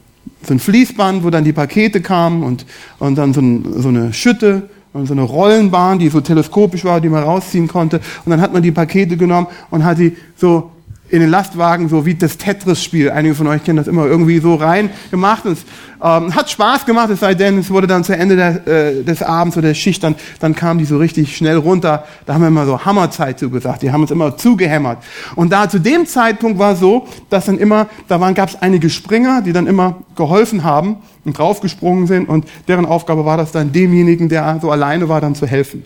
so 0.46 0.54
ein 0.54 0.60
Fließband, 0.60 1.24
wo 1.24 1.30
dann 1.30 1.44
die 1.44 1.54
Pakete 1.54 2.02
kamen 2.02 2.44
und, 2.44 2.66
und 3.00 3.18
dann 3.18 3.34
so, 3.34 3.42
ein, 3.42 3.66
so 3.82 3.90
eine 3.90 4.14
Schütte 4.14 4.70
und 4.94 5.08
so 5.08 5.14
eine 5.14 5.24
Rollenbahn, 5.24 6.00
die 6.00 6.10
so 6.10 6.22
teleskopisch 6.22 6.86
war, 6.86 7.02
die 7.02 7.10
man 7.10 7.24
rausziehen 7.24 7.68
konnte. 7.68 8.00
Und 8.26 8.30
dann 8.30 8.40
hat 8.40 8.54
man 8.54 8.62
die 8.62 8.72
Pakete 8.72 9.18
genommen 9.18 9.48
und 9.72 9.84
hat 9.84 9.98
die 9.98 10.16
so 10.36 10.72
in 11.14 11.20
den 11.20 11.30
Lastwagen, 11.30 11.90
so 11.90 12.08
wie 12.08 12.16
das 12.16 12.40
Tetris-Spiel. 12.40 13.12
Einige 13.12 13.36
von 13.36 13.46
euch 13.46 13.64
kennen 13.64 13.78
das 13.78 13.86
immer 13.86 14.08
irgendwie 14.08 14.40
so 14.40 14.56
rein 14.56 14.90
gemacht. 15.12 15.46
Und 15.46 15.52
es 15.52 15.66
ähm, 16.02 16.34
hat 16.34 16.50
Spaß 16.50 16.88
gemacht, 16.88 17.12
es 17.12 17.20
sei 17.20 17.36
denn, 17.36 17.60
es 17.60 17.70
wurde 17.70 17.86
dann 17.86 18.04
zu 18.04 18.18
Ende 18.18 18.36
der, 18.36 18.68
äh, 18.68 19.04
des 19.04 19.22
Abends 19.22 19.56
oder 19.56 19.68
der 19.68 19.76
Schicht, 19.76 20.04
dann, 20.04 20.16
dann 20.40 20.56
kam 20.56 20.80
die 20.80 20.86
so 20.86 20.98
richtig 20.98 21.38
schnell 21.38 21.58
runter. 21.58 22.06
Da 22.26 22.34
haben 22.34 22.42
wir 22.42 22.48
immer 22.48 22.66
so 22.66 22.84
Hammerzeit 22.84 23.38
zugesagt. 23.38 23.84
Die 23.84 23.92
haben 23.92 24.02
uns 24.02 24.10
immer 24.10 24.38
zugehämmert. 24.38 25.04
Und 25.36 25.54
da 25.54 25.70
zu 25.70 25.78
dem 25.78 26.08
Zeitpunkt 26.08 26.58
war 26.58 26.76
so, 26.76 27.08
dass 27.30 27.46
dann 27.46 27.60
immer, 27.60 27.86
da 28.08 28.18
gab 28.32 28.50
es 28.50 28.60
einige 28.60 28.90
Springer, 28.90 29.44
die 29.44 29.54
dann 29.54 29.68
immer 29.68 29.98
geholfen 30.16 30.64
haben 30.64 30.98
und 31.26 31.38
draufgesprungen 31.38 32.08
sind. 32.08 32.28
Und 32.28 32.48
deren 32.68 32.88
Aufgabe 32.88 33.24
war 33.24 33.38
das 33.38 33.52
dann, 33.52 33.72
demjenigen, 33.72 34.30
der 34.30 34.58
so 34.60 34.72
alleine 34.72 35.10
war, 35.10 35.22
dann 35.22 35.36
zu 35.36 35.46
helfen. 35.46 35.86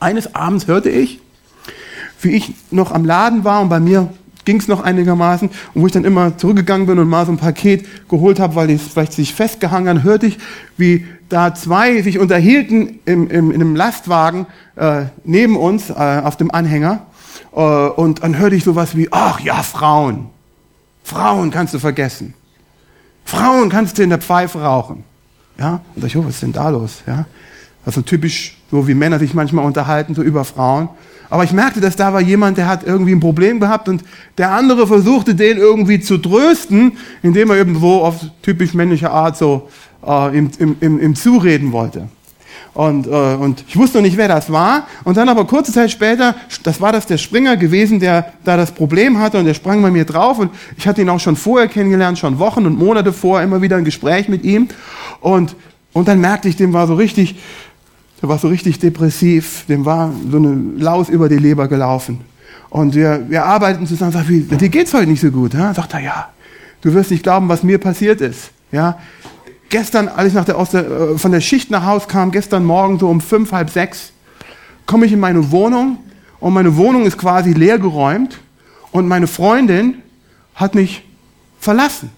Eines 0.00 0.34
Abends 0.34 0.66
hörte 0.66 0.88
ich, 0.88 1.20
wie 2.24 2.30
ich 2.30 2.54
noch 2.70 2.92
am 2.92 3.04
Laden 3.04 3.44
war 3.44 3.60
und 3.60 3.68
bei 3.68 3.80
mir 3.80 4.08
ging 4.44 4.58
es 4.58 4.68
noch 4.68 4.82
einigermaßen 4.82 5.48
und 5.48 5.82
wo 5.82 5.86
ich 5.86 5.92
dann 5.92 6.04
immer 6.04 6.36
zurückgegangen 6.36 6.86
bin 6.86 6.98
und 6.98 7.08
mal 7.08 7.24
so 7.24 7.32
ein 7.32 7.38
Paket 7.38 8.08
geholt 8.08 8.40
habe, 8.40 8.54
weil 8.54 8.70
es 8.70 8.82
vielleicht 8.82 9.12
sich 9.12 9.34
festgehangen 9.34 10.02
hörte 10.02 10.26
ich, 10.26 10.38
wie 10.76 11.06
da 11.28 11.54
zwei 11.54 12.02
sich 12.02 12.18
unterhielten 12.18 13.00
im, 13.06 13.28
im, 13.30 13.50
in 13.50 13.60
einem 13.60 13.76
Lastwagen 13.76 14.46
äh, 14.76 15.06
neben 15.24 15.56
uns 15.56 15.90
äh, 15.90 15.94
auf 15.94 16.36
dem 16.36 16.50
Anhänger 16.50 17.06
äh, 17.52 17.60
und 17.60 18.22
dann 18.22 18.38
hörte 18.38 18.56
ich 18.56 18.64
sowas 18.64 18.96
wie, 18.96 19.08
ach 19.10 19.40
ja, 19.40 19.62
Frauen, 19.62 20.26
Frauen 21.02 21.50
kannst 21.50 21.74
du 21.74 21.78
vergessen. 21.78 22.34
Frauen 23.24 23.70
kannst 23.70 23.98
du 23.98 24.02
in 24.02 24.10
der 24.10 24.20
Pfeife 24.20 24.60
rauchen. 24.60 25.04
Ja, 25.58 25.80
und 25.94 26.02
da 26.02 26.06
ich, 26.06 26.16
oh, 26.16 26.24
was 26.24 26.34
ist 26.34 26.42
denn 26.42 26.52
da 26.52 26.68
los? 26.68 27.02
Ja, 27.06 27.26
das 27.84 27.92
ist 27.92 27.94
so 27.94 28.02
typisch 28.02 28.56
so 28.70 28.88
wie 28.88 28.94
Männer 28.94 29.18
sich 29.18 29.34
manchmal 29.34 29.64
unterhalten, 29.64 30.14
so 30.14 30.22
über 30.22 30.44
Frauen. 30.44 30.88
Aber 31.30 31.44
ich 31.44 31.52
merkte, 31.52 31.80
dass 31.80 31.96
da 31.96 32.12
war 32.12 32.20
jemand, 32.20 32.58
der 32.58 32.66
hat 32.66 32.84
irgendwie 32.84 33.12
ein 33.12 33.20
Problem 33.20 33.60
gehabt 33.60 33.88
und 33.88 34.04
der 34.38 34.52
andere 34.52 34.86
versuchte, 34.86 35.34
den 35.34 35.58
irgendwie 35.58 36.00
zu 36.00 36.18
trösten, 36.18 36.98
indem 37.22 37.50
er 37.50 37.56
eben 37.56 37.78
so 37.78 38.02
auf 38.02 38.16
typisch 38.42 38.74
männliche 38.74 39.10
Art 39.10 39.36
so 39.36 39.68
äh, 40.06 40.36
ihm, 40.36 40.50
ihm, 40.80 41.00
ihm 41.00 41.14
zureden 41.14 41.72
wollte. 41.72 42.08
Und, 42.74 43.06
äh, 43.06 43.10
und 43.10 43.64
ich 43.68 43.76
wusste 43.76 43.98
noch 43.98 44.02
nicht, 44.02 44.16
wer 44.16 44.26
das 44.26 44.50
war. 44.50 44.88
Und 45.04 45.16
dann 45.16 45.28
aber 45.28 45.46
kurze 45.46 45.72
Zeit 45.72 45.92
später, 45.92 46.34
das 46.64 46.80
war 46.80 46.90
das 46.90 47.06
der 47.06 47.18
Springer 47.18 47.56
gewesen, 47.56 48.00
der 48.00 48.32
da 48.44 48.56
das 48.56 48.72
Problem 48.72 49.20
hatte 49.20 49.38
und 49.38 49.44
der 49.44 49.54
sprang 49.54 49.80
bei 49.80 49.92
mir 49.92 50.04
drauf. 50.04 50.40
Und 50.40 50.50
ich 50.76 50.86
hatte 50.88 51.00
ihn 51.00 51.08
auch 51.08 51.20
schon 51.20 51.36
vorher 51.36 51.68
kennengelernt, 51.68 52.18
schon 52.18 52.40
Wochen 52.40 52.66
und 52.66 52.76
Monate 52.76 53.12
vorher, 53.12 53.44
immer 53.44 53.62
wieder 53.62 53.76
ein 53.76 53.84
Gespräch 53.84 54.28
mit 54.28 54.42
ihm. 54.42 54.68
Und, 55.20 55.54
und 55.92 56.08
dann 56.08 56.20
merkte 56.20 56.48
ich, 56.48 56.56
dem 56.56 56.72
war 56.72 56.88
so 56.88 56.94
richtig, 56.94 57.36
der 58.24 58.30
war 58.30 58.38
so 58.38 58.48
richtig 58.48 58.78
depressiv, 58.78 59.66
dem 59.68 59.84
war 59.84 60.10
so 60.30 60.38
eine 60.38 60.54
Laus 60.78 61.10
über 61.10 61.28
die 61.28 61.36
Leber 61.36 61.68
gelaufen. 61.68 62.22
Und 62.70 62.94
wir, 62.94 63.26
wir 63.28 63.44
arbeiten 63.44 63.86
zusammen, 63.86 64.12
sagt, 64.12 64.30
wie, 64.30 64.40
dir 64.40 64.68
geht's 64.70 64.94
heute 64.94 65.08
nicht 65.08 65.20
so 65.20 65.30
gut, 65.30 65.52
ja? 65.52 65.74
Sagt 65.74 65.92
er, 65.92 66.00
ja, 66.00 66.28
du 66.80 66.94
wirst 66.94 67.10
nicht 67.10 67.22
glauben, 67.22 67.48
was 67.50 67.62
mir 67.62 67.78
passiert 67.78 68.22
ist, 68.22 68.50
ja? 68.72 68.98
gestern, 69.68 70.08
als 70.08 70.28
ich 70.28 70.34
nach 70.34 70.46
der, 70.46 70.56
aus 70.56 70.70
der, 70.70 70.88
äh, 70.88 71.18
von 71.18 71.32
der 71.32 71.42
Schicht 71.42 71.70
nach 71.70 71.84
Hause 71.84 72.06
kam, 72.08 72.30
gestern 72.30 72.64
Morgen 72.64 72.98
so 72.98 73.10
um 73.10 73.20
fünf, 73.20 73.52
halb 73.52 73.68
sechs, 73.68 74.12
komme 74.86 75.04
ich 75.04 75.12
in 75.12 75.20
meine 75.20 75.50
Wohnung 75.50 75.98
und 76.40 76.54
meine 76.54 76.76
Wohnung 76.76 77.04
ist 77.04 77.18
quasi 77.18 77.52
leergeräumt 77.52 78.40
und 78.90 79.06
meine 79.06 79.26
Freundin 79.26 79.96
hat 80.54 80.74
mich 80.74 81.04
verlassen. 81.60 82.10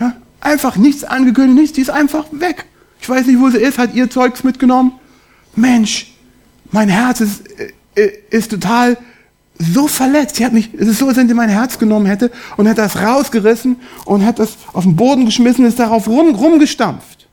Ja, 0.00 0.14
einfach 0.40 0.76
nichts 0.76 1.04
angekündigt, 1.04 1.60
nichts, 1.60 1.72
die 1.74 1.82
ist 1.82 1.90
einfach 1.90 2.24
weg. 2.32 2.64
Ich 3.00 3.08
weiß 3.08 3.26
nicht, 3.26 3.38
wo 3.38 3.50
sie 3.50 3.58
ist, 3.58 3.78
hat 3.78 3.94
ihr 3.94 4.10
Zeugs 4.10 4.42
mitgenommen. 4.42 4.92
Mensch, 5.54 6.12
mein 6.70 6.88
Herz 6.88 7.20
ist, 7.20 7.42
äh, 7.94 8.10
ist 8.30 8.50
total 8.50 8.96
so 9.58 9.86
verletzt. 9.86 10.36
Sie 10.36 10.44
hat 10.44 10.52
mich, 10.52 10.70
es 10.74 10.88
ist 10.88 10.98
so, 10.98 11.08
als 11.08 11.16
wenn 11.16 11.28
sie 11.28 11.34
mein 11.34 11.48
Herz 11.48 11.78
genommen 11.78 12.06
hätte 12.06 12.30
und 12.56 12.68
hat 12.68 12.78
das 12.78 13.00
rausgerissen 13.00 13.76
und 14.04 14.24
hat 14.24 14.38
das 14.38 14.56
auf 14.72 14.84
den 14.84 14.96
Boden 14.96 15.26
geschmissen, 15.26 15.64
ist 15.64 15.78
darauf 15.78 16.08
rum, 16.08 16.34
rumgestampft. 16.34 17.28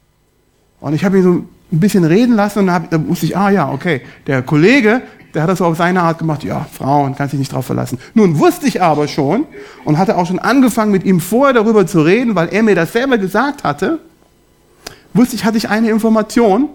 Und 0.80 0.94
ich 0.94 1.04
habe 1.04 1.18
ihn 1.18 1.24
so 1.24 1.32
ein 1.32 1.80
bisschen 1.80 2.04
reden 2.04 2.36
lassen 2.36 2.60
und 2.60 2.72
hab, 2.72 2.90
da 2.90 3.08
wusste 3.08 3.26
ich, 3.26 3.38
ah 3.38 3.50
ja, 3.50 3.72
okay, 3.72 4.02
der 4.28 4.42
Kollege, 4.42 5.02
der 5.34 5.44
hat 5.44 5.50
das 5.50 5.60
so 5.60 5.66
auf 5.66 5.78
seine 5.78 6.02
Art 6.02 6.20
gemacht, 6.20 6.44
ja, 6.44 6.66
Frauen, 6.72 7.16
kann 7.16 7.30
sich 7.30 7.40
nicht 7.40 7.54
drauf 7.54 7.66
verlassen. 7.66 8.00
Nun 8.14 8.40
wusste 8.40 8.68
ich 8.68 8.82
aber 8.82 9.08
schon 9.08 9.46
und 9.86 9.98
hatte 9.98 10.18
auch 10.18 10.26
schon 10.26 10.40
angefangen, 10.40 10.92
mit 10.92 11.04
ihm 11.04 11.20
vorher 11.20 11.54
darüber 11.54 11.86
zu 11.86 12.02
reden, 12.02 12.36
weil 12.36 12.50
er 12.50 12.64
mir 12.64 12.76
das 12.76 12.94
selber 12.94 13.18
gesagt 13.18 13.64
hatte, 13.64 14.00
wusste 15.14 15.36
ich, 15.36 15.46
hatte 15.46 15.58
ich 15.58 15.70
eine 15.70 15.90
Information, 15.90 16.70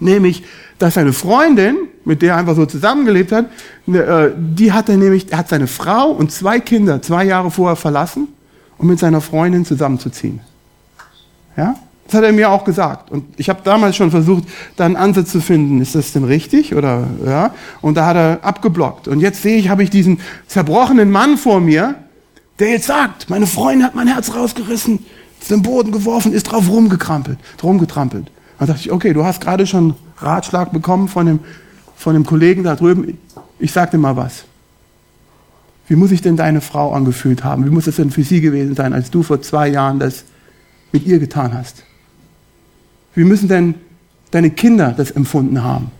nämlich, 0.00 0.44
dass 0.78 0.94
seine 0.94 1.12
Freundin, 1.12 1.76
mit 2.04 2.22
der 2.22 2.32
er 2.32 2.38
einfach 2.38 2.56
so 2.56 2.66
zusammengelebt 2.66 3.32
hat, 3.32 3.46
ne, 3.86 3.98
äh, 3.98 4.32
die 4.36 4.72
hat 4.72 4.88
er 4.88 4.96
nämlich, 4.96 5.30
er 5.30 5.38
hat 5.38 5.48
seine 5.48 5.66
Frau 5.66 6.10
und 6.10 6.32
zwei 6.32 6.60
Kinder 6.60 7.02
zwei 7.02 7.24
Jahre 7.24 7.50
vorher 7.50 7.76
verlassen, 7.76 8.28
um 8.78 8.88
mit 8.88 8.98
seiner 8.98 9.20
Freundin 9.20 9.64
zusammenzuziehen. 9.64 10.40
Ja? 11.56 11.76
Das 12.12 12.14
hat 12.18 12.24
er 12.24 12.32
mir 12.32 12.50
auch 12.50 12.64
gesagt. 12.64 13.10
Und 13.10 13.24
ich 13.38 13.48
habe 13.48 13.60
damals 13.64 13.96
schon 13.96 14.10
versucht, 14.10 14.44
da 14.76 14.84
einen 14.84 14.96
Ansatz 14.96 15.30
zu 15.30 15.40
finden. 15.40 15.80
Ist 15.80 15.94
das 15.94 16.12
denn 16.12 16.24
richtig? 16.24 16.74
Oder, 16.74 17.06
ja? 17.24 17.54
Und 17.80 17.96
da 17.96 18.06
hat 18.06 18.16
er 18.16 18.38
abgeblockt. 18.42 19.08
Und 19.08 19.20
jetzt 19.20 19.40
sehe 19.40 19.56
ich, 19.56 19.68
habe 19.68 19.82
ich 19.82 19.90
diesen 19.90 20.20
zerbrochenen 20.46 21.10
Mann 21.10 21.38
vor 21.38 21.60
mir, 21.60 21.94
der 22.58 22.70
jetzt 22.70 22.86
sagt, 22.86 23.30
meine 23.30 23.46
Freundin 23.46 23.84
hat 23.84 23.94
mein 23.94 24.08
Herz 24.08 24.34
rausgerissen, 24.34 25.04
ist 25.40 25.50
den 25.50 25.62
Boden 25.62 25.90
geworfen, 25.90 26.32
ist 26.32 26.44
drauf 26.44 26.68
rumgekrampelt, 26.68 27.38
rumgetrampelt. 27.62 28.30
Dann 28.62 28.68
dachte 28.68 28.82
ich, 28.82 28.92
okay, 28.92 29.12
du 29.12 29.24
hast 29.24 29.40
gerade 29.40 29.66
schon 29.66 29.96
Ratschlag 30.18 30.70
bekommen 30.70 31.08
von 31.08 31.26
dem, 31.26 31.40
von 31.96 32.14
dem 32.14 32.24
Kollegen 32.24 32.62
da 32.62 32.76
drüben. 32.76 33.18
Ich 33.58 33.72
sag 33.72 33.90
dir 33.90 33.98
mal 33.98 34.16
was. 34.16 34.44
Wie 35.88 35.96
muss 35.96 36.10
sich 36.10 36.22
denn 36.22 36.36
deine 36.36 36.60
Frau 36.60 36.92
angefühlt 36.92 37.42
haben? 37.42 37.66
Wie 37.66 37.70
muss 37.70 37.88
es 37.88 37.96
denn 37.96 38.12
für 38.12 38.22
sie 38.22 38.40
gewesen 38.40 38.76
sein, 38.76 38.92
als 38.92 39.10
du 39.10 39.24
vor 39.24 39.42
zwei 39.42 39.66
Jahren 39.66 39.98
das 39.98 40.22
mit 40.92 41.04
ihr 41.06 41.18
getan 41.18 41.52
hast? 41.54 41.82
Wie 43.16 43.24
müssen 43.24 43.48
denn 43.48 43.74
deine 44.30 44.50
Kinder 44.50 44.94
das 44.96 45.10
empfunden 45.10 45.64
haben? 45.64 45.90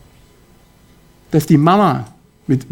Dass 1.32 1.46
die 1.46 1.58
Mama, 1.58 2.04
mit, 2.46 2.64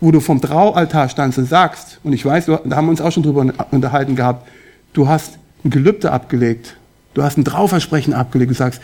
wo 0.00 0.12
du 0.12 0.20
vom 0.20 0.40
Traualtar 0.40 1.08
standst 1.08 1.36
und 1.36 1.46
sagst, 1.46 1.98
und 2.04 2.12
ich 2.12 2.24
weiß, 2.24 2.46
da 2.46 2.76
haben 2.76 2.86
wir 2.86 2.90
uns 2.90 3.00
auch 3.00 3.10
schon 3.10 3.24
drüber 3.24 3.44
unterhalten 3.72 4.14
gehabt, 4.14 4.46
du 4.92 5.08
hast 5.08 5.36
ein 5.64 5.70
Gelübde 5.70 6.12
abgelegt 6.12 6.76
Du 7.14 7.22
hast 7.22 7.38
ein 7.38 7.44
Trauversprechen 7.44 8.14
abgelegt. 8.14 8.50
Du 8.50 8.54
sagst, 8.54 8.80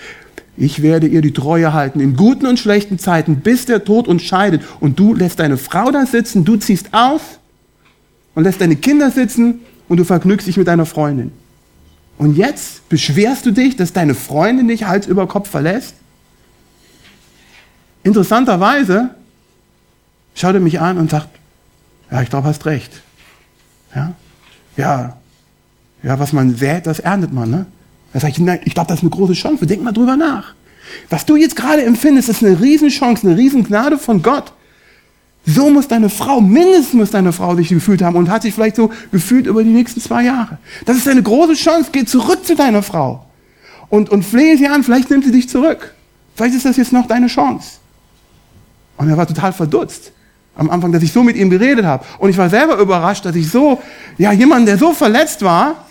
ich 0.56 0.82
werde 0.82 1.06
ihr 1.06 1.20
die 1.20 1.32
Treue 1.32 1.72
halten 1.72 2.00
in 2.00 2.16
guten 2.16 2.46
und 2.46 2.58
schlechten 2.58 2.98
Zeiten, 2.98 3.40
bis 3.40 3.66
der 3.66 3.84
Tod 3.84 4.08
uns 4.08 4.22
scheidet. 4.22 4.62
Und 4.80 4.98
du 4.98 5.14
lässt 5.14 5.38
deine 5.38 5.58
Frau 5.58 5.90
da 5.90 6.06
sitzen, 6.06 6.44
du 6.44 6.56
ziehst 6.56 6.92
aus 6.92 7.20
und 8.34 8.44
lässt 8.44 8.60
deine 8.60 8.76
Kinder 8.76 9.10
sitzen 9.10 9.60
und 9.88 9.98
du 9.98 10.04
vergnügst 10.04 10.46
dich 10.46 10.56
mit 10.56 10.66
deiner 10.66 10.86
Freundin. 10.86 11.32
Und 12.18 12.36
jetzt 12.36 12.88
beschwerst 12.88 13.44
du 13.44 13.50
dich, 13.50 13.76
dass 13.76 13.92
deine 13.92 14.14
Freundin 14.14 14.68
dich 14.68 14.84
Hals 14.84 15.06
über 15.06 15.26
Kopf 15.26 15.50
verlässt? 15.50 15.94
Interessanterweise 18.02 19.10
schaut 20.34 20.54
er 20.54 20.60
mich 20.60 20.80
an 20.80 20.96
und 20.96 21.10
sagt, 21.10 21.28
ja, 22.10 22.22
ich 22.22 22.30
glaube, 22.30 22.48
hast 22.48 22.64
recht. 22.64 23.02
Ja, 23.94 24.14
ja, 24.76 25.16
ja, 26.02 26.18
was 26.18 26.32
man 26.32 26.54
sät, 26.56 26.86
das 26.86 27.00
erntet 27.00 27.32
man. 27.32 27.50
Ne? 27.50 27.66
Da 28.16 28.20
sage 28.20 28.32
ich, 28.32 28.38
nein, 28.38 28.60
ich 28.64 28.72
glaube, 28.72 28.88
das 28.88 29.00
ist 29.00 29.02
eine 29.02 29.10
große 29.10 29.34
Chance. 29.34 29.66
Denk 29.66 29.82
mal 29.82 29.92
drüber 29.92 30.16
nach. 30.16 30.54
Was 31.10 31.26
du 31.26 31.36
jetzt 31.36 31.54
gerade 31.54 31.82
empfindest, 31.82 32.30
ist 32.30 32.42
eine 32.42 32.58
Riesenchance, 32.58 33.26
eine 33.26 33.36
Riesengnade 33.36 33.98
von 33.98 34.22
Gott. 34.22 34.54
So 35.44 35.68
muss 35.68 35.86
deine 35.86 36.08
Frau, 36.08 36.40
mindestens 36.40 36.94
muss 36.94 37.10
deine 37.10 37.34
Frau 37.34 37.54
sich 37.56 37.68
gefühlt 37.68 38.00
haben 38.00 38.16
und 38.16 38.30
hat 38.30 38.40
sich 38.40 38.54
vielleicht 38.54 38.76
so 38.76 38.90
gefühlt 39.12 39.46
über 39.46 39.62
die 39.62 39.68
nächsten 39.68 40.00
zwei 40.00 40.22
Jahre. 40.22 40.56
Das 40.86 40.96
ist 40.96 41.06
eine 41.06 41.22
große 41.22 41.52
Chance. 41.52 41.90
Geh 41.92 42.06
zurück 42.06 42.46
zu 42.46 42.56
deiner 42.56 42.82
Frau 42.82 43.26
und, 43.90 44.08
und 44.08 44.22
flehe 44.22 44.56
sie 44.56 44.66
an. 44.66 44.82
Vielleicht 44.82 45.10
nimmt 45.10 45.26
sie 45.26 45.32
dich 45.32 45.50
zurück. 45.50 45.92
Vielleicht 46.36 46.54
ist 46.54 46.64
das 46.64 46.78
jetzt 46.78 46.94
noch 46.94 47.06
deine 47.06 47.26
Chance. 47.26 47.72
Und 48.96 49.10
er 49.10 49.18
war 49.18 49.26
total 49.26 49.52
verdutzt 49.52 50.10
am 50.54 50.70
Anfang, 50.70 50.90
dass 50.90 51.02
ich 51.02 51.12
so 51.12 51.22
mit 51.22 51.36
ihm 51.36 51.50
geredet 51.50 51.84
habe. 51.84 52.02
Und 52.18 52.30
ich 52.30 52.38
war 52.38 52.48
selber 52.48 52.78
überrascht, 52.78 53.26
dass 53.26 53.36
ich 53.36 53.50
so, 53.50 53.82
ja, 54.16 54.32
jemand, 54.32 54.66
der 54.66 54.78
so 54.78 54.94
verletzt 54.94 55.42
war, 55.42 55.84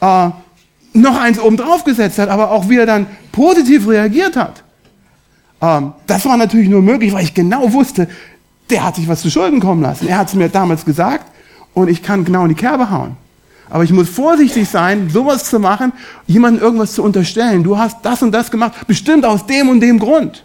äh, 0.00 0.30
noch 0.92 1.20
eins 1.20 1.38
oben 1.38 1.56
drauf 1.56 1.84
gesetzt 1.84 2.18
hat, 2.18 2.28
aber 2.28 2.50
auch 2.50 2.68
wie 2.68 2.76
er 2.76 2.86
dann 2.86 3.06
positiv 3.32 3.88
reagiert 3.88 4.36
hat. 4.36 4.62
Ähm, 5.60 5.92
das 6.06 6.24
war 6.24 6.36
natürlich 6.36 6.68
nur 6.68 6.82
möglich, 6.82 7.12
weil 7.12 7.24
ich 7.24 7.34
genau 7.34 7.72
wusste, 7.72 8.08
der 8.70 8.84
hat 8.84 8.96
sich 8.96 9.08
was 9.08 9.22
zu 9.22 9.30
Schulden 9.30 9.60
kommen 9.60 9.82
lassen. 9.82 10.08
Er 10.08 10.18
hat 10.18 10.28
es 10.28 10.34
mir 10.34 10.48
damals 10.48 10.84
gesagt 10.84 11.26
und 11.74 11.88
ich 11.88 12.02
kann 12.02 12.24
genau 12.24 12.42
in 12.42 12.50
die 12.50 12.54
Kerbe 12.54 12.90
hauen. 12.90 13.16
Aber 13.70 13.84
ich 13.84 13.92
muss 13.92 14.08
vorsichtig 14.08 14.68
sein, 14.68 15.10
sowas 15.10 15.44
zu 15.44 15.58
machen, 15.58 15.92
jemandem 16.26 16.62
irgendwas 16.62 16.92
zu 16.92 17.02
unterstellen. 17.02 17.64
Du 17.64 17.76
hast 17.78 17.98
das 18.02 18.22
und 18.22 18.32
das 18.32 18.50
gemacht, 18.50 18.86
bestimmt 18.86 19.26
aus 19.26 19.46
dem 19.46 19.68
und 19.68 19.80
dem 19.80 19.98
Grund. 19.98 20.44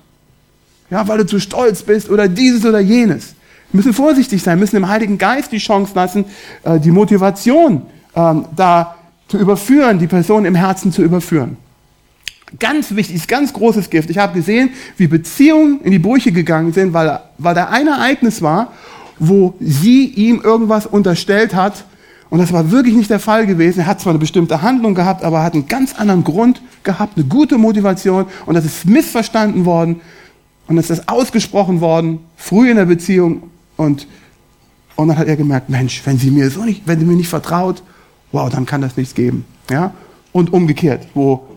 Ja, 0.90 1.08
weil 1.08 1.20
du 1.20 1.26
zu 1.26 1.40
stolz 1.40 1.84
bist 1.84 2.10
oder 2.10 2.28
dieses 2.28 2.66
oder 2.66 2.80
jenes. 2.80 3.36
Wir 3.72 3.78
müssen 3.78 3.94
vorsichtig 3.94 4.44
sein, 4.44 4.60
müssen 4.60 4.76
dem 4.76 4.88
Heiligen 4.88 5.18
Geist 5.18 5.52
die 5.52 5.58
Chance 5.58 5.94
lassen, 5.96 6.26
äh, 6.64 6.80
die 6.80 6.92
Motivation 6.92 7.84
ähm, 8.16 8.46
da 8.56 8.96
zu 9.28 9.38
überführen, 9.38 10.00
die 10.00 10.08
Person 10.08 10.46
im 10.46 10.56
Herzen 10.56 10.92
zu 10.92 11.02
überführen. 11.02 11.58
Ganz 12.60 12.96
wichtig, 12.96 13.16
ist 13.16 13.28
ganz 13.28 13.52
großes 13.52 13.90
Gift. 13.90 14.10
Ich 14.10 14.18
habe 14.18 14.34
gesehen, 14.34 14.70
wie 14.98 15.08
Beziehungen 15.08 15.82
in 15.82 15.92
die 15.92 16.00
Brüche 16.00 16.32
gegangen 16.32 16.72
sind, 16.72 16.94
weil, 16.94 17.20
weil 17.40 17.56
da 17.56 17.66
ein 17.70 17.88
Ereignis 17.88 18.42
war, 18.42 18.74
wo 19.18 19.56
sie 19.60 20.06
ihm 20.06 20.42
irgendwas 20.44 20.86
unterstellt 20.86 21.56
hat. 21.56 21.86
Und 22.30 22.40
das 22.40 22.52
war 22.52 22.72
wirklich 22.72 22.96
nicht 22.96 23.10
der 23.10 23.20
Fall 23.20 23.48
gewesen. 23.48 23.80
Er 23.80 23.88
hat 23.88 24.02
zwar 24.02 24.12
eine 24.12 24.20
bestimmte 24.20 24.62
Handlung 24.62 24.94
gehabt, 24.94 25.24
aber 25.24 25.38
er 25.38 25.44
hat 25.44 25.54
einen 25.54 25.68
ganz 25.68 25.96
anderen 25.96 26.24
Grund 26.24 26.62
gehabt, 26.84 27.18
eine 27.18 27.26
gute 27.26 27.58
Motivation. 27.58 28.26
Und 28.46 28.56
das 28.56 28.66
ist 28.66 28.86
missverstanden 28.86 29.66
worden. 29.66 30.02
Und 30.68 30.78
es 30.78 30.90
ist 30.90 31.10
ausgesprochen 31.10 31.82
worden, 31.82 32.20
früh 32.36 32.70
in 32.70 32.78
der 32.78 32.86
Beziehung. 32.86 33.44
Und, 33.78 34.08
und 34.96 35.08
dann 35.08 35.18
hat 35.18 35.28
er 35.28 35.36
gemerkt, 35.36 35.70
Mensch, 35.70 36.02
wenn 36.06 36.18
sie 36.18 36.32
mir 36.32 36.50
so 36.50 36.64
nicht, 36.64 36.84
wenn 36.86 37.00
sie 37.00 37.06
mir 37.06 37.16
nicht 37.16 37.30
vertraut, 37.30 37.84
wow, 38.34 38.50
dann 38.50 38.66
kann 38.66 38.82
das 38.82 38.98
nichts 38.98 39.16
geben. 39.16 39.46
Ja? 39.70 39.94
Und 40.34 40.52
umgekehrt, 40.52 41.08
wo 41.14 41.48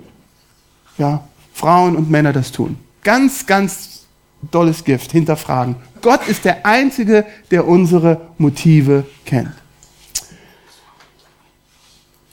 ja, 0.99 1.27
Frauen 1.53 1.97
und 1.97 2.11
Männer 2.11 2.33
das 2.33 2.53
tun. 2.53 2.79
Ganz, 3.03 3.47
ganz 3.47 4.07
dolles 4.51 4.85
Gift, 4.85 5.11
hinterfragen. 5.11 5.77
Gott 6.03 6.29
ist 6.29 6.45
der 6.45 6.65
Einzige, 6.65 7.27
der 7.51 7.67
unsere 7.67 8.29
Motive 8.39 9.07
kennt. 9.25 9.53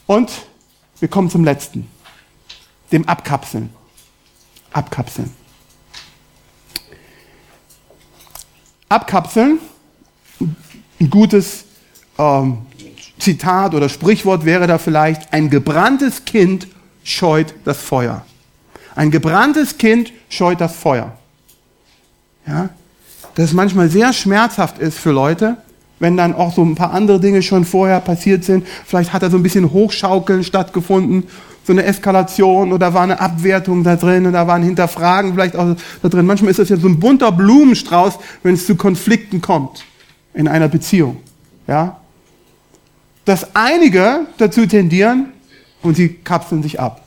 Und 0.05 0.31
wir 0.99 1.07
kommen 1.07 1.29
zum 1.29 1.43
letzten, 1.43 1.87
dem 2.91 3.07
Abkapseln. 3.07 3.69
Abkapseln. 4.73 5.31
Abkapseln, 8.89 9.59
ein 10.99 11.09
gutes 11.09 11.65
ähm, 12.17 12.57
Zitat 13.23 13.73
oder 13.73 13.89
Sprichwort 13.89 14.45
wäre 14.45 14.67
da 14.67 14.77
vielleicht, 14.77 15.31
ein 15.33 15.49
gebranntes 15.49 16.25
Kind 16.25 16.67
scheut 17.03 17.55
das 17.63 17.77
Feuer. 17.77 18.25
Ein 18.95 19.11
gebranntes 19.11 19.77
Kind 19.77 20.11
scheut 20.29 20.61
das 20.61 20.75
Feuer. 20.75 21.13
Ja? 22.45 22.69
Dass 23.35 23.45
es 23.45 23.53
manchmal 23.53 23.89
sehr 23.89 24.13
schmerzhaft 24.13 24.77
ist 24.77 24.99
für 24.99 25.11
Leute, 25.11 25.57
wenn 25.99 26.17
dann 26.17 26.35
auch 26.35 26.53
so 26.53 26.63
ein 26.63 26.75
paar 26.75 26.91
andere 26.91 27.19
Dinge 27.19 27.41
schon 27.41 27.65
vorher 27.65 28.01
passiert 28.01 28.43
sind. 28.43 28.67
Vielleicht 28.85 29.13
hat 29.13 29.23
da 29.23 29.29
so 29.29 29.37
ein 29.37 29.43
bisschen 29.43 29.71
Hochschaukeln 29.71 30.43
stattgefunden, 30.43 31.23
so 31.65 31.71
eine 31.71 31.85
Eskalation 31.85 32.73
oder 32.73 32.93
war 32.93 33.03
eine 33.03 33.21
Abwertung 33.21 33.85
da 33.85 33.95
drin 33.95 34.27
oder 34.27 34.45
war 34.47 34.55
ein 34.55 34.63
Hinterfragen 34.63 35.33
vielleicht 35.33 35.55
auch 35.55 35.77
da 36.01 36.09
drin. 36.09 36.25
Manchmal 36.25 36.51
ist 36.51 36.59
das 36.59 36.67
ja 36.67 36.75
so 36.75 36.89
ein 36.89 36.99
bunter 36.99 37.31
Blumenstrauß, 37.31 38.19
wenn 38.43 38.55
es 38.55 38.65
zu 38.65 38.75
Konflikten 38.75 39.39
kommt 39.39 39.85
in 40.33 40.49
einer 40.49 40.67
Beziehung. 40.67 41.17
Ja? 41.67 42.01
Dass 43.25 43.55
einige 43.55 44.27
dazu 44.37 44.65
tendieren 44.65 45.31
und 45.81 45.95
sie 45.95 46.09
kapseln 46.09 46.63
sich 46.63 46.79
ab. 46.79 47.01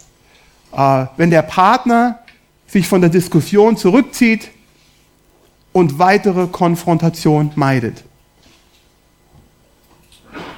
Äh, 0.72 1.06
wenn 1.16 1.30
der 1.30 1.42
Partner 1.42 2.20
sich 2.66 2.88
von 2.88 3.00
der 3.00 3.10
Diskussion 3.10 3.76
zurückzieht 3.76 4.50
und 5.72 5.98
weitere 5.98 6.46
Konfrontation 6.46 7.52
meidet. 7.54 8.04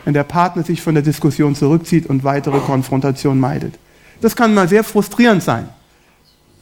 Wenn 0.05 0.15
der 0.15 0.25
Partner 0.25 0.63
sich 0.63 0.81
von 0.81 0.95
der 0.95 1.03
Diskussion 1.03 1.55
zurückzieht 1.55 2.07
und 2.07 2.25
weitere 2.25 2.61
Konfrontation 2.61 3.39
meidet. 3.39 3.75
Das 4.21 4.35
kann 4.35 4.55
mal 4.55 4.69
sehr 4.69 4.85
frustrierend 4.85 5.43
sein. 5.43 5.69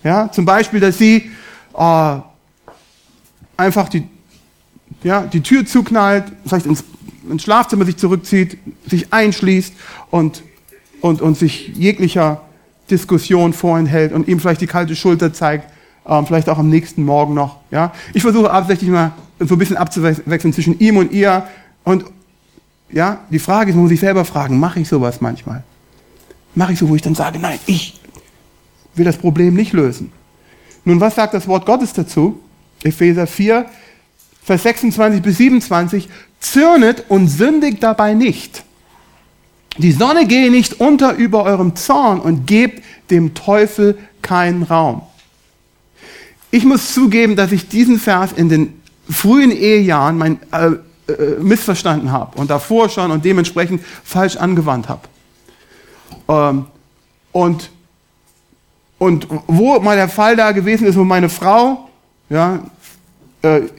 Ja, 0.02 0.30
zum 0.30 0.44
Beispiel, 0.44 0.80
dass 0.80 0.98
sie 0.98 1.30
äh, 1.76 2.16
einfach 3.56 3.88
die, 3.88 4.06
ja, 5.02 5.22
die 5.22 5.42
Tür 5.42 5.64
zuknallt, 5.64 6.24
vielleicht 6.44 6.66
ins, 6.66 6.84
ins 7.30 7.42
Schlafzimmer 7.42 7.84
sich 7.84 7.96
zurückzieht, 7.96 8.58
sich 8.86 9.12
einschließt 9.12 9.74
und, 10.10 10.42
und, 11.00 11.22
und 11.22 11.36
sich 11.36 11.68
jeglicher 11.74 12.42
Diskussion 12.90 13.52
vorenthält 13.52 14.12
und 14.12 14.28
ihm 14.28 14.40
vielleicht 14.40 14.60
die 14.60 14.66
kalte 14.66 14.94
Schulter 14.94 15.32
zeigt, 15.32 15.70
ähm, 16.06 16.26
vielleicht 16.26 16.48
auch 16.48 16.58
am 16.58 16.68
nächsten 16.68 17.04
Morgen 17.04 17.34
noch. 17.34 17.58
Ja? 17.70 17.92
Ich 18.14 18.22
versuche 18.22 18.50
absichtlich 18.50 18.90
mal 18.90 19.12
so 19.40 19.54
ein 19.54 19.58
bisschen 19.58 19.76
abzuwechseln 19.76 20.52
zwischen 20.52 20.78
ihm 20.78 20.96
und 20.96 21.12
ihr. 21.12 21.46
Und 21.84 22.04
ja, 22.90 23.20
die 23.30 23.38
Frage 23.38 23.70
ist, 23.70 23.74
man 23.74 23.82
muss 23.82 23.90
sich 23.90 24.00
selber 24.00 24.24
fragen, 24.24 24.58
mache 24.58 24.80
ich 24.80 24.88
sowas 24.88 25.20
manchmal? 25.20 25.64
Mache 26.54 26.72
ich 26.72 26.78
so, 26.78 26.88
wo 26.88 26.94
ich 26.94 27.02
dann 27.02 27.14
sage, 27.14 27.38
nein, 27.38 27.58
ich 27.66 28.00
will 28.94 29.04
das 29.04 29.18
Problem 29.18 29.54
nicht 29.54 29.72
lösen. 29.72 30.12
Nun, 30.84 31.00
was 31.00 31.16
sagt 31.16 31.34
das 31.34 31.48
Wort 31.48 31.66
Gottes 31.66 31.92
dazu? 31.92 32.40
Epheser 32.82 33.26
4, 33.26 33.66
Vers 34.42 34.62
26 34.62 35.22
bis 35.22 35.38
27, 35.38 36.08
zürnet 36.52 37.04
und 37.08 37.28
sündigt 37.28 37.82
dabei 37.82 38.14
nicht. 38.14 38.64
Die 39.78 39.92
Sonne 39.92 40.26
gehe 40.26 40.50
nicht 40.50 40.80
unter 40.80 41.14
über 41.14 41.44
eurem 41.44 41.76
Zorn 41.76 42.20
und 42.20 42.46
gebt 42.46 42.82
dem 43.10 43.34
Teufel 43.34 43.98
keinen 44.22 44.62
Raum. 44.62 45.02
Ich 46.50 46.64
muss 46.64 46.94
zugeben, 46.94 47.36
dass 47.36 47.52
ich 47.52 47.68
diesen 47.68 47.98
Vers 47.98 48.32
in 48.32 48.48
den 48.48 48.80
frühen 49.08 49.50
Ehejahren 49.50 50.16
mein, 50.16 50.40
äh, 50.52 51.12
äh, 51.12 51.38
missverstanden 51.40 52.10
habe 52.10 52.38
und 52.38 52.50
davor 52.50 52.88
schon 52.88 53.10
und 53.10 53.24
dementsprechend 53.24 53.82
falsch 54.02 54.36
angewandt 54.36 54.88
habe. 54.88 55.02
Ähm, 56.28 56.66
und, 57.32 57.70
und 58.98 59.28
wo 59.46 59.78
mal 59.80 59.96
der 59.96 60.08
Fall 60.08 60.36
da 60.36 60.52
gewesen 60.52 60.86
ist, 60.86 60.96
wo 60.96 61.04
meine 61.04 61.28
Frau, 61.28 61.88
ja, 62.30 62.60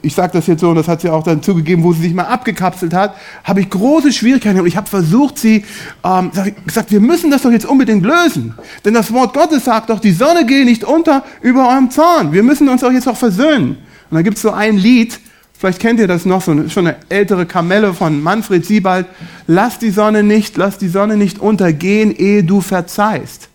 ich 0.02 0.14
sage 0.14 0.32
das 0.32 0.46
jetzt 0.46 0.60
so, 0.60 0.70
und 0.70 0.76
das 0.76 0.88
hat 0.88 1.00
sie 1.00 1.10
auch 1.10 1.22
dann 1.22 1.42
zugegeben, 1.42 1.82
wo 1.82 1.92
sie 1.92 2.02
sich 2.02 2.14
mal 2.14 2.24
abgekapselt 2.24 2.94
hat, 2.94 3.14
habe 3.44 3.60
ich 3.60 3.70
große 3.70 4.12
Schwierigkeiten 4.12 4.60
und 4.60 4.66
ich 4.66 4.76
habe 4.76 4.88
versucht, 4.88 5.38
sie 5.38 5.64
ähm, 6.04 6.30
gesagt, 6.66 6.90
wir 6.90 7.00
müssen 7.00 7.30
das 7.30 7.42
doch 7.42 7.50
jetzt 7.50 7.66
unbedingt 7.66 8.04
lösen. 8.04 8.54
Denn 8.84 8.94
das 8.94 9.12
Wort 9.12 9.34
Gottes 9.34 9.64
sagt 9.64 9.90
doch, 9.90 10.00
die 10.00 10.12
Sonne 10.12 10.46
gehe 10.46 10.64
nicht 10.64 10.84
unter 10.84 11.24
über 11.40 11.68
eurem 11.68 11.90
Zorn. 11.90 12.32
Wir 12.32 12.42
müssen 12.42 12.68
uns 12.68 12.82
doch 12.82 12.92
jetzt 12.92 13.08
auch 13.08 13.16
versöhnen. 13.16 13.78
Und 14.10 14.14
da 14.14 14.22
gibt 14.22 14.36
es 14.36 14.42
so 14.42 14.50
ein 14.50 14.76
Lied, 14.76 15.18
vielleicht 15.58 15.80
kennt 15.80 16.00
ihr 16.00 16.08
das 16.08 16.24
noch, 16.24 16.42
so 16.42 16.68
schon 16.68 16.86
eine 16.86 16.96
ältere 17.08 17.46
Kamelle 17.46 17.94
von 17.94 18.22
Manfred 18.22 18.64
Siebald. 18.64 19.06
Lass 19.46 19.78
die 19.78 19.90
Sonne 19.90 20.22
nicht, 20.22 20.56
lass 20.56 20.78
die 20.78 20.88
Sonne 20.88 21.16
nicht 21.16 21.38
untergehen, 21.38 22.14
ehe 22.14 22.44
du 22.44 22.60
verzeihst. 22.60 23.48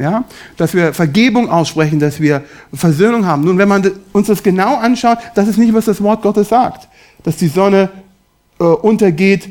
Ja, 0.00 0.24
dass 0.56 0.72
wir 0.72 0.94
Vergebung 0.94 1.50
aussprechen, 1.50 2.00
dass 2.00 2.20
wir 2.20 2.42
Versöhnung 2.72 3.26
haben. 3.26 3.44
Nun, 3.44 3.58
wenn 3.58 3.68
man 3.68 3.90
uns 4.14 4.28
das 4.28 4.42
genau 4.42 4.76
anschaut, 4.76 5.18
das 5.34 5.46
ist 5.46 5.58
nicht, 5.58 5.74
was 5.74 5.84
das 5.84 6.02
Wort 6.02 6.22
Gottes 6.22 6.48
sagt. 6.48 6.88
Dass 7.22 7.36
die 7.36 7.48
Sonne 7.48 7.90
äh, 8.58 8.64
untergeht, 8.64 9.50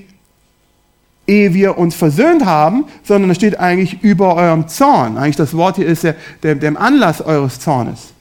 ehe 1.28 1.54
wir 1.54 1.78
uns 1.78 1.94
versöhnt 1.94 2.46
haben, 2.46 2.86
sondern 3.04 3.30
es 3.30 3.38
steht 3.38 3.60
eigentlich 3.60 4.02
über 4.02 4.34
eurem 4.34 4.68
Zorn. 4.68 5.20
Eigentlich 5.20 5.36
das 5.36 5.56
Wort 5.56 5.76
hier 5.76 5.86
ist 5.86 6.04
der, 6.04 6.16
der, 6.42 6.56
der 6.56 6.82
Anlass 6.82 7.22
eures 7.22 7.60
Zornes. 7.60 8.14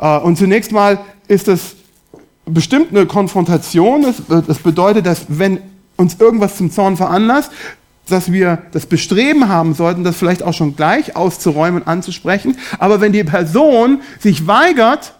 Äh, 0.00 0.16
und 0.16 0.38
zunächst 0.38 0.72
mal 0.72 0.98
ist 1.28 1.46
das 1.46 1.76
bestimmt 2.46 2.88
eine 2.90 3.04
Konfrontation. 3.04 4.00
Das, 4.00 4.46
das 4.46 4.58
bedeutet, 4.60 5.04
dass 5.04 5.26
wenn 5.28 5.60
uns 5.96 6.16
irgendwas 6.18 6.56
zum 6.56 6.70
Zorn 6.70 6.96
veranlasst, 6.96 7.50
dass 8.08 8.30
wir 8.30 8.58
das 8.72 8.86
Bestreben 8.86 9.48
haben 9.48 9.74
sollten, 9.74 10.04
das 10.04 10.16
vielleicht 10.16 10.42
auch 10.42 10.54
schon 10.54 10.76
gleich 10.76 11.16
auszuräumen 11.16 11.86
anzusprechen. 11.86 12.56
Aber 12.78 13.00
wenn 13.00 13.12
die 13.12 13.24
Person 13.24 14.00
sich 14.20 14.46
weigert, 14.46 15.14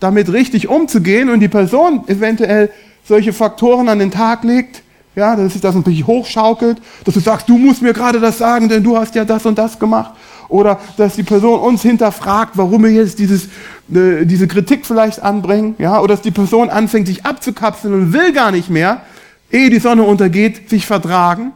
damit 0.00 0.32
richtig 0.32 0.68
umzugehen 0.68 1.30
und 1.30 1.40
die 1.40 1.48
Person 1.48 2.04
eventuell 2.06 2.70
solche 3.04 3.32
Faktoren 3.32 3.88
an 3.88 3.98
den 3.98 4.10
Tag 4.10 4.44
legt, 4.44 4.82
ja, 5.16 5.34
dass 5.34 5.54
sich 5.54 5.62
das 5.62 5.74
natürlich 5.74 6.06
hochschaukelt, 6.06 6.80
dass 7.04 7.14
du 7.14 7.20
sagst, 7.20 7.48
du 7.48 7.58
musst 7.58 7.82
mir 7.82 7.92
gerade 7.92 8.20
das 8.20 8.38
sagen, 8.38 8.68
denn 8.68 8.82
du 8.82 8.96
hast 8.96 9.14
ja 9.14 9.24
das 9.24 9.44
und 9.44 9.58
das 9.58 9.78
gemacht. 9.78 10.12
Oder 10.48 10.78
dass 10.96 11.16
die 11.16 11.22
Person 11.22 11.60
uns 11.60 11.82
hinterfragt, 11.82 12.52
warum 12.54 12.84
wir 12.84 12.90
jetzt 12.90 13.18
dieses, 13.18 13.46
äh, 13.92 14.24
diese 14.24 14.46
Kritik 14.46 14.86
vielleicht 14.86 15.22
anbringen. 15.22 15.74
Ja, 15.78 16.00
oder 16.00 16.14
dass 16.14 16.22
die 16.22 16.30
Person 16.30 16.70
anfängt, 16.70 17.08
sich 17.08 17.24
abzukapseln 17.24 17.92
und 17.94 18.12
will 18.12 18.32
gar 18.32 18.50
nicht 18.50 18.70
mehr, 18.70 19.02
ehe 19.50 19.70
die 19.70 19.80
Sonne 19.80 20.02
untergeht, 20.02 20.70
sich 20.70 20.86
vertragen 20.86 21.52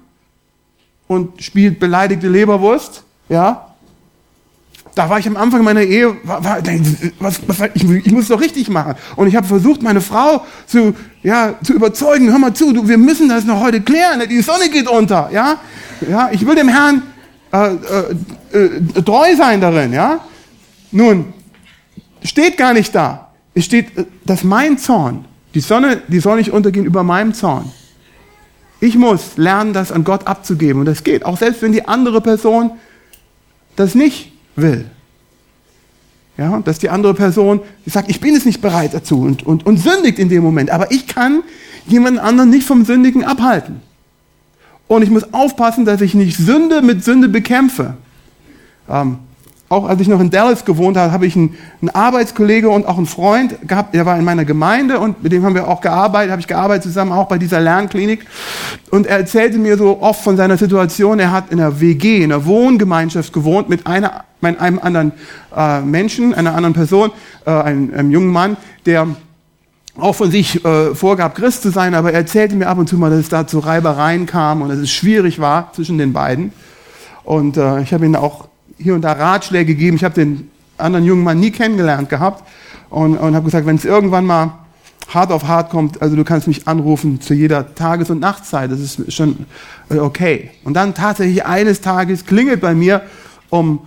und 1.06 1.42
spielt 1.42 1.78
beleidigte 1.78 2.28
Leberwurst, 2.28 3.02
ja. 3.28 3.68
Da 4.94 5.10
war 5.10 5.18
ich 5.18 5.26
am 5.26 5.36
Anfang 5.36 5.64
meiner 5.64 5.82
Ehe, 5.82 6.16
war, 6.22 6.44
war, 6.44 6.58
was, 7.18 7.40
was, 7.48 7.70
ich, 7.74 7.82
ich 7.82 8.12
muss 8.12 8.24
es 8.24 8.28
doch 8.28 8.40
richtig 8.40 8.68
machen. 8.68 8.94
Und 9.16 9.26
ich 9.26 9.34
habe 9.34 9.46
versucht, 9.46 9.82
meine 9.82 10.00
Frau 10.00 10.44
zu, 10.66 10.94
ja, 11.22 11.54
zu 11.64 11.72
überzeugen, 11.72 12.30
hör 12.30 12.38
mal 12.38 12.54
zu, 12.54 12.72
du, 12.72 12.86
wir 12.86 12.98
müssen 12.98 13.28
das 13.28 13.44
noch 13.44 13.60
heute 13.60 13.80
klären, 13.80 14.22
die 14.28 14.40
Sonne 14.40 14.68
geht 14.70 14.88
unter, 14.88 15.30
ja. 15.32 15.58
ja 16.08 16.28
ich 16.30 16.46
will 16.46 16.54
dem 16.54 16.68
Herrn 16.68 17.02
äh, 17.52 17.74
äh, 18.52 18.58
äh, 18.58 19.02
treu 19.02 19.34
sein 19.36 19.60
darin, 19.60 19.92
ja. 19.92 20.20
Nun, 20.92 21.32
steht 22.22 22.56
gar 22.56 22.72
nicht 22.72 22.94
da. 22.94 23.32
Es 23.54 23.64
steht, 23.64 23.96
äh, 23.98 24.04
dass 24.24 24.44
mein 24.44 24.78
Zorn, 24.78 25.24
die 25.54 25.60
Sonne, 25.60 26.02
die 26.08 26.20
soll 26.20 26.36
nicht 26.36 26.52
untergehen 26.52 26.86
über 26.86 27.02
meinem 27.02 27.34
Zorn. 27.34 27.70
Ich 28.84 28.98
muss 28.98 29.38
lernen, 29.38 29.72
das 29.72 29.90
an 29.90 30.04
Gott 30.04 30.26
abzugeben. 30.26 30.80
Und 30.80 30.84
das 30.84 31.04
geht, 31.04 31.24
auch 31.24 31.38
selbst 31.38 31.62
wenn 31.62 31.72
die 31.72 31.86
andere 31.86 32.20
Person 32.20 32.72
das 33.76 33.94
nicht 33.94 34.30
will. 34.56 34.84
Ja, 36.36 36.60
dass 36.60 36.80
die 36.80 36.90
andere 36.90 37.14
Person 37.14 37.60
sagt, 37.86 38.10
ich 38.10 38.20
bin 38.20 38.36
es 38.36 38.44
nicht 38.44 38.60
bereit 38.60 38.92
dazu 38.92 39.22
und, 39.22 39.42
und, 39.46 39.64
und 39.64 39.78
sündigt 39.78 40.18
in 40.18 40.28
dem 40.28 40.42
Moment. 40.42 40.68
Aber 40.68 40.92
ich 40.92 41.06
kann 41.06 41.42
jemanden 41.86 42.18
anderen 42.18 42.50
nicht 42.50 42.66
vom 42.66 42.84
Sündigen 42.84 43.24
abhalten. 43.24 43.80
Und 44.86 45.00
ich 45.00 45.08
muss 45.08 45.32
aufpassen, 45.32 45.86
dass 45.86 46.02
ich 46.02 46.12
nicht 46.12 46.36
Sünde 46.36 46.82
mit 46.82 47.02
Sünde 47.02 47.30
bekämpfe. 47.30 47.96
Ähm, 48.86 49.16
auch 49.74 49.88
als 49.88 50.00
ich 50.00 50.08
noch 50.08 50.20
in 50.20 50.30
Dallas 50.30 50.64
gewohnt 50.64 50.96
habe, 50.96 51.12
habe 51.12 51.26
ich 51.26 51.34
einen, 51.36 51.56
einen 51.80 51.90
Arbeitskollege 51.90 52.68
und 52.68 52.86
auch 52.86 52.96
einen 52.96 53.06
Freund 53.06 53.68
gehabt, 53.68 53.94
der 53.94 54.06
war 54.06 54.16
in 54.16 54.24
meiner 54.24 54.44
Gemeinde 54.44 55.00
und 55.00 55.22
mit 55.22 55.32
dem 55.32 55.44
haben 55.44 55.54
wir 55.54 55.68
auch 55.68 55.80
gearbeitet, 55.80 56.30
habe 56.30 56.40
ich 56.40 56.46
gearbeitet 56.46 56.84
zusammen 56.84 57.12
auch 57.12 57.26
bei 57.26 57.38
dieser 57.38 57.60
Lernklinik. 57.60 58.24
Und 58.90 59.06
er 59.06 59.18
erzählte 59.18 59.58
mir 59.58 59.76
so 59.76 60.00
oft 60.00 60.22
von 60.22 60.36
seiner 60.36 60.56
Situation. 60.56 61.18
Er 61.18 61.32
hat 61.32 61.50
in 61.50 61.60
einer 61.60 61.80
WG, 61.80 62.22
in 62.22 62.32
einer 62.32 62.46
Wohngemeinschaft 62.46 63.32
gewohnt 63.32 63.68
mit 63.68 63.86
einer, 63.86 64.24
mit 64.40 64.60
einem 64.60 64.78
anderen 64.78 65.12
äh, 65.54 65.80
Menschen, 65.80 66.34
einer 66.34 66.54
anderen 66.54 66.74
Person, 66.74 67.10
äh, 67.44 67.50
einem, 67.50 67.92
einem 67.92 68.10
jungen 68.12 68.30
Mann, 68.30 68.56
der 68.86 69.08
auch 69.98 70.14
von 70.14 70.30
sich 70.30 70.64
äh, 70.64 70.94
vorgab, 70.94 71.34
Christ 71.34 71.62
zu 71.62 71.70
sein, 71.70 71.94
aber 71.94 72.12
er 72.12 72.20
erzählte 72.20 72.56
mir 72.56 72.68
ab 72.68 72.78
und 72.78 72.88
zu 72.88 72.96
mal, 72.96 73.10
dass 73.10 73.20
es 73.20 73.28
da 73.28 73.46
zu 73.46 73.58
Reibereien 73.58 74.26
kam 74.26 74.62
und 74.62 74.68
dass 74.68 74.78
es 74.78 74.90
schwierig 74.90 75.40
war 75.40 75.72
zwischen 75.72 75.98
den 75.98 76.12
beiden. 76.12 76.52
Und 77.22 77.56
äh, 77.56 77.80
ich 77.80 77.92
habe 77.92 78.04
ihn 78.04 78.16
auch 78.16 78.48
hier 78.78 78.94
und 78.94 79.02
da 79.02 79.12
Ratschläge 79.12 79.74
gegeben. 79.74 79.96
Ich 79.96 80.04
habe 80.04 80.14
den 80.14 80.50
anderen 80.78 81.04
jungen 81.04 81.24
Mann 81.24 81.40
nie 81.40 81.50
kennengelernt 81.50 82.08
gehabt 82.08 82.44
und, 82.90 83.16
und 83.16 83.34
habe 83.34 83.44
gesagt, 83.44 83.66
wenn 83.66 83.76
es 83.76 83.84
irgendwann 83.84 84.26
mal 84.26 84.58
hart 85.08 85.30
auf 85.30 85.46
hart 85.46 85.70
kommt, 85.70 86.00
also 86.00 86.16
du 86.16 86.24
kannst 86.24 86.46
mich 86.46 86.66
anrufen 86.66 87.20
zu 87.20 87.34
jeder 87.34 87.74
Tages- 87.74 88.10
und 88.10 88.20
Nachtzeit, 88.20 88.70
das 88.70 88.80
ist 88.80 89.12
schon 89.12 89.46
äh, 89.90 89.98
okay. 89.98 90.50
Und 90.64 90.74
dann 90.74 90.94
tatsächlich 90.94 91.44
eines 91.44 91.80
Tages 91.80 92.24
klingelt 92.24 92.60
bei 92.60 92.74
mir 92.74 93.02
um 93.50 93.80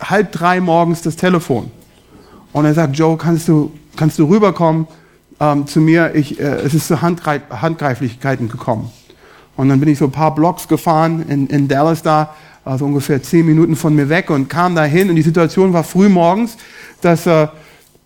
halb 0.00 0.32
drei 0.32 0.60
morgens 0.60 1.02
das 1.02 1.16
Telefon. 1.16 1.70
Und 2.52 2.64
er 2.64 2.74
sagt, 2.74 2.96
Joe, 2.96 3.16
kannst 3.16 3.48
du, 3.48 3.72
kannst 3.96 4.18
du 4.18 4.28
rüberkommen 4.28 4.86
ähm, 5.40 5.66
zu 5.66 5.80
mir? 5.80 6.14
Ich, 6.14 6.38
äh, 6.38 6.42
es 6.42 6.74
ist 6.74 6.86
zu 6.86 7.02
Handgreif 7.02 7.42
Handgreiflichkeiten 7.50 8.48
gekommen. 8.48 8.90
Und 9.56 9.68
dann 9.68 9.80
bin 9.80 9.88
ich 9.88 9.98
so 9.98 10.06
ein 10.06 10.12
paar 10.12 10.34
Blocks 10.34 10.68
gefahren 10.68 11.24
in, 11.28 11.46
in 11.46 11.68
Dallas 11.68 12.02
da 12.02 12.34
also 12.64 12.84
ungefähr 12.84 13.22
zehn 13.22 13.46
Minuten 13.46 13.76
von 13.76 13.94
mir 13.94 14.08
weg 14.08 14.30
und 14.30 14.48
kam 14.48 14.74
dahin 14.74 15.10
und 15.10 15.16
die 15.16 15.22
Situation 15.22 15.72
war 15.72 15.84
früh 15.84 16.08
morgens, 16.08 16.56
dass 17.00 17.26
äh, 17.26 17.48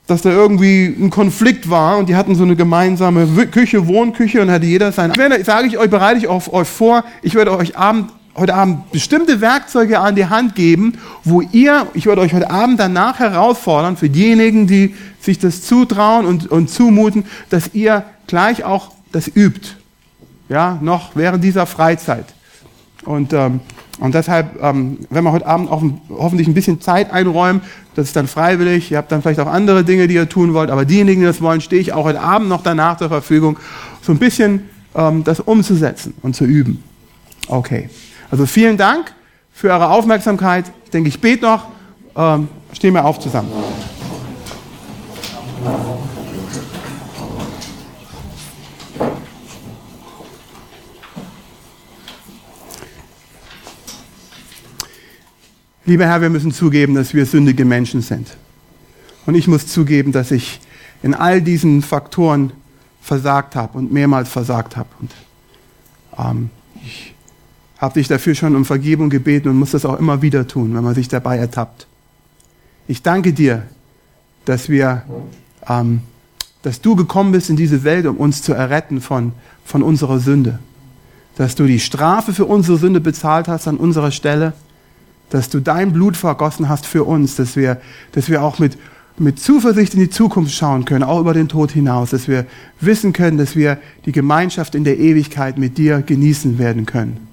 dass 0.09 0.22
da 0.22 0.30
irgendwie 0.30 0.86
ein 0.86 1.11
Konflikt 1.11 1.68
war 1.68 1.98
und 1.98 2.09
die 2.09 2.16
hatten 2.16 2.34
so 2.34 2.42
eine 2.42 2.56
gemeinsame 2.56 3.26
Küche, 3.46 3.86
Wohnküche 3.86 4.40
und 4.40 4.50
hatte 4.50 4.64
jeder 4.64 4.90
sein. 4.90 5.12
Sage 5.44 5.66
ich 5.66 5.76
euch, 5.76 5.90
bereite 5.90 6.18
ich 6.18 6.26
auf 6.26 6.52
euch 6.52 6.66
vor, 6.66 7.04
ich 7.20 7.34
werde 7.34 7.54
euch 7.54 7.76
Abend, 7.76 8.11
heute 8.34 8.54
Abend 8.54 8.90
bestimmte 8.90 9.42
Werkzeuge 9.42 10.00
an 10.00 10.16
die 10.16 10.24
Hand 10.24 10.54
geben, 10.54 10.94
wo 11.24 11.42
ihr, 11.42 11.86
ich 11.92 12.06
werde 12.06 12.22
euch 12.22 12.32
heute 12.32 12.50
Abend 12.50 12.80
danach 12.80 13.18
herausfordern, 13.18 13.98
für 13.98 14.09
diejenigen, 14.09 14.66
die 14.66 14.94
sich 15.20 15.38
das 15.38 15.61
zutrauen 15.61 16.24
und, 16.24 16.50
und 16.50 16.70
zumuten, 16.70 17.26
dass 17.50 17.74
ihr 17.74 18.02
gleich 18.26 18.64
auch 18.64 18.92
das 19.12 19.28
übt. 19.28 19.76
Ja, 20.48 20.78
noch 20.80 21.16
während 21.16 21.44
dieser 21.44 21.66
Freizeit. 21.66 22.24
Und, 23.04 23.34
ähm, 23.34 23.61
und 24.01 24.14
deshalb, 24.14 24.62
ähm, 24.62 24.99
wenn 25.11 25.24
wir 25.24 25.32
heute 25.32 25.46
Abend 25.46 25.70
auch 25.70 25.82
hoffentlich 26.11 26.46
ein 26.46 26.55
bisschen 26.55 26.80
Zeit 26.80 27.12
einräumen, 27.12 27.62
das 27.94 28.07
ist 28.07 28.16
dann 28.16 28.28
freiwillig, 28.28 28.92
ihr 28.92 28.99
habt 28.99 29.11
dann 29.11 29.22
vielleicht 29.22 29.40
auch 29.40 29.49
andere 29.49 29.82
Dinge, 29.84 30.07
die 30.07 30.14
ihr 30.14 30.28
tun 30.28 30.55
wollt, 30.55 30.70
aber 30.70 30.84
diejenigen, 30.84 31.20
die 31.20 31.26
das 31.26 31.42
wollen, 31.42 31.61
stehe 31.61 31.80
ich 31.80 31.92
auch 31.92 32.05
heute 32.05 32.20
Abend 32.20 32.49
noch 32.49 32.62
danach 32.62 32.96
zur 32.96 33.09
Verfügung, 33.09 33.59
so 34.03 34.12
ein 34.12 34.18
bisschen 34.18 34.68
ähm, 34.94 35.24
das 35.24 35.40
umzusetzen 35.40 36.14
und 36.22 36.36
zu 36.36 36.44
üben. 36.44 36.82
Okay. 37.49 37.90
Also 38.30 38.46
vielen 38.46 38.76
Dank 38.76 39.12
für 39.53 39.70
eure 39.70 39.90
Aufmerksamkeit. 39.90 40.66
Ich 40.84 40.90
denke, 40.90 41.09
ich 41.09 41.20
bete 41.20 41.44
noch. 41.44 41.66
Ähm, 42.14 42.49
stehen 42.72 42.94
wir 42.94 43.05
auf 43.05 43.18
zusammen. 43.18 43.51
Lieber 55.89 56.05
Herr, 56.05 56.20
wir 56.20 56.28
müssen 56.28 56.53
zugeben, 56.53 56.95
dass 56.95 57.14
wir 57.14 57.24
sündige 57.24 57.64
Menschen 57.64 58.03
sind. 58.03 58.36
Und 59.24 59.34
ich 59.34 59.49
muss 59.49 59.68
zugeben, 59.68 60.12
dass 60.12 60.30
ich 60.30 60.61
in 61.03 61.14
all 61.14 61.41
diesen 61.41 61.80
Faktoren 61.80 62.53
versagt 63.01 63.57
habe 63.57 63.78
und 63.78 63.91
mehrmals 63.91 64.28
versagt 64.28 64.76
habe. 64.76 64.91
Und 65.01 65.11
ähm, 66.18 66.51
ich 66.84 67.14
habe 67.78 67.95
dich 67.95 68.07
dafür 68.07 68.34
schon 68.34 68.55
um 68.55 68.66
Vergebung 68.66 69.09
gebeten 69.09 69.49
und 69.49 69.59
muss 69.59 69.70
das 69.70 69.86
auch 69.86 69.99
immer 69.99 70.20
wieder 70.20 70.47
tun, 70.47 70.74
wenn 70.74 70.84
man 70.84 70.95
sich 70.95 71.09
dabei 71.09 71.39
ertappt. 71.39 71.86
Ich 72.86 73.01
danke 73.01 73.32
dir, 73.32 73.62
dass 74.45 74.68
wir, 74.68 75.05
ähm, 75.70 76.03
dass 76.61 76.82
du 76.82 76.97
gekommen 76.97 77.32
bist 77.32 77.49
in 77.49 77.57
diese 77.57 77.82
Welt, 77.82 78.05
um 78.05 78.18
uns 78.18 78.43
zu 78.43 78.53
erretten 78.53 79.01
von, 79.01 79.32
von 79.64 79.82
unserer 79.82 80.20
Sünde. 80.20 80.59
Dass 81.36 81.55
du 81.55 81.64
die 81.64 81.80
Strafe 81.80 82.34
für 82.34 82.45
unsere 82.45 82.76
Sünde 82.76 83.01
bezahlt 83.01 83.49
hast 83.49 83.66
an 83.66 83.78
unserer 83.78 84.11
Stelle 84.11 84.53
dass 85.31 85.51
du 85.51 85.61
dein 85.61 85.93
Blut 85.93 86.16
vergossen 86.16 86.68
hast 86.68 86.87
für 86.87 87.05
uns, 87.05 87.37
dass 87.37 87.57
wir, 87.57 87.81
dass 88.12 88.29
wir 88.29 88.43
auch 88.43 88.59
mit, 88.59 88.79
mit 89.18 89.39
Zuversicht 89.41 89.95
in 89.95 90.01
die 90.01 90.11
Zukunft 90.11 90.53
schauen 90.53 90.85
können, 90.85 91.03
auch 91.03 91.20
über 91.20 91.35
den 91.35 91.49
Tod 91.49 91.70
hinaus, 91.70 92.11
dass 92.11 92.29
wir 92.29 92.47
wissen 92.81 93.12
können, 93.12 93.39
dass 93.39 93.57
wir 93.57 93.79
die 94.07 94.12
Gemeinschaft 94.12 94.74
in 94.74 94.85
der 94.85 94.99
Ewigkeit 94.99 95.59
mit 95.59 95.79
dir 95.79 96.03
genießen 96.03 96.59
werden 96.59 96.87
können. 96.87 97.29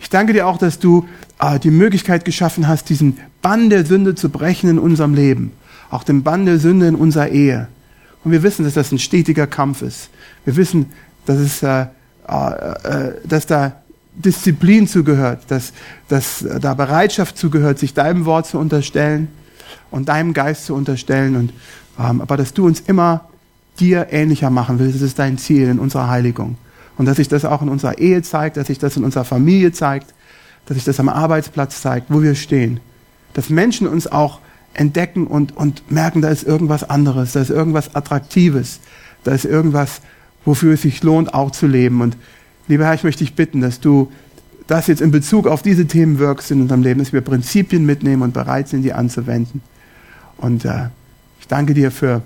Ich 0.00 0.10
danke 0.10 0.32
dir 0.32 0.46
auch, 0.46 0.58
dass 0.58 0.78
du 0.78 1.06
äh, 1.40 1.58
die 1.58 1.70
Möglichkeit 1.70 2.24
geschaffen 2.24 2.68
hast, 2.68 2.88
diesen 2.88 3.18
Bann 3.42 3.70
der 3.70 3.84
Sünde 3.84 4.14
zu 4.14 4.28
brechen 4.28 4.70
in 4.70 4.78
unserem 4.78 5.14
Leben, 5.14 5.52
auch 5.90 6.04
den 6.04 6.22
Bann 6.22 6.46
der 6.46 6.58
Sünde 6.58 6.86
in 6.86 6.94
unserer 6.94 7.28
Ehe. 7.28 7.68
Und 8.24 8.32
wir 8.32 8.42
wissen, 8.42 8.64
dass 8.64 8.74
das 8.74 8.90
ein 8.90 8.98
stetiger 8.98 9.46
Kampf 9.46 9.82
ist. 9.82 10.08
Wir 10.44 10.56
wissen, 10.56 10.86
dass 11.26 11.38
es, 11.38 11.62
äh, 11.62 11.86
äh, 12.28 12.32
äh 12.32 13.12
dass 13.26 13.46
da 13.46 13.83
Disziplin 14.14 14.86
zugehört, 14.86 15.44
dass, 15.48 15.72
dass 16.08 16.44
da 16.60 16.74
Bereitschaft 16.74 17.36
zugehört, 17.36 17.78
sich 17.78 17.94
deinem 17.94 18.24
Wort 18.24 18.46
zu 18.46 18.58
unterstellen 18.58 19.28
und 19.90 20.08
deinem 20.08 20.32
Geist 20.32 20.66
zu 20.66 20.74
unterstellen. 20.74 21.36
Und, 21.36 21.52
ähm, 21.98 22.20
aber 22.20 22.36
dass 22.36 22.54
du 22.54 22.66
uns 22.66 22.80
immer 22.80 23.28
dir 23.80 24.08
ähnlicher 24.10 24.50
machen 24.50 24.78
willst, 24.78 24.96
das 24.96 25.02
ist 25.02 25.18
dein 25.18 25.38
Ziel 25.38 25.68
in 25.68 25.78
unserer 25.78 26.08
Heiligung. 26.08 26.56
Und 26.96 27.06
dass 27.06 27.16
sich 27.16 27.28
das 27.28 27.44
auch 27.44 27.60
in 27.62 27.68
unserer 27.68 27.98
Ehe 27.98 28.22
zeigt, 28.22 28.56
dass 28.56 28.68
sich 28.68 28.78
das 28.78 28.96
in 28.96 29.04
unserer 29.04 29.24
Familie 29.24 29.72
zeigt, 29.72 30.14
dass 30.66 30.76
sich 30.76 30.84
das 30.84 31.00
am 31.00 31.08
Arbeitsplatz 31.08 31.82
zeigt, 31.82 32.06
wo 32.08 32.22
wir 32.22 32.34
stehen. 32.34 32.80
Dass 33.34 33.50
Menschen 33.50 33.88
uns 33.88 34.06
auch 34.06 34.38
entdecken 34.74 35.26
und, 35.26 35.56
und 35.56 35.90
merken, 35.90 36.22
da 36.22 36.28
ist 36.28 36.44
irgendwas 36.44 36.88
anderes, 36.88 37.32
da 37.32 37.40
ist 37.40 37.50
irgendwas 37.50 37.94
Attraktives, 37.94 38.80
da 39.24 39.32
ist 39.32 39.44
irgendwas, 39.44 40.00
wofür 40.44 40.74
es 40.74 40.82
sich 40.82 41.02
lohnt, 41.02 41.34
auch 41.34 41.50
zu 41.50 41.66
leben. 41.66 42.00
Und 42.00 42.16
Lieber 42.68 42.86
Herr, 42.86 42.94
ich 42.94 43.04
möchte 43.04 43.24
dich 43.24 43.34
bitten, 43.34 43.60
dass 43.60 43.80
du 43.80 44.10
das 44.66 44.86
jetzt 44.86 45.02
in 45.02 45.10
Bezug 45.10 45.46
auf 45.46 45.62
diese 45.62 45.86
Themen 45.86 46.18
wirkst 46.18 46.50
in 46.50 46.62
unserem 46.62 46.82
Leben, 46.82 47.00
dass 47.00 47.12
wir 47.12 47.20
Prinzipien 47.20 47.84
mitnehmen 47.84 48.22
und 48.22 48.32
bereit 48.32 48.68
sind, 48.68 48.82
die 48.82 48.92
anzuwenden. 48.92 49.60
Und 50.38 50.64
äh, 50.64 50.88
ich 51.40 51.48
danke 51.48 51.74
dir 51.74 51.90
für 51.90 52.22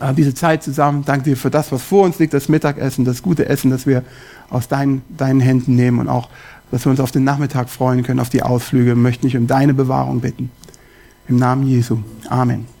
äh, 0.00 0.14
diese 0.14 0.34
Zeit 0.34 0.62
zusammen. 0.62 1.04
Danke 1.04 1.24
dir 1.24 1.36
für 1.36 1.50
das, 1.50 1.72
was 1.72 1.82
vor 1.82 2.04
uns 2.04 2.18
liegt, 2.18 2.32
das 2.32 2.48
Mittagessen, 2.48 3.04
das 3.04 3.22
gute 3.22 3.46
Essen, 3.48 3.70
das 3.70 3.86
wir 3.86 4.02
aus 4.48 4.68
deinen, 4.68 5.02
deinen 5.08 5.40
Händen 5.40 5.76
nehmen 5.76 5.98
und 5.98 6.08
auch, 6.08 6.28
dass 6.70 6.86
wir 6.86 6.90
uns 6.90 7.00
auf 7.00 7.10
den 7.10 7.24
Nachmittag 7.24 7.68
freuen 7.68 8.02
können, 8.02 8.20
auf 8.20 8.30
die 8.30 8.42
Ausflüge. 8.42 8.86
Wir 8.86 8.96
möchten 8.96 9.26
dich 9.26 9.36
um 9.36 9.46
deine 9.46 9.74
Bewahrung 9.74 10.20
bitten. 10.20 10.50
Im 11.28 11.36
Namen 11.36 11.66
Jesu. 11.66 11.98
Amen. 12.28 12.79